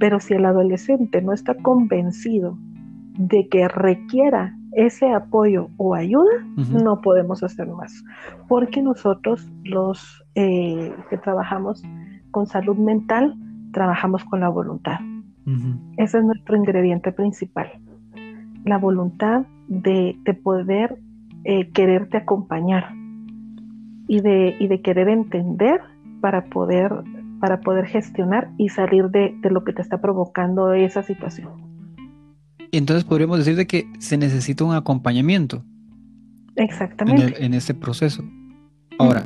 [0.00, 2.58] Pero si el adolescente no está convencido
[3.18, 8.04] de que requiera ese apoyo o ayuda, no podemos hacer más.
[8.48, 11.82] Porque nosotros, los eh, que trabajamos
[12.30, 13.36] con salud mental,
[13.72, 15.00] trabajamos con la voluntad.
[15.96, 17.68] Ese es nuestro ingrediente principal.
[18.64, 20.98] La voluntad de, de poder
[21.44, 22.94] eh, quererte acompañar
[24.06, 25.80] y de, y de querer entender
[26.20, 26.92] para poder,
[27.40, 31.71] para poder gestionar y salir de, de lo que te está provocando esa situación.
[32.72, 35.64] Entonces podríamos decir de que se necesita un acompañamiento
[36.56, 37.24] en, Exactamente.
[37.38, 38.24] el- en este proceso.
[38.98, 39.24] Ahora,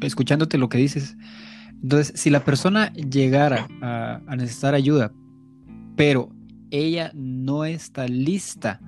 [0.00, 1.16] escuchándote lo que dices,
[1.82, 5.12] entonces si la persona llegara a, a necesitar ayuda,
[5.96, 6.30] pero
[6.70, 8.80] ella no está lista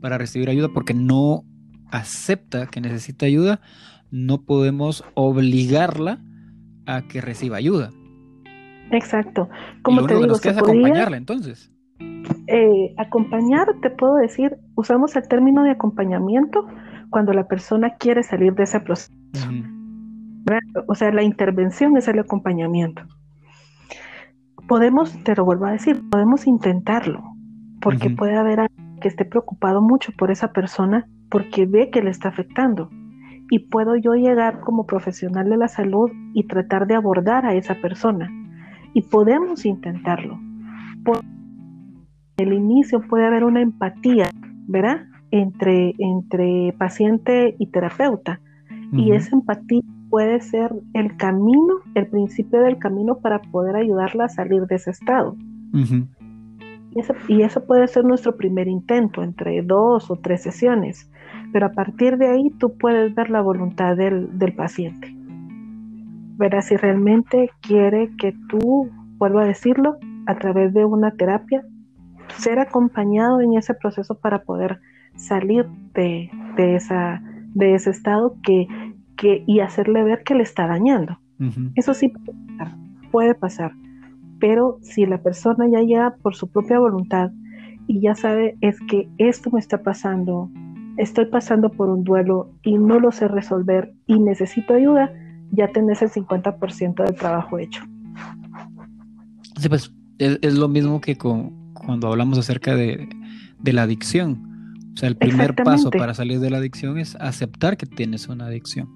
[0.00, 1.44] para recibir ayuda porque no
[1.90, 3.60] acepta que necesita ayuda,
[4.10, 6.20] no podemos obligarla
[6.86, 7.90] a que reciba ayuda.
[8.90, 9.48] Exacto.
[9.78, 11.70] Y Como lo te único que digo, nos queda se es acompañarla entonces.
[12.46, 16.66] Eh, acompañar, te puedo decir, usamos el término de acompañamiento
[17.10, 19.14] cuando la persona quiere salir de ese proceso.
[20.86, 23.02] O sea, la intervención es el acompañamiento.
[24.68, 27.22] Podemos, te lo vuelvo a decir, podemos intentarlo,
[27.80, 32.10] porque puede haber alguien que esté preocupado mucho por esa persona porque ve que le
[32.10, 32.90] está afectando.
[33.50, 37.74] Y puedo yo llegar como profesional de la salud y tratar de abordar a esa
[37.76, 38.30] persona.
[38.94, 40.38] Y podemos intentarlo.
[42.36, 44.28] El inicio puede haber una empatía,
[44.66, 45.06] ¿verdad?
[45.30, 48.40] Entre, entre paciente y terapeuta.
[48.92, 54.28] Y esa empatía puede ser el camino, el principio del camino para poder ayudarla a
[54.28, 55.36] salir de ese estado.
[55.72, 56.06] Ujú.
[56.92, 61.10] Y eso, y eso puede ser nuestro primer intento, entre dos o tres sesiones.
[61.52, 65.12] Pero a partir de ahí tú puedes ver la voluntad del, del paciente.
[66.36, 68.88] Verás si realmente quiere que tú,
[69.18, 69.96] vuelvo a decirlo,
[70.26, 71.64] a través de una terapia,
[72.38, 74.80] ser acompañado en ese proceso para poder
[75.16, 77.22] salir de, de esa,
[77.54, 78.66] de ese estado que,
[79.16, 81.18] que, y hacerle ver que le está dañando.
[81.74, 82.76] Eso sí puede pasar,
[83.10, 83.72] puede pasar.
[84.40, 87.32] Pero si la persona ya llega por su propia voluntad
[87.86, 90.50] y ya sabe es que esto me está pasando,
[90.96, 95.12] estoy pasando por un duelo y no lo sé resolver y necesito ayuda,
[95.50, 97.84] ya tenés el 50% del trabajo hecho.
[99.58, 103.08] Sí, pues es, es lo mismo que con, cuando hablamos acerca de,
[103.58, 104.54] de la adicción.
[104.94, 108.46] O sea, el primer paso para salir de la adicción es aceptar que tienes una
[108.46, 108.88] adicción.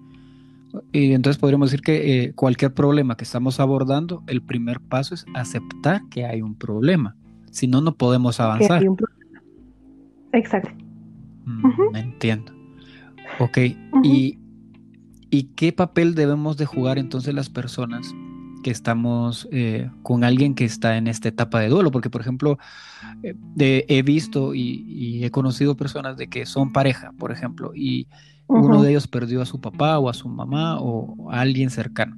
[0.93, 5.25] Y entonces podríamos decir que eh, cualquier problema que estamos abordando, el primer paso es
[5.35, 7.17] aceptar que hay un problema.
[7.51, 8.85] Si no, no podemos avanzar.
[10.33, 10.71] Exacto.
[11.47, 12.53] Mm, entiendo.
[13.39, 13.59] Ok,
[14.03, 14.39] y,
[15.31, 18.15] ¿y qué papel debemos de jugar entonces las personas
[18.63, 21.91] que estamos eh, con alguien que está en esta etapa de duelo?
[21.91, 22.59] Porque, por ejemplo,
[23.23, 28.07] eh, he visto y, he conocido personas de que son pareja, por ejemplo, y
[28.47, 32.17] uno de ellos perdió a su papá o a su mamá o a alguien cercano.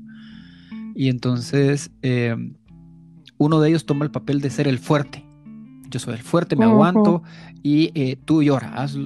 [0.95, 2.37] Y entonces eh,
[3.39, 5.25] uno de ellos toma el papel de ser el fuerte.
[5.89, 7.25] Yo soy el fuerte, me aguanto
[7.65, 8.97] y tú lloras,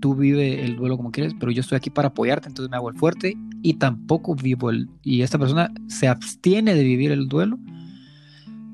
[0.00, 2.90] tú vive el duelo como quieres, pero yo estoy aquí para apoyarte, entonces me hago
[2.90, 4.88] el fuerte y tampoco vivo el...
[5.02, 7.58] Y esta persona se abstiene de vivir el duelo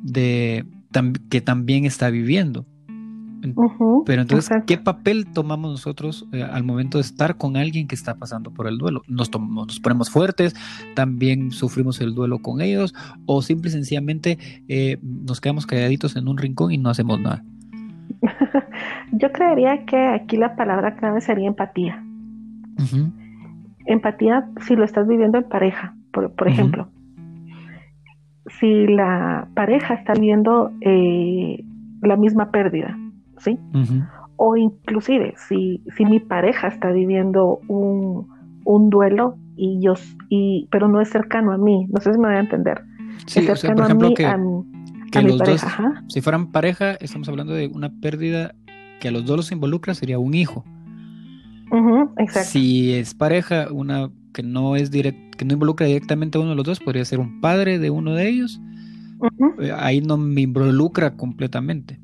[0.02, 0.64] de,
[1.30, 2.66] que también está viviendo.
[4.06, 8.14] Pero entonces, ¿qué papel tomamos nosotros eh, al momento de estar con alguien que está
[8.14, 9.02] pasando por el duelo?
[9.06, 10.54] ¿Nos, nos ponemos fuertes?
[10.94, 12.94] ¿También sufrimos el duelo con ellos?
[13.26, 14.38] ¿O simple y sencillamente
[14.68, 17.44] eh, nos quedamos calladitos en un rincón y no hacemos nada?
[19.12, 22.02] Yo creería que aquí la palabra clave sería empatía.
[23.86, 26.88] Empatía si lo estás viviendo en pareja, por, ejemplo.
[28.58, 31.64] Si la pareja está viviendo eh,
[32.02, 32.96] la misma pérdida,
[33.38, 33.58] ¿sí?
[34.36, 39.94] O inclusive si, si mi pareja está viviendo un, duelo y yo,
[40.28, 42.82] y, pero no es cercano a mí, no sé si me voy a entender.
[43.26, 44.36] es cercano a mí, a,
[45.22, 46.02] mi pareja.
[46.08, 48.54] si fueran pareja, estamos hablando de una pérdida
[49.00, 50.64] que a los dos los involucra, sería un hijo.
[52.44, 56.56] Si es pareja, una que no es direct, que no involucra directamente a uno de
[56.56, 58.60] los dos, podría ser un padre de uno de ellos.
[59.60, 61.98] Eh, ahí no me involucra completamente.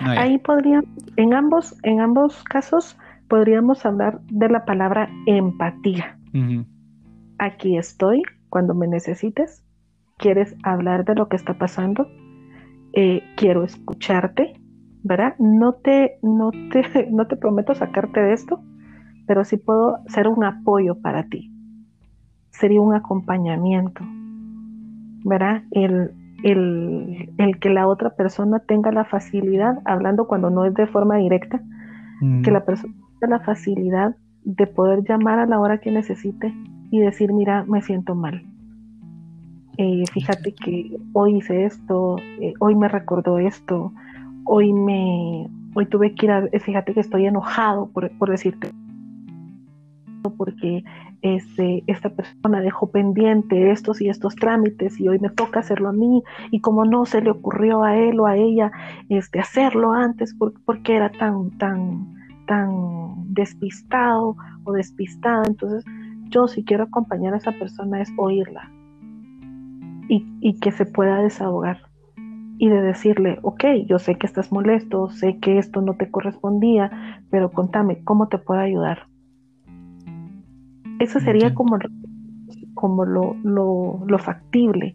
[0.00, 0.82] Ahí podría,
[1.16, 2.96] en ambos, en ambos casos,
[3.28, 6.18] podríamos hablar de la palabra empatía.
[7.38, 9.64] Aquí estoy cuando me necesites.
[10.18, 12.06] ¿Quieres hablar de lo que está pasando?
[12.92, 14.59] Eh, quiero escucharte,
[15.02, 15.34] ¿verdad?
[15.38, 18.60] No te, no te, no te prometo sacarte de esto,
[19.26, 21.50] pero sí puedo ser un apoyo para ti.
[22.50, 24.02] Sería un acompañamiento,
[25.24, 25.62] ¿verdad?
[25.70, 26.10] El,
[26.42, 31.60] el, que la otra persona tenga la facilidad, hablando cuando no es de forma directa,
[32.42, 34.14] que la persona tenga la facilidad
[34.44, 36.52] de poder llamar a la hora que necesite
[36.90, 38.42] y decir, mira, me siento mal.
[39.78, 43.92] Eh, fíjate que hoy hice esto, eh, hoy me recordó esto,
[44.44, 48.70] hoy me, hoy tuve que ir a, fíjate que estoy enojado por, por decirte,
[50.36, 50.84] porque
[51.22, 55.92] este, esta persona dejó pendiente estos y estos trámites y hoy me toca hacerlo a
[55.92, 58.70] mí y como no se le ocurrió a él o a ella
[59.08, 60.34] este, hacerlo antes
[60.64, 62.14] porque era tan, tan,
[62.46, 65.44] tan despistado o despistada.
[65.46, 65.84] Entonces
[66.28, 68.70] yo si quiero acompañar a esa persona es oírla
[70.08, 71.89] y que se pueda desahogar
[72.60, 77.22] y de decirle, ok, yo sé que estás molesto, sé que esto no te correspondía,
[77.30, 79.06] pero contame, ¿cómo te puedo ayudar?
[80.98, 81.78] Eso sería como,
[82.74, 84.94] como lo, lo, factible.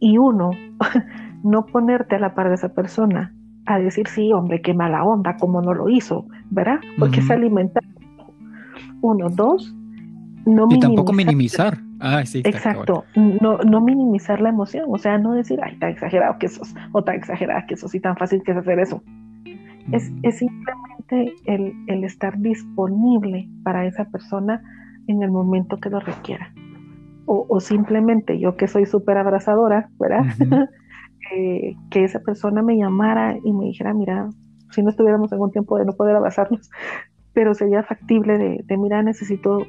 [0.00, 0.52] Y uno,
[1.44, 3.34] no ponerte a la par de esa persona
[3.66, 6.80] a decir, sí, hombre, qué mala onda, como no lo hizo, ¿verdad?
[6.98, 7.84] Porque es alimentar.
[9.02, 9.74] Uno, dos,
[10.46, 10.78] no minimizar.
[10.78, 11.78] Y tampoco minimizar.
[12.04, 16.36] Ah, sí, Exacto, no, no minimizar la emoción, o sea, no decir, ay, tan exagerado
[16.40, 19.04] que sos, o tan exagerada que sos, y tan fácil que es hacer eso.
[19.92, 24.60] Es, es, simplemente el, el, estar disponible para esa persona
[25.06, 26.52] en el momento que lo requiera.
[27.26, 30.24] O, simplemente yo que soy súper abrazadora, ¿verdad?
[31.34, 34.28] Eh, que esa persona me llamara y me dijera, mira,
[34.70, 36.68] si no estuviéramos en un tiempo de no poder abrazarnos,
[37.32, 39.64] pero sería factible de, de mira, necesito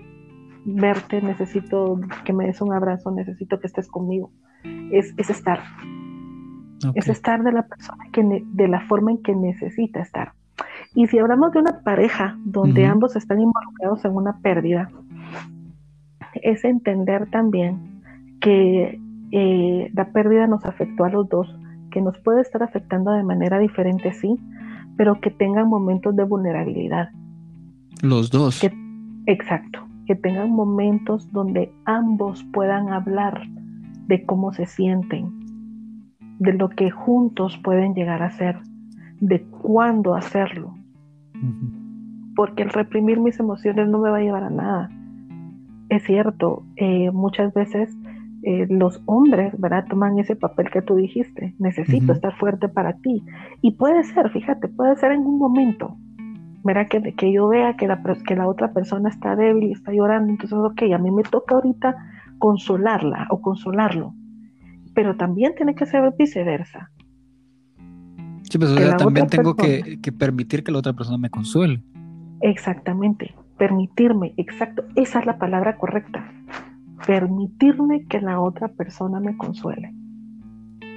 [0.65, 4.31] verte, necesito que me des un abrazo, necesito que estés conmigo.
[4.91, 5.59] Es, es estar.
[6.95, 10.33] Es estar de la persona que de la forma en que necesita estar.
[10.95, 14.89] Y si hablamos de una pareja donde ambos están involucrados en una pérdida,
[16.35, 18.01] es entender también
[18.39, 18.99] que
[19.31, 21.47] eh, la pérdida nos afectó a los dos,
[21.89, 24.37] que nos puede estar afectando de manera diferente, sí,
[24.97, 27.09] pero que tengan momentos de vulnerabilidad.
[28.01, 28.61] Los dos.
[29.25, 33.47] exacto, que tengan momentos donde ambos puedan hablar
[34.07, 35.31] de cómo se sienten,
[36.39, 38.59] de lo que juntos pueden llegar a ser,
[39.19, 40.75] de cuándo hacerlo.
[42.35, 44.89] Porque el reprimir mis emociones no me va a llevar a nada
[45.95, 47.95] es cierto, eh, muchas veces
[48.43, 49.85] eh, los hombres, ¿verdad?
[49.89, 53.23] Toman ese papel que tú dijiste, necesito estar fuerte para ti.
[53.61, 55.97] Y puede ser, fíjate, puede ser en un momento,
[56.63, 56.87] ¿verdad?
[56.87, 60.31] Que, que yo vea que la, que la otra persona está débil y está llorando,
[60.31, 61.95] entonces, ok, a mí me toca ahorita
[62.39, 64.13] consolarla o consolarlo.
[64.93, 66.91] Pero también tiene que ser viceversa.
[68.43, 71.81] Sí, pero pues, también tengo que, que permitir que la otra persona me consuele.
[72.41, 76.31] Exactamente, permitirme, exacto, esa es la palabra correcta.
[77.07, 79.93] Permitirme que la otra persona me consuele.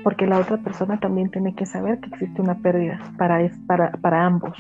[0.05, 4.27] Porque la otra persona también tiene que saber que existe una pérdida para, para, para
[4.27, 4.57] ambos.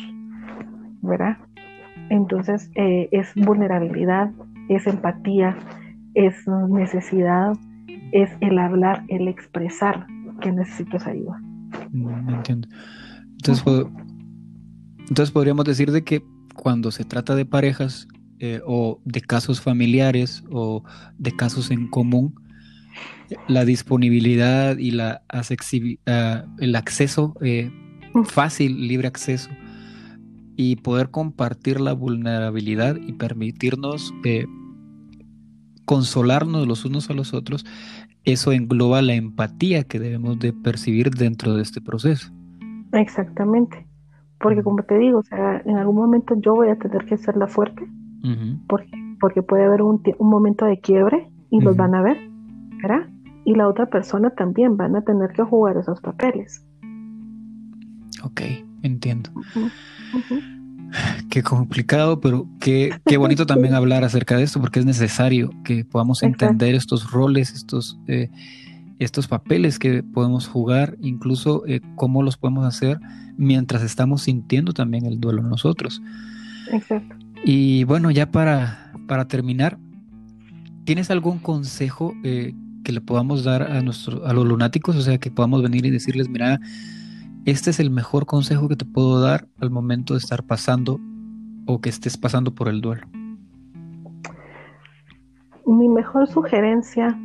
[1.02, 1.36] ¿Verdad?
[2.10, 4.31] Entonces eh, es vulnerabilidad,
[4.68, 5.56] es empatía,
[6.14, 6.35] es
[6.68, 7.52] necesidad,
[8.12, 10.06] es el hablar, el expresar
[10.40, 11.40] que necesito esa ayuda.
[11.93, 12.68] Mm, entiendo.
[13.32, 13.64] Entonces,
[15.09, 16.24] entonces podríamos decir de que
[16.55, 18.09] cuando se trata de parejas
[18.39, 20.82] eh, o de casos familiares o
[21.18, 22.35] de casos en común,
[23.48, 27.70] la disponibilidad y la uh, el acceso eh,
[28.24, 29.51] fácil, libre acceso
[30.56, 34.46] y poder compartir la vulnerabilidad y permitirnos eh,
[35.84, 37.64] consolarnos los unos a los otros,
[38.24, 42.32] eso engloba la empatía que debemos de percibir dentro de este proceso.
[42.92, 43.86] Exactamente,
[44.40, 47.36] porque como te digo, o sea, en algún momento yo voy a tener que ser
[47.36, 47.86] la fuerte,
[48.68, 52.18] porque, porque puede haber un, un, momento de quiebre y los van a ver,
[52.82, 53.08] ¿verdad?
[53.44, 56.66] Y la otra persona también van a tener que jugar esos papeles.
[58.24, 58.40] Ok,
[58.82, 59.30] entiendo.
[61.30, 65.84] Qué complicado, pero qué, qué bonito también hablar acerca de esto, porque es necesario que
[65.84, 68.30] podamos entender estos roles, estos, eh,
[68.98, 72.98] estos papeles que podemos jugar, incluso eh, cómo los podemos hacer
[73.36, 76.00] mientras estamos sintiendo también el duelo nosotros.
[76.72, 77.16] Exacto.
[77.44, 79.78] Y bueno, ya para, para terminar,
[80.84, 84.96] ¿tienes algún consejo eh, que le podamos dar a, nuestro, a los lunáticos?
[84.96, 86.60] O sea, que podamos venir y decirles, mira,
[87.47, 90.98] este es el mejor consejo que te puedo dar al momento de estar pasando
[91.66, 93.06] o que estés pasando por el duelo.
[95.64, 97.16] Mi mejor sugerencia,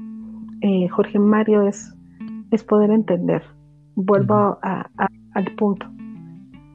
[0.61, 1.95] eh, Jorge Mario, es,
[2.51, 3.41] es poder entender.
[3.95, 5.87] Vuelvo al punto.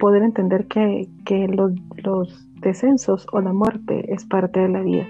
[0.00, 1.08] Poder entender que,
[1.48, 5.06] los, los descensos o la muerte es parte de la vida.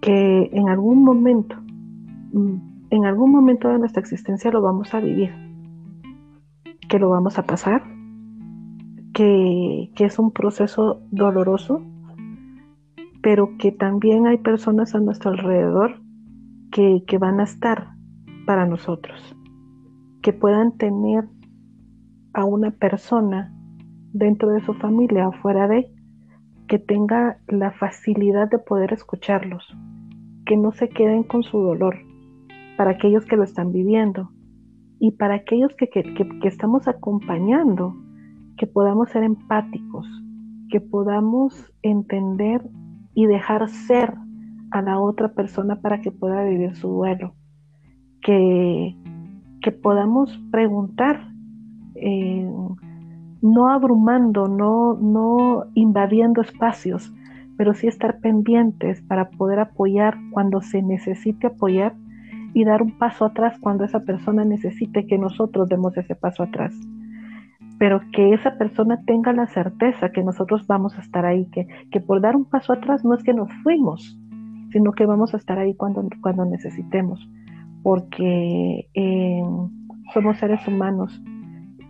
[0.00, 1.54] Que en algún momento,
[2.32, 2.56] mm,
[2.90, 5.45] en algún momento de nuestra existencia lo vamos a vivir
[6.88, 7.82] que lo vamos a pasar,
[9.12, 11.82] que, es un proceso doloroso,
[13.22, 16.00] pero que también hay personas a nuestro alrededor
[16.70, 17.94] que, que van a estar
[18.46, 19.34] para nosotros,
[20.22, 21.24] que puedan tener
[22.34, 23.52] a una persona
[24.12, 25.90] dentro de su familia o fuera de,
[26.68, 29.64] que tenga la facilidad de poder escucharlos,
[30.44, 31.96] que no se queden con su dolor,
[32.76, 34.30] para aquellos que lo están viviendo,
[34.98, 35.88] y para aquellos que,
[36.44, 37.94] estamos acompañando,
[38.56, 40.06] que podamos ser empáticos,
[40.70, 42.62] que podamos entender
[43.14, 44.14] y dejar ser
[44.70, 47.34] a la otra persona para que pueda vivir su duelo,
[48.22, 48.96] que,
[49.60, 51.28] que podamos preguntar,
[51.94, 52.50] eh,
[53.42, 57.12] no abrumando, no, no invadiendo espacios,
[57.56, 61.94] pero sí estar pendientes para poder apoyar cuando se necesite apoyar
[62.56, 66.72] y dar un paso atrás cuando esa persona necesite que nosotros demos ese paso atrás.
[67.78, 72.00] Pero que esa persona tenga la certeza que nosotros vamos a estar ahí, que, que
[72.00, 74.18] por dar un paso atrás no es que nos fuimos,
[74.72, 77.28] sino que vamos a estar ahí cuando, cuando necesitemos,
[77.82, 79.42] porque eh,
[80.14, 81.22] somos seres humanos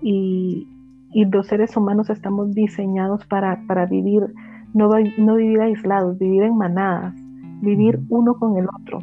[0.02, 0.66] y,
[1.12, 4.34] y, los seres humanos estamos diseñados para, para vivir,
[4.74, 7.14] no, no vivir aislados, vivir en manadas,
[7.62, 8.98] vivir uno con el otro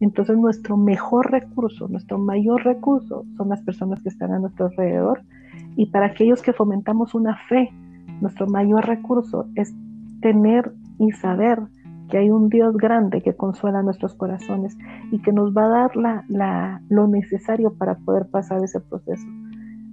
[0.00, 5.22] entonces nuestro mejor recurso, nuestro mayor recurso son las personas que están a nuestro alrededor.
[5.76, 7.70] Y para aquellos que fomentamos una fe,
[8.20, 9.74] nuestro mayor recurso es
[10.20, 11.60] tener y saber
[12.10, 14.76] que hay un Dios grande que consuela nuestros corazones
[15.10, 15.90] y que nos va a dar
[16.88, 19.26] lo necesario para poder pasar ese proceso.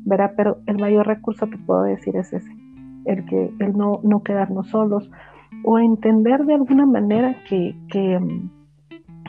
[0.05, 2.51] Verá, pero el mayor recurso que puedo decir es ese,
[3.05, 5.09] el que el no, no quedarnos solos
[5.63, 8.19] o entender de alguna manera que, que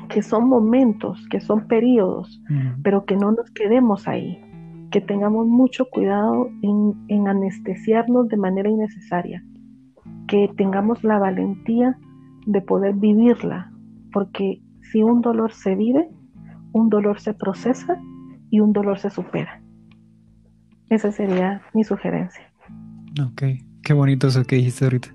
[0.08, 2.40] que son momentos, que son periodos,
[2.82, 4.40] pero que no nos quedemos ahí,
[4.90, 9.44] que tengamos mucho cuidado en, anestesiarnos de manera innecesaria,
[10.28, 11.98] que tengamos la valentía
[12.46, 13.72] de poder vivirla,
[14.12, 14.60] porque
[14.92, 16.08] si un dolor se vive,
[16.72, 18.00] un dolor se procesa
[18.50, 19.60] y un dolor se supera.
[20.90, 22.52] Esa sería mi sugerencia.
[23.20, 23.42] Ok,
[23.82, 25.08] qué bonito eso que dijiste ahorita.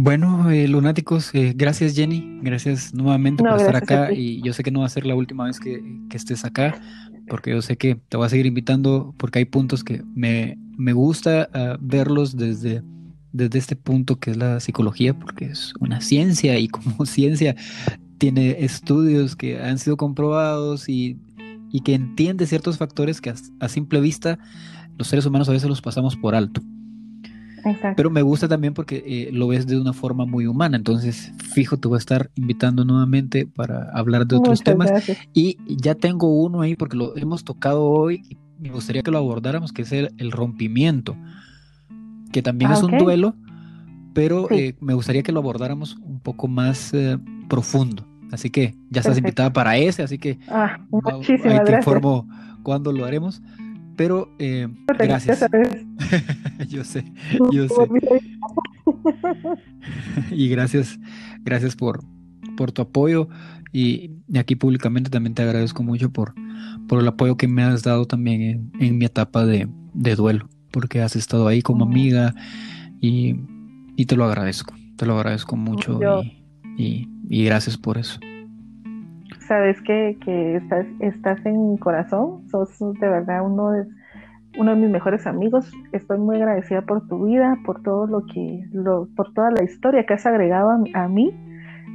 [0.00, 4.70] Bueno, eh, lunáticos, eh, gracias Jenny, gracias nuevamente por estar acá y yo sé que
[4.70, 6.80] no va a ser la última vez que, estés acá,
[7.26, 10.56] porque yo sé que te voy a seguir invitando porque hay puntos que me,
[10.92, 12.84] gusta ah, verlos desde,
[13.32, 17.56] desde este punto que es la psicología, porque es una ciencia y como ciencia
[18.18, 21.18] tiene estudios que han sido comprobados y,
[21.84, 24.38] que entiende ciertos factores que a simple vista
[24.96, 26.62] los seres humanos a veces los pasamos por alto.
[27.96, 30.76] Pero me gusta también porque eh, lo ves de una forma muy humana.
[30.76, 34.90] Entonces, fijo, te voy a estar invitando nuevamente para hablar de otros temas.
[35.32, 39.18] Y ya tengo uno ahí porque lo hemos tocado hoy y me gustaría que lo
[39.18, 41.16] abordáramos, que es el, rompimiento,
[42.32, 43.34] que también es un duelo,
[44.14, 47.18] pero eh, me gustaría que lo abordáramos un poco más eh,
[47.48, 48.04] profundo.
[48.32, 52.28] Así que ya estás invitada para ese, así que ah, ahí te informo
[52.62, 53.40] cuándo lo haremos.
[53.98, 55.44] Pero eh, gracias.
[56.68, 57.04] yo sé,
[57.50, 57.88] yo sé.
[60.30, 61.00] y gracias,
[61.40, 62.04] gracias por,
[62.56, 63.28] por tu apoyo.
[63.72, 66.32] Y, aquí públicamente también te agradezco mucho por,
[66.86, 71.16] por el apoyo que me has dado también en, mi etapa de, duelo, porque has
[71.16, 72.36] estado ahí como amiga
[73.00, 73.34] y,
[74.06, 75.98] te lo agradezco, te lo agradezco mucho
[76.76, 78.20] y, y gracias por eso
[79.48, 83.86] sabes que, que estás, estás en mi corazón, sos de verdad uno de,
[84.58, 85.72] uno de mis mejores amigos.
[85.92, 90.04] Estoy muy agradecida por tu vida, por todo lo que, lo, por toda la historia
[90.04, 91.34] que has agregado a, mí.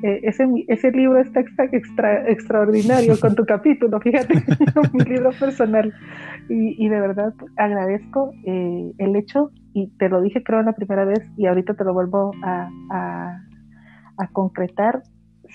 [0.03, 4.33] Eh, ese, ese libro está extra, extraordinario con tu capítulo, fíjate,
[4.93, 5.93] mi libro personal.
[6.49, 11.05] Y, y de verdad agradezco eh, el hecho, y te lo dije creo la primera
[11.05, 13.41] vez, y ahorita te lo vuelvo a, a,
[14.17, 15.03] a concretar,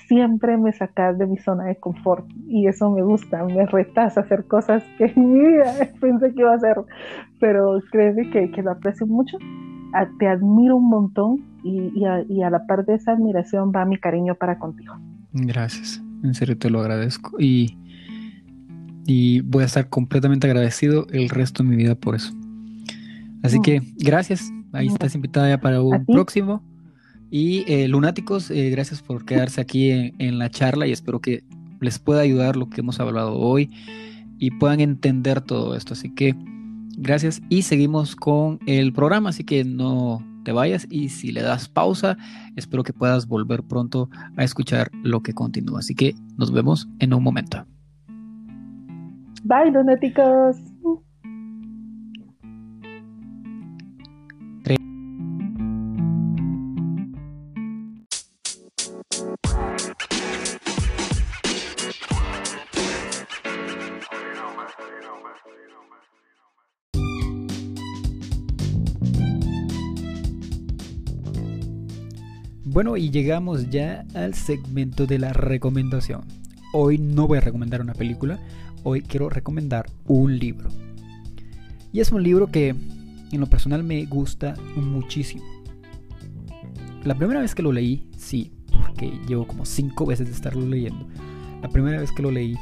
[0.07, 4.21] siempre me sacas de mi zona de confort y eso me gusta, me retas a
[4.21, 6.77] hacer cosas que en mi vida pensé que iba a hacer,
[7.41, 9.39] pero créeme que, que lo aprecio mucho,
[10.19, 13.85] te admiro un montón y, y, a, y, a, la par de esa admiración va
[13.85, 14.95] mi cariño para contigo.
[15.33, 17.77] Gracias, en serio te lo agradezco y,
[19.07, 22.33] y voy a estar completamente agradecido el resto de mi vida por eso.
[23.43, 23.63] Así mm.
[23.63, 26.63] que gracias, ahí estás invitada ya para un próximo.
[27.31, 31.45] Y eh, lunáticos, eh, gracias por quedarse aquí en, la charla y espero que
[31.81, 33.71] les pueda ayudar lo que hemos hablado hoy
[34.39, 35.93] y puedan entender todo esto.
[35.93, 36.35] Así que
[36.97, 41.69] gracias y seguimos con el programa, así que no te vayas y si le das
[41.69, 42.17] pausa,
[42.57, 45.81] espero que puedas volver pronto a escuchar lo que continúa.
[45.81, 47.67] Así que nos vemos en un momento.
[49.45, 50.57] Bye, lunáticos.
[72.79, 76.21] Bueno, y llegamos ya al segmento de la recomendación.
[76.73, 78.39] Hoy no voy a recomendar una película,
[78.85, 80.69] hoy quiero recomendar un libro.
[81.93, 85.43] Y es un libro que en lo personal me gusta muchísimo.
[87.03, 91.09] La primera vez que lo leí, sí, porque llevo como cinco veces de estarlo leyendo.
[91.61, 92.57] La primera vez que lo leí,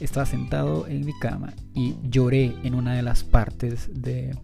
[0.00, 4.36] estaba sentado en mi cama y lloré en una de las partes de,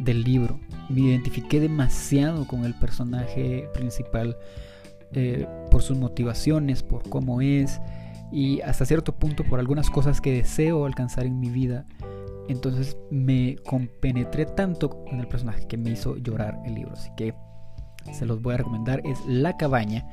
[0.00, 0.60] del libro
[0.90, 4.36] me identifiqué demasiado con el personaje principal
[5.12, 7.80] eh, por sus motivaciones, por cómo es
[8.32, 11.86] y hasta cierto punto por algunas cosas que deseo alcanzar en mi vida.
[12.48, 16.92] Entonces me compenetré tanto en el personaje que me hizo llorar el libro.
[16.92, 17.34] Así que
[18.12, 19.02] se los voy a recomendar.
[19.04, 20.06] Es La cabaña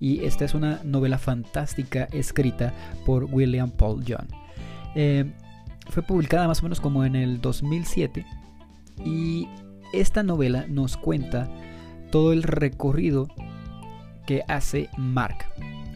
[0.00, 2.72] y esta es una novela fantástica escrita
[3.04, 4.26] por William Paul John.
[4.94, 5.32] Eh,
[5.88, 8.26] fue publicada más o menos como en el 2007
[9.04, 9.46] y
[9.92, 11.48] esta novela nos cuenta
[12.10, 13.28] todo el recorrido
[14.26, 15.46] que hace Mark,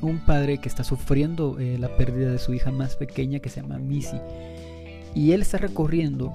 [0.02, 3.60] un padre que está sufriendo eh, la pérdida de su hija más pequeña que se
[3.60, 4.18] llama Missy.
[5.14, 6.32] Y él está recorriendo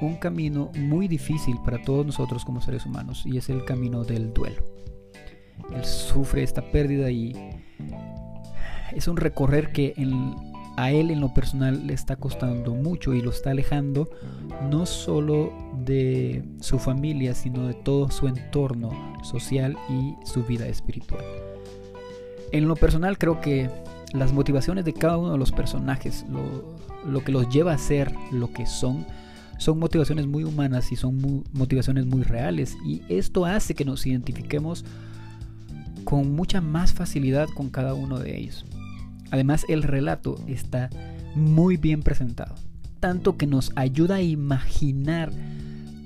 [0.00, 4.32] un camino muy difícil para todos nosotros como seres humanos y es el camino del
[4.32, 4.62] duelo.
[5.74, 7.32] Él sufre esta pérdida y
[8.92, 10.34] es un recorrer que en,
[10.76, 14.10] a él en lo personal le está costando mucho y lo está alejando
[14.70, 15.52] no solo
[15.84, 18.90] de su familia, sino de todo su entorno
[19.22, 21.24] social y su vida espiritual.
[22.52, 23.70] En lo personal creo que
[24.12, 26.24] las motivaciones de cada uno de los personajes,
[27.06, 29.06] lo, que los lleva a ser lo que son,
[29.58, 34.84] son motivaciones muy humanas y son motivaciones muy reales y esto hace que nos identifiquemos
[36.04, 38.66] con mucha más facilidad con cada uno de ellos.
[39.30, 40.90] Además, el relato está
[41.34, 42.54] muy bien presentado,
[43.00, 45.30] tanto que nos ayuda a imaginar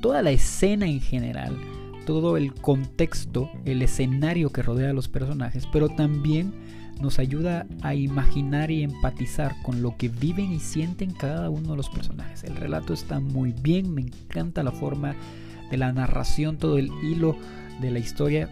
[0.00, 1.56] toda la escena en general,
[2.06, 6.52] todo el contexto, el escenario que rodea a los personajes, pero también
[7.00, 11.76] nos ayuda a imaginar y empatizar con lo que viven y sienten cada uno de
[11.76, 12.44] los personajes.
[12.44, 15.14] El relato está muy bien, me encanta la forma
[15.70, 17.36] de la narración, todo el hilo
[17.80, 18.50] de la historia.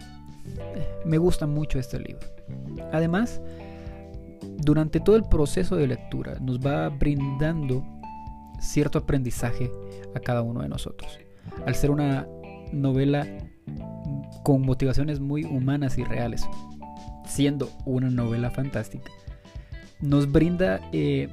[1.05, 2.27] Me gusta mucho este libro.
[2.93, 3.41] Además,
[4.59, 7.85] durante todo el proceso de lectura nos va brindando
[8.61, 9.71] cierto aprendizaje
[10.15, 11.19] a cada uno de nosotros.
[11.67, 12.27] Al ser una
[12.73, 13.27] novela
[14.43, 16.47] con motivaciones muy humanas y reales,
[17.27, 19.11] siendo una novela fantástica,
[20.01, 21.29] nos brinda eh,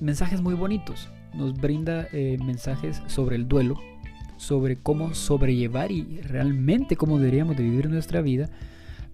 [0.00, 3.76] mensajes muy bonitos, nos brinda eh, mensajes sobre el duelo,
[4.36, 8.50] sobre cómo sobrellevar y realmente cómo deberíamos de vivir nuestra vida,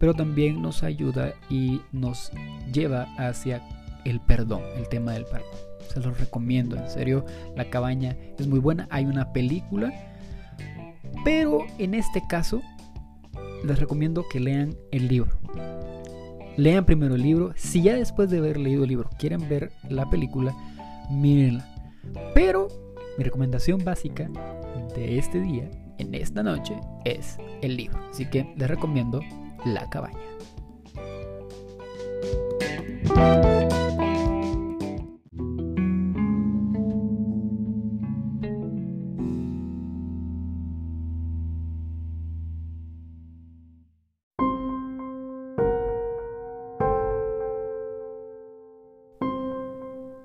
[0.02, 2.32] pero también nos ayuda y nos
[2.72, 3.62] lleva hacia
[4.04, 5.46] el perdón, el tema del perdón.
[5.94, 7.24] Se los recomiendo, en serio,
[7.54, 9.92] La cabaña es muy buena, hay una película,
[11.24, 12.62] pero en este caso
[13.64, 15.30] les recomiendo que lean el libro.
[16.56, 20.10] Lean primero el libro, si ya después de haber leído el libro quieren ver la
[20.10, 20.52] película,
[21.12, 21.64] mírenla.
[22.34, 22.66] Pero
[23.18, 24.28] mi recomendación básica
[24.96, 26.74] de este día, en esta noche,
[27.04, 28.00] es el libro.
[28.10, 29.20] Así que les recomiendo
[29.64, 30.18] La cabaña.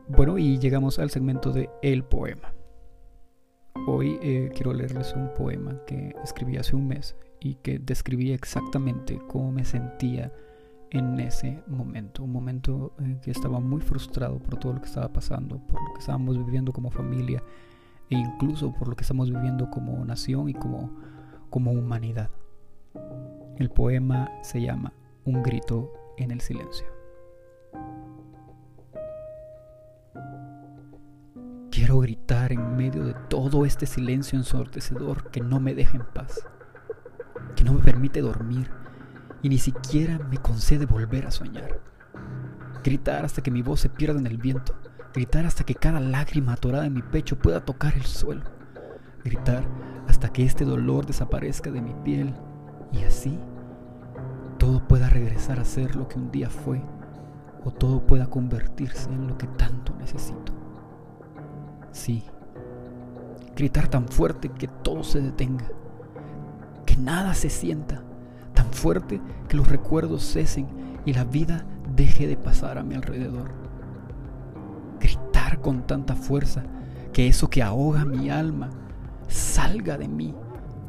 [0.07, 2.53] Bueno, y llegamos al segmento de El poema.
[3.85, 9.19] Hoy eh, quiero leerles un poema que escribí hace un mes y que describía exactamente
[9.27, 10.31] cómo me sentía
[10.91, 12.23] en ese momento.
[12.23, 15.93] Un momento en que estaba muy frustrado por todo lo que estaba pasando, por lo
[15.93, 17.43] que estábamos viviendo como familia
[18.09, 20.91] e incluso por lo que estamos viviendo como nación y como,
[21.49, 22.29] como humanidad.
[23.57, 24.93] El poema se llama
[25.25, 26.85] Un grito en el silencio.
[31.69, 36.47] Quiero gritar en medio de todo este silencio ensordecedor que no me deja en paz,
[37.57, 38.69] que no me permite dormir
[39.41, 41.81] y ni siquiera me concede volver a soñar.
[42.83, 44.75] Gritar hasta que mi voz se pierda en el viento,
[45.13, 48.43] gritar hasta que cada lágrima atorada en mi pecho pueda tocar el suelo,
[49.23, 49.67] gritar
[50.07, 52.33] hasta que este dolor desaparezca de mi piel
[52.93, 53.37] y así
[54.59, 56.81] todo pueda regresar a ser lo que un día fue
[57.65, 60.53] o todo pueda convertirse en lo que tanto necesito.
[61.91, 62.23] Sí.
[63.55, 65.67] Gritar tan fuerte que todo se detenga.
[66.87, 68.01] Que nada se sienta.
[68.55, 70.65] Tan fuerte que los recuerdos cesen
[71.05, 71.63] y la vida
[71.95, 73.51] deje de pasar a mi alrededor.
[74.99, 76.63] Gritar con tanta fuerza
[77.13, 78.71] que eso que ahoga mi alma
[79.27, 80.33] salga de mí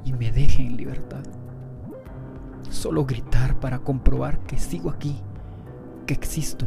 [0.05, 1.23] y me deje en libertad.
[2.71, 5.21] Solo gritar para comprobar que sigo aquí,
[6.07, 6.67] que existo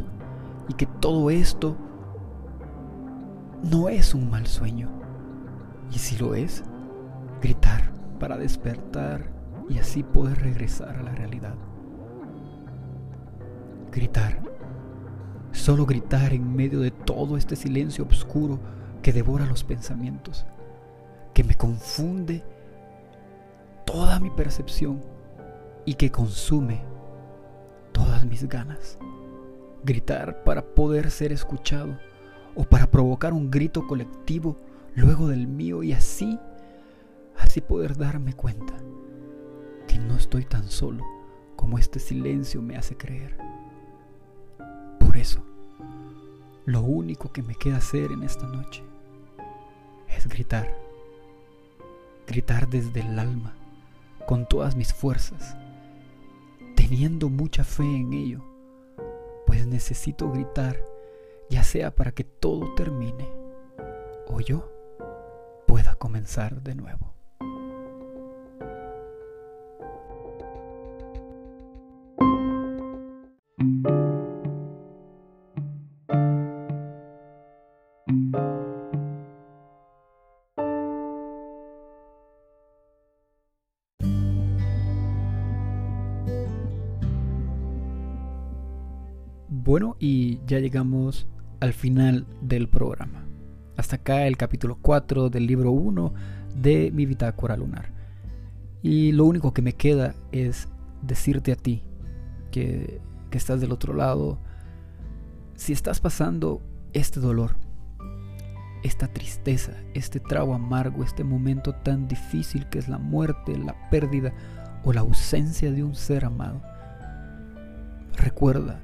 [0.68, 1.76] y que todo esto
[3.62, 4.88] no es un mal sueño.
[5.92, 6.64] Y si lo es,
[7.40, 7.91] gritar
[8.22, 9.24] para despertar
[9.68, 11.56] y así poder regresar a la realidad.
[13.90, 14.40] Gritar.
[15.50, 18.60] Solo gritar en medio de todo este silencio oscuro
[19.02, 20.46] que devora los pensamientos,
[21.34, 22.44] que me confunde
[23.84, 25.00] toda mi percepción
[25.84, 26.80] y que consume
[27.90, 28.98] todas mis ganas.
[29.82, 31.98] Gritar para poder ser escuchado
[32.54, 34.58] o para provocar un grito colectivo
[34.94, 36.38] luego del mío y así,
[37.42, 38.74] así poder darme cuenta
[39.86, 41.04] que no estoy tan solo
[41.56, 43.36] como este silencio me hace creer.
[44.98, 45.42] Por eso,
[46.64, 48.82] lo único que me queda hacer en esta noche
[50.08, 50.74] es gritar,
[52.26, 53.54] gritar desde el alma,
[54.26, 55.56] con todas mis fuerzas,
[56.76, 58.44] teniendo mucha fe en ello,
[59.46, 60.76] pues necesito gritar
[61.52, 63.28] ya sea para que todo termine
[64.26, 64.72] o yo
[65.66, 67.11] pueda comenzar de nuevo.
[90.46, 91.26] Ya llegamos
[91.60, 93.26] al final del programa.
[93.76, 96.12] Hasta acá el capítulo 4 del libro 1
[96.56, 97.92] de mi bitácora lunar.
[98.82, 100.68] Y lo único que me queda es
[101.02, 101.84] decirte a ti
[102.50, 103.00] que,
[103.30, 104.40] que estás del otro lado,
[105.54, 106.60] si estás pasando
[106.92, 107.56] este dolor,
[108.82, 114.32] esta tristeza, este trago amargo, este momento tan difícil que es la muerte, la pérdida
[114.84, 116.60] o la ausencia de un ser amado,
[118.16, 118.82] recuerda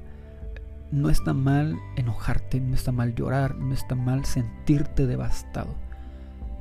[0.91, 5.75] no está mal enojarte, no está mal llorar, no está mal sentirte devastado.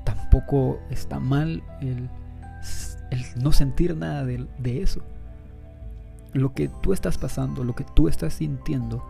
[0.05, 2.09] Tampoco está mal el,
[3.37, 5.01] no sentir nada de, de eso.
[6.33, 9.03] Lo que tú estás pasando, lo que tú estás sintiendo,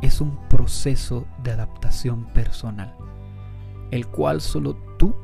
[0.00, 2.94] es un proceso de adaptación personal,
[3.90, 5.14] el cual solo tú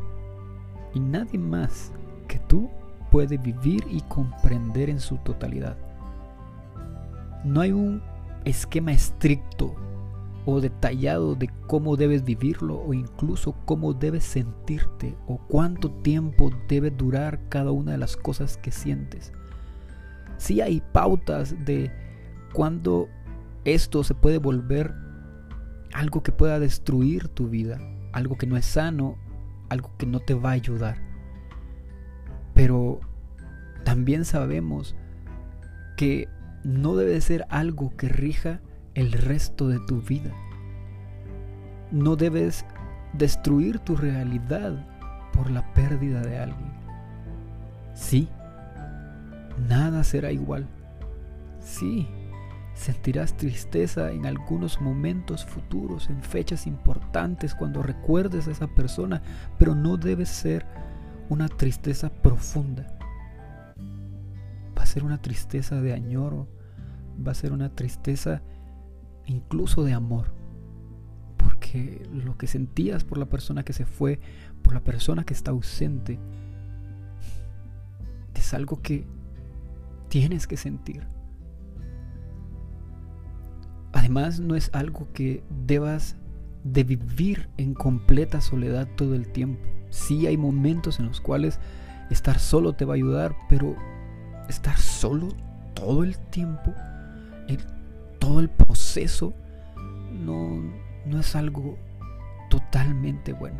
[0.95, 1.93] y nadie más
[2.29, 2.71] que tú
[3.11, 5.77] puede vivir y comprender en su totalidad.
[7.45, 8.03] No hay un
[8.45, 9.75] esquema estricto
[10.47, 16.91] o detallado de cómo debes vivirlo o incluso cómo debes sentirte o cuánto tiempo debe
[16.91, 19.33] durar cada una de las cosas que sientes.
[20.39, 21.91] Sí hay pautas de
[22.55, 23.09] cuándo
[23.65, 24.95] esto se puede volver
[25.93, 27.79] algo que pueda destruir tu vida,
[28.13, 29.17] algo que no es sano,
[29.69, 30.97] algo que no te va a ayudar.
[32.55, 33.01] Pero
[33.85, 34.97] también sabemos
[35.97, 36.29] que
[36.65, 38.61] no debe ser algo que rija
[38.95, 40.33] el resto de tu vida.
[41.91, 42.65] No debes
[43.13, 44.85] destruir tu realidad
[45.33, 46.73] por la pérdida de alguien.
[47.95, 48.29] Sí,
[49.69, 50.67] nada será igual.
[51.61, 52.09] Sí,
[52.75, 59.23] sentirás tristeza en algunos momentos futuros, en fechas importantes, cuando recuerdes a esa persona,
[59.59, 60.67] pero no debe ser
[61.29, 62.98] una tristeza profunda.
[64.89, 66.49] Ser una tristeza de añoro,
[67.25, 68.41] va a ser una tristeza
[69.27, 70.33] incluso de amor.
[71.37, 74.19] Porque lo que sentías por la persona que se fue,
[74.63, 76.19] por la persona que está ausente,
[78.35, 79.07] es algo que
[80.09, 81.07] tienes que sentir.
[83.93, 86.17] Además, no es algo que debas
[86.65, 89.61] de vivir en completa soledad todo el tiempo.
[89.91, 91.61] Sí hay momentos en los cuales
[92.09, 93.77] estar solo te va a ayudar, pero
[94.49, 95.29] estar solo
[95.75, 96.75] todo el tiempo,
[98.19, 99.33] todo el proceso,
[100.13, 100.61] no,
[101.07, 101.79] no es algo
[102.51, 103.59] totalmente bueno.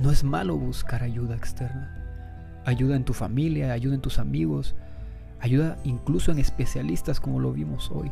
[0.00, 2.62] No es malo buscar ayuda externa.
[2.64, 4.74] Ayuda en tu familia, ayuda en tus amigos,
[5.40, 8.10] ayuda incluso en especialistas como lo vimos hoy.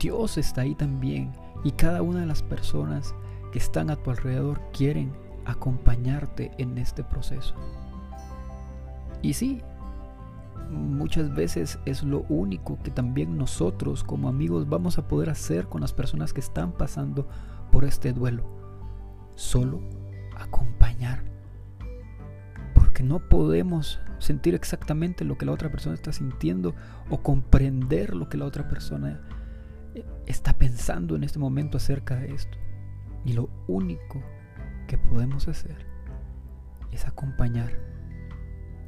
[0.00, 1.32] Dios está ahí también
[1.64, 3.14] y cada una de las personas
[3.52, 5.12] que están a tu alrededor quieren
[5.44, 7.54] acompañarte en este proceso.
[9.22, 9.62] Y sí,
[10.70, 15.80] muchas veces es lo único que también nosotros como amigos vamos a poder hacer con
[15.80, 17.28] las personas que están pasando
[17.72, 18.44] por este duelo.
[19.34, 19.80] Solo
[20.36, 21.24] acompañar.
[22.74, 26.74] Porque no podemos sentir exactamente lo que la otra persona está sintiendo
[27.10, 29.20] o comprender lo que la otra persona
[30.26, 32.58] está pensando en este momento acerca de esto.
[33.24, 34.22] Y lo único
[34.86, 35.86] que podemos hacer
[36.92, 37.87] es acompañar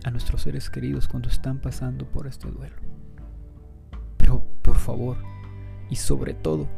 [0.05, 2.77] a nuestros seres queridos cuando están pasando por este duelo.
[4.17, 5.17] Pero por favor,
[5.89, 6.69] y sobre todo,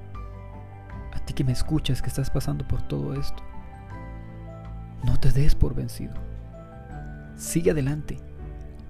[1.12, 3.42] a ti que me escuchas, que estás pasando por todo esto,
[5.04, 6.14] no te des por vencido.
[7.36, 8.18] Sigue adelante.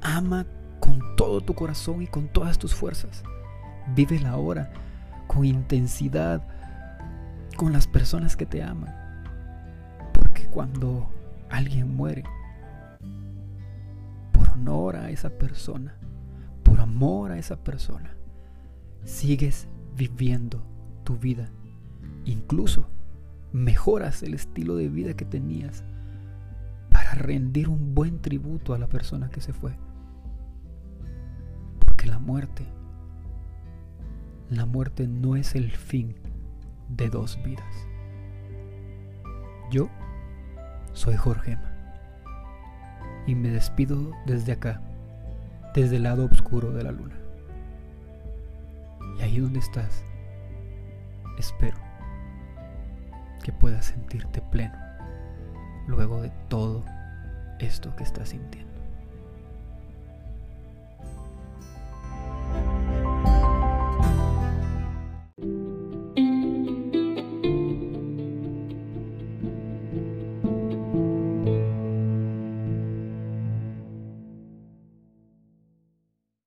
[0.02, 0.46] Ama
[0.80, 3.22] con todo tu corazón y con todas tus fuerzas.
[3.94, 4.72] Vive la hora
[5.26, 6.42] con intensidad
[7.56, 8.94] con las personas que te aman.
[10.12, 11.10] Porque cuando
[11.50, 12.24] alguien muere,
[14.52, 15.94] honor a esa persona,
[16.62, 18.16] por amor a esa persona,
[19.04, 20.62] sigues viviendo
[21.04, 21.50] tu vida.
[22.24, 22.88] Incluso
[23.52, 25.84] mejoras el estilo de vida que tenías
[26.90, 29.72] para rendir un buen tributo a la persona que se fue.
[31.80, 32.64] Porque la muerte,
[34.50, 36.14] la muerte no es el fin
[36.88, 37.74] de dos vidas.
[39.70, 39.88] Yo
[40.92, 41.71] soy Jorgema
[43.26, 44.80] y me despido desde acá,
[45.74, 47.16] desde el lado oscuro de la luna.
[49.18, 50.04] Y ahí donde estás,
[51.38, 51.76] espero
[53.42, 54.74] que puedas sentirte pleno
[55.86, 56.84] luego de todo
[57.58, 58.71] esto que estás sintiendo.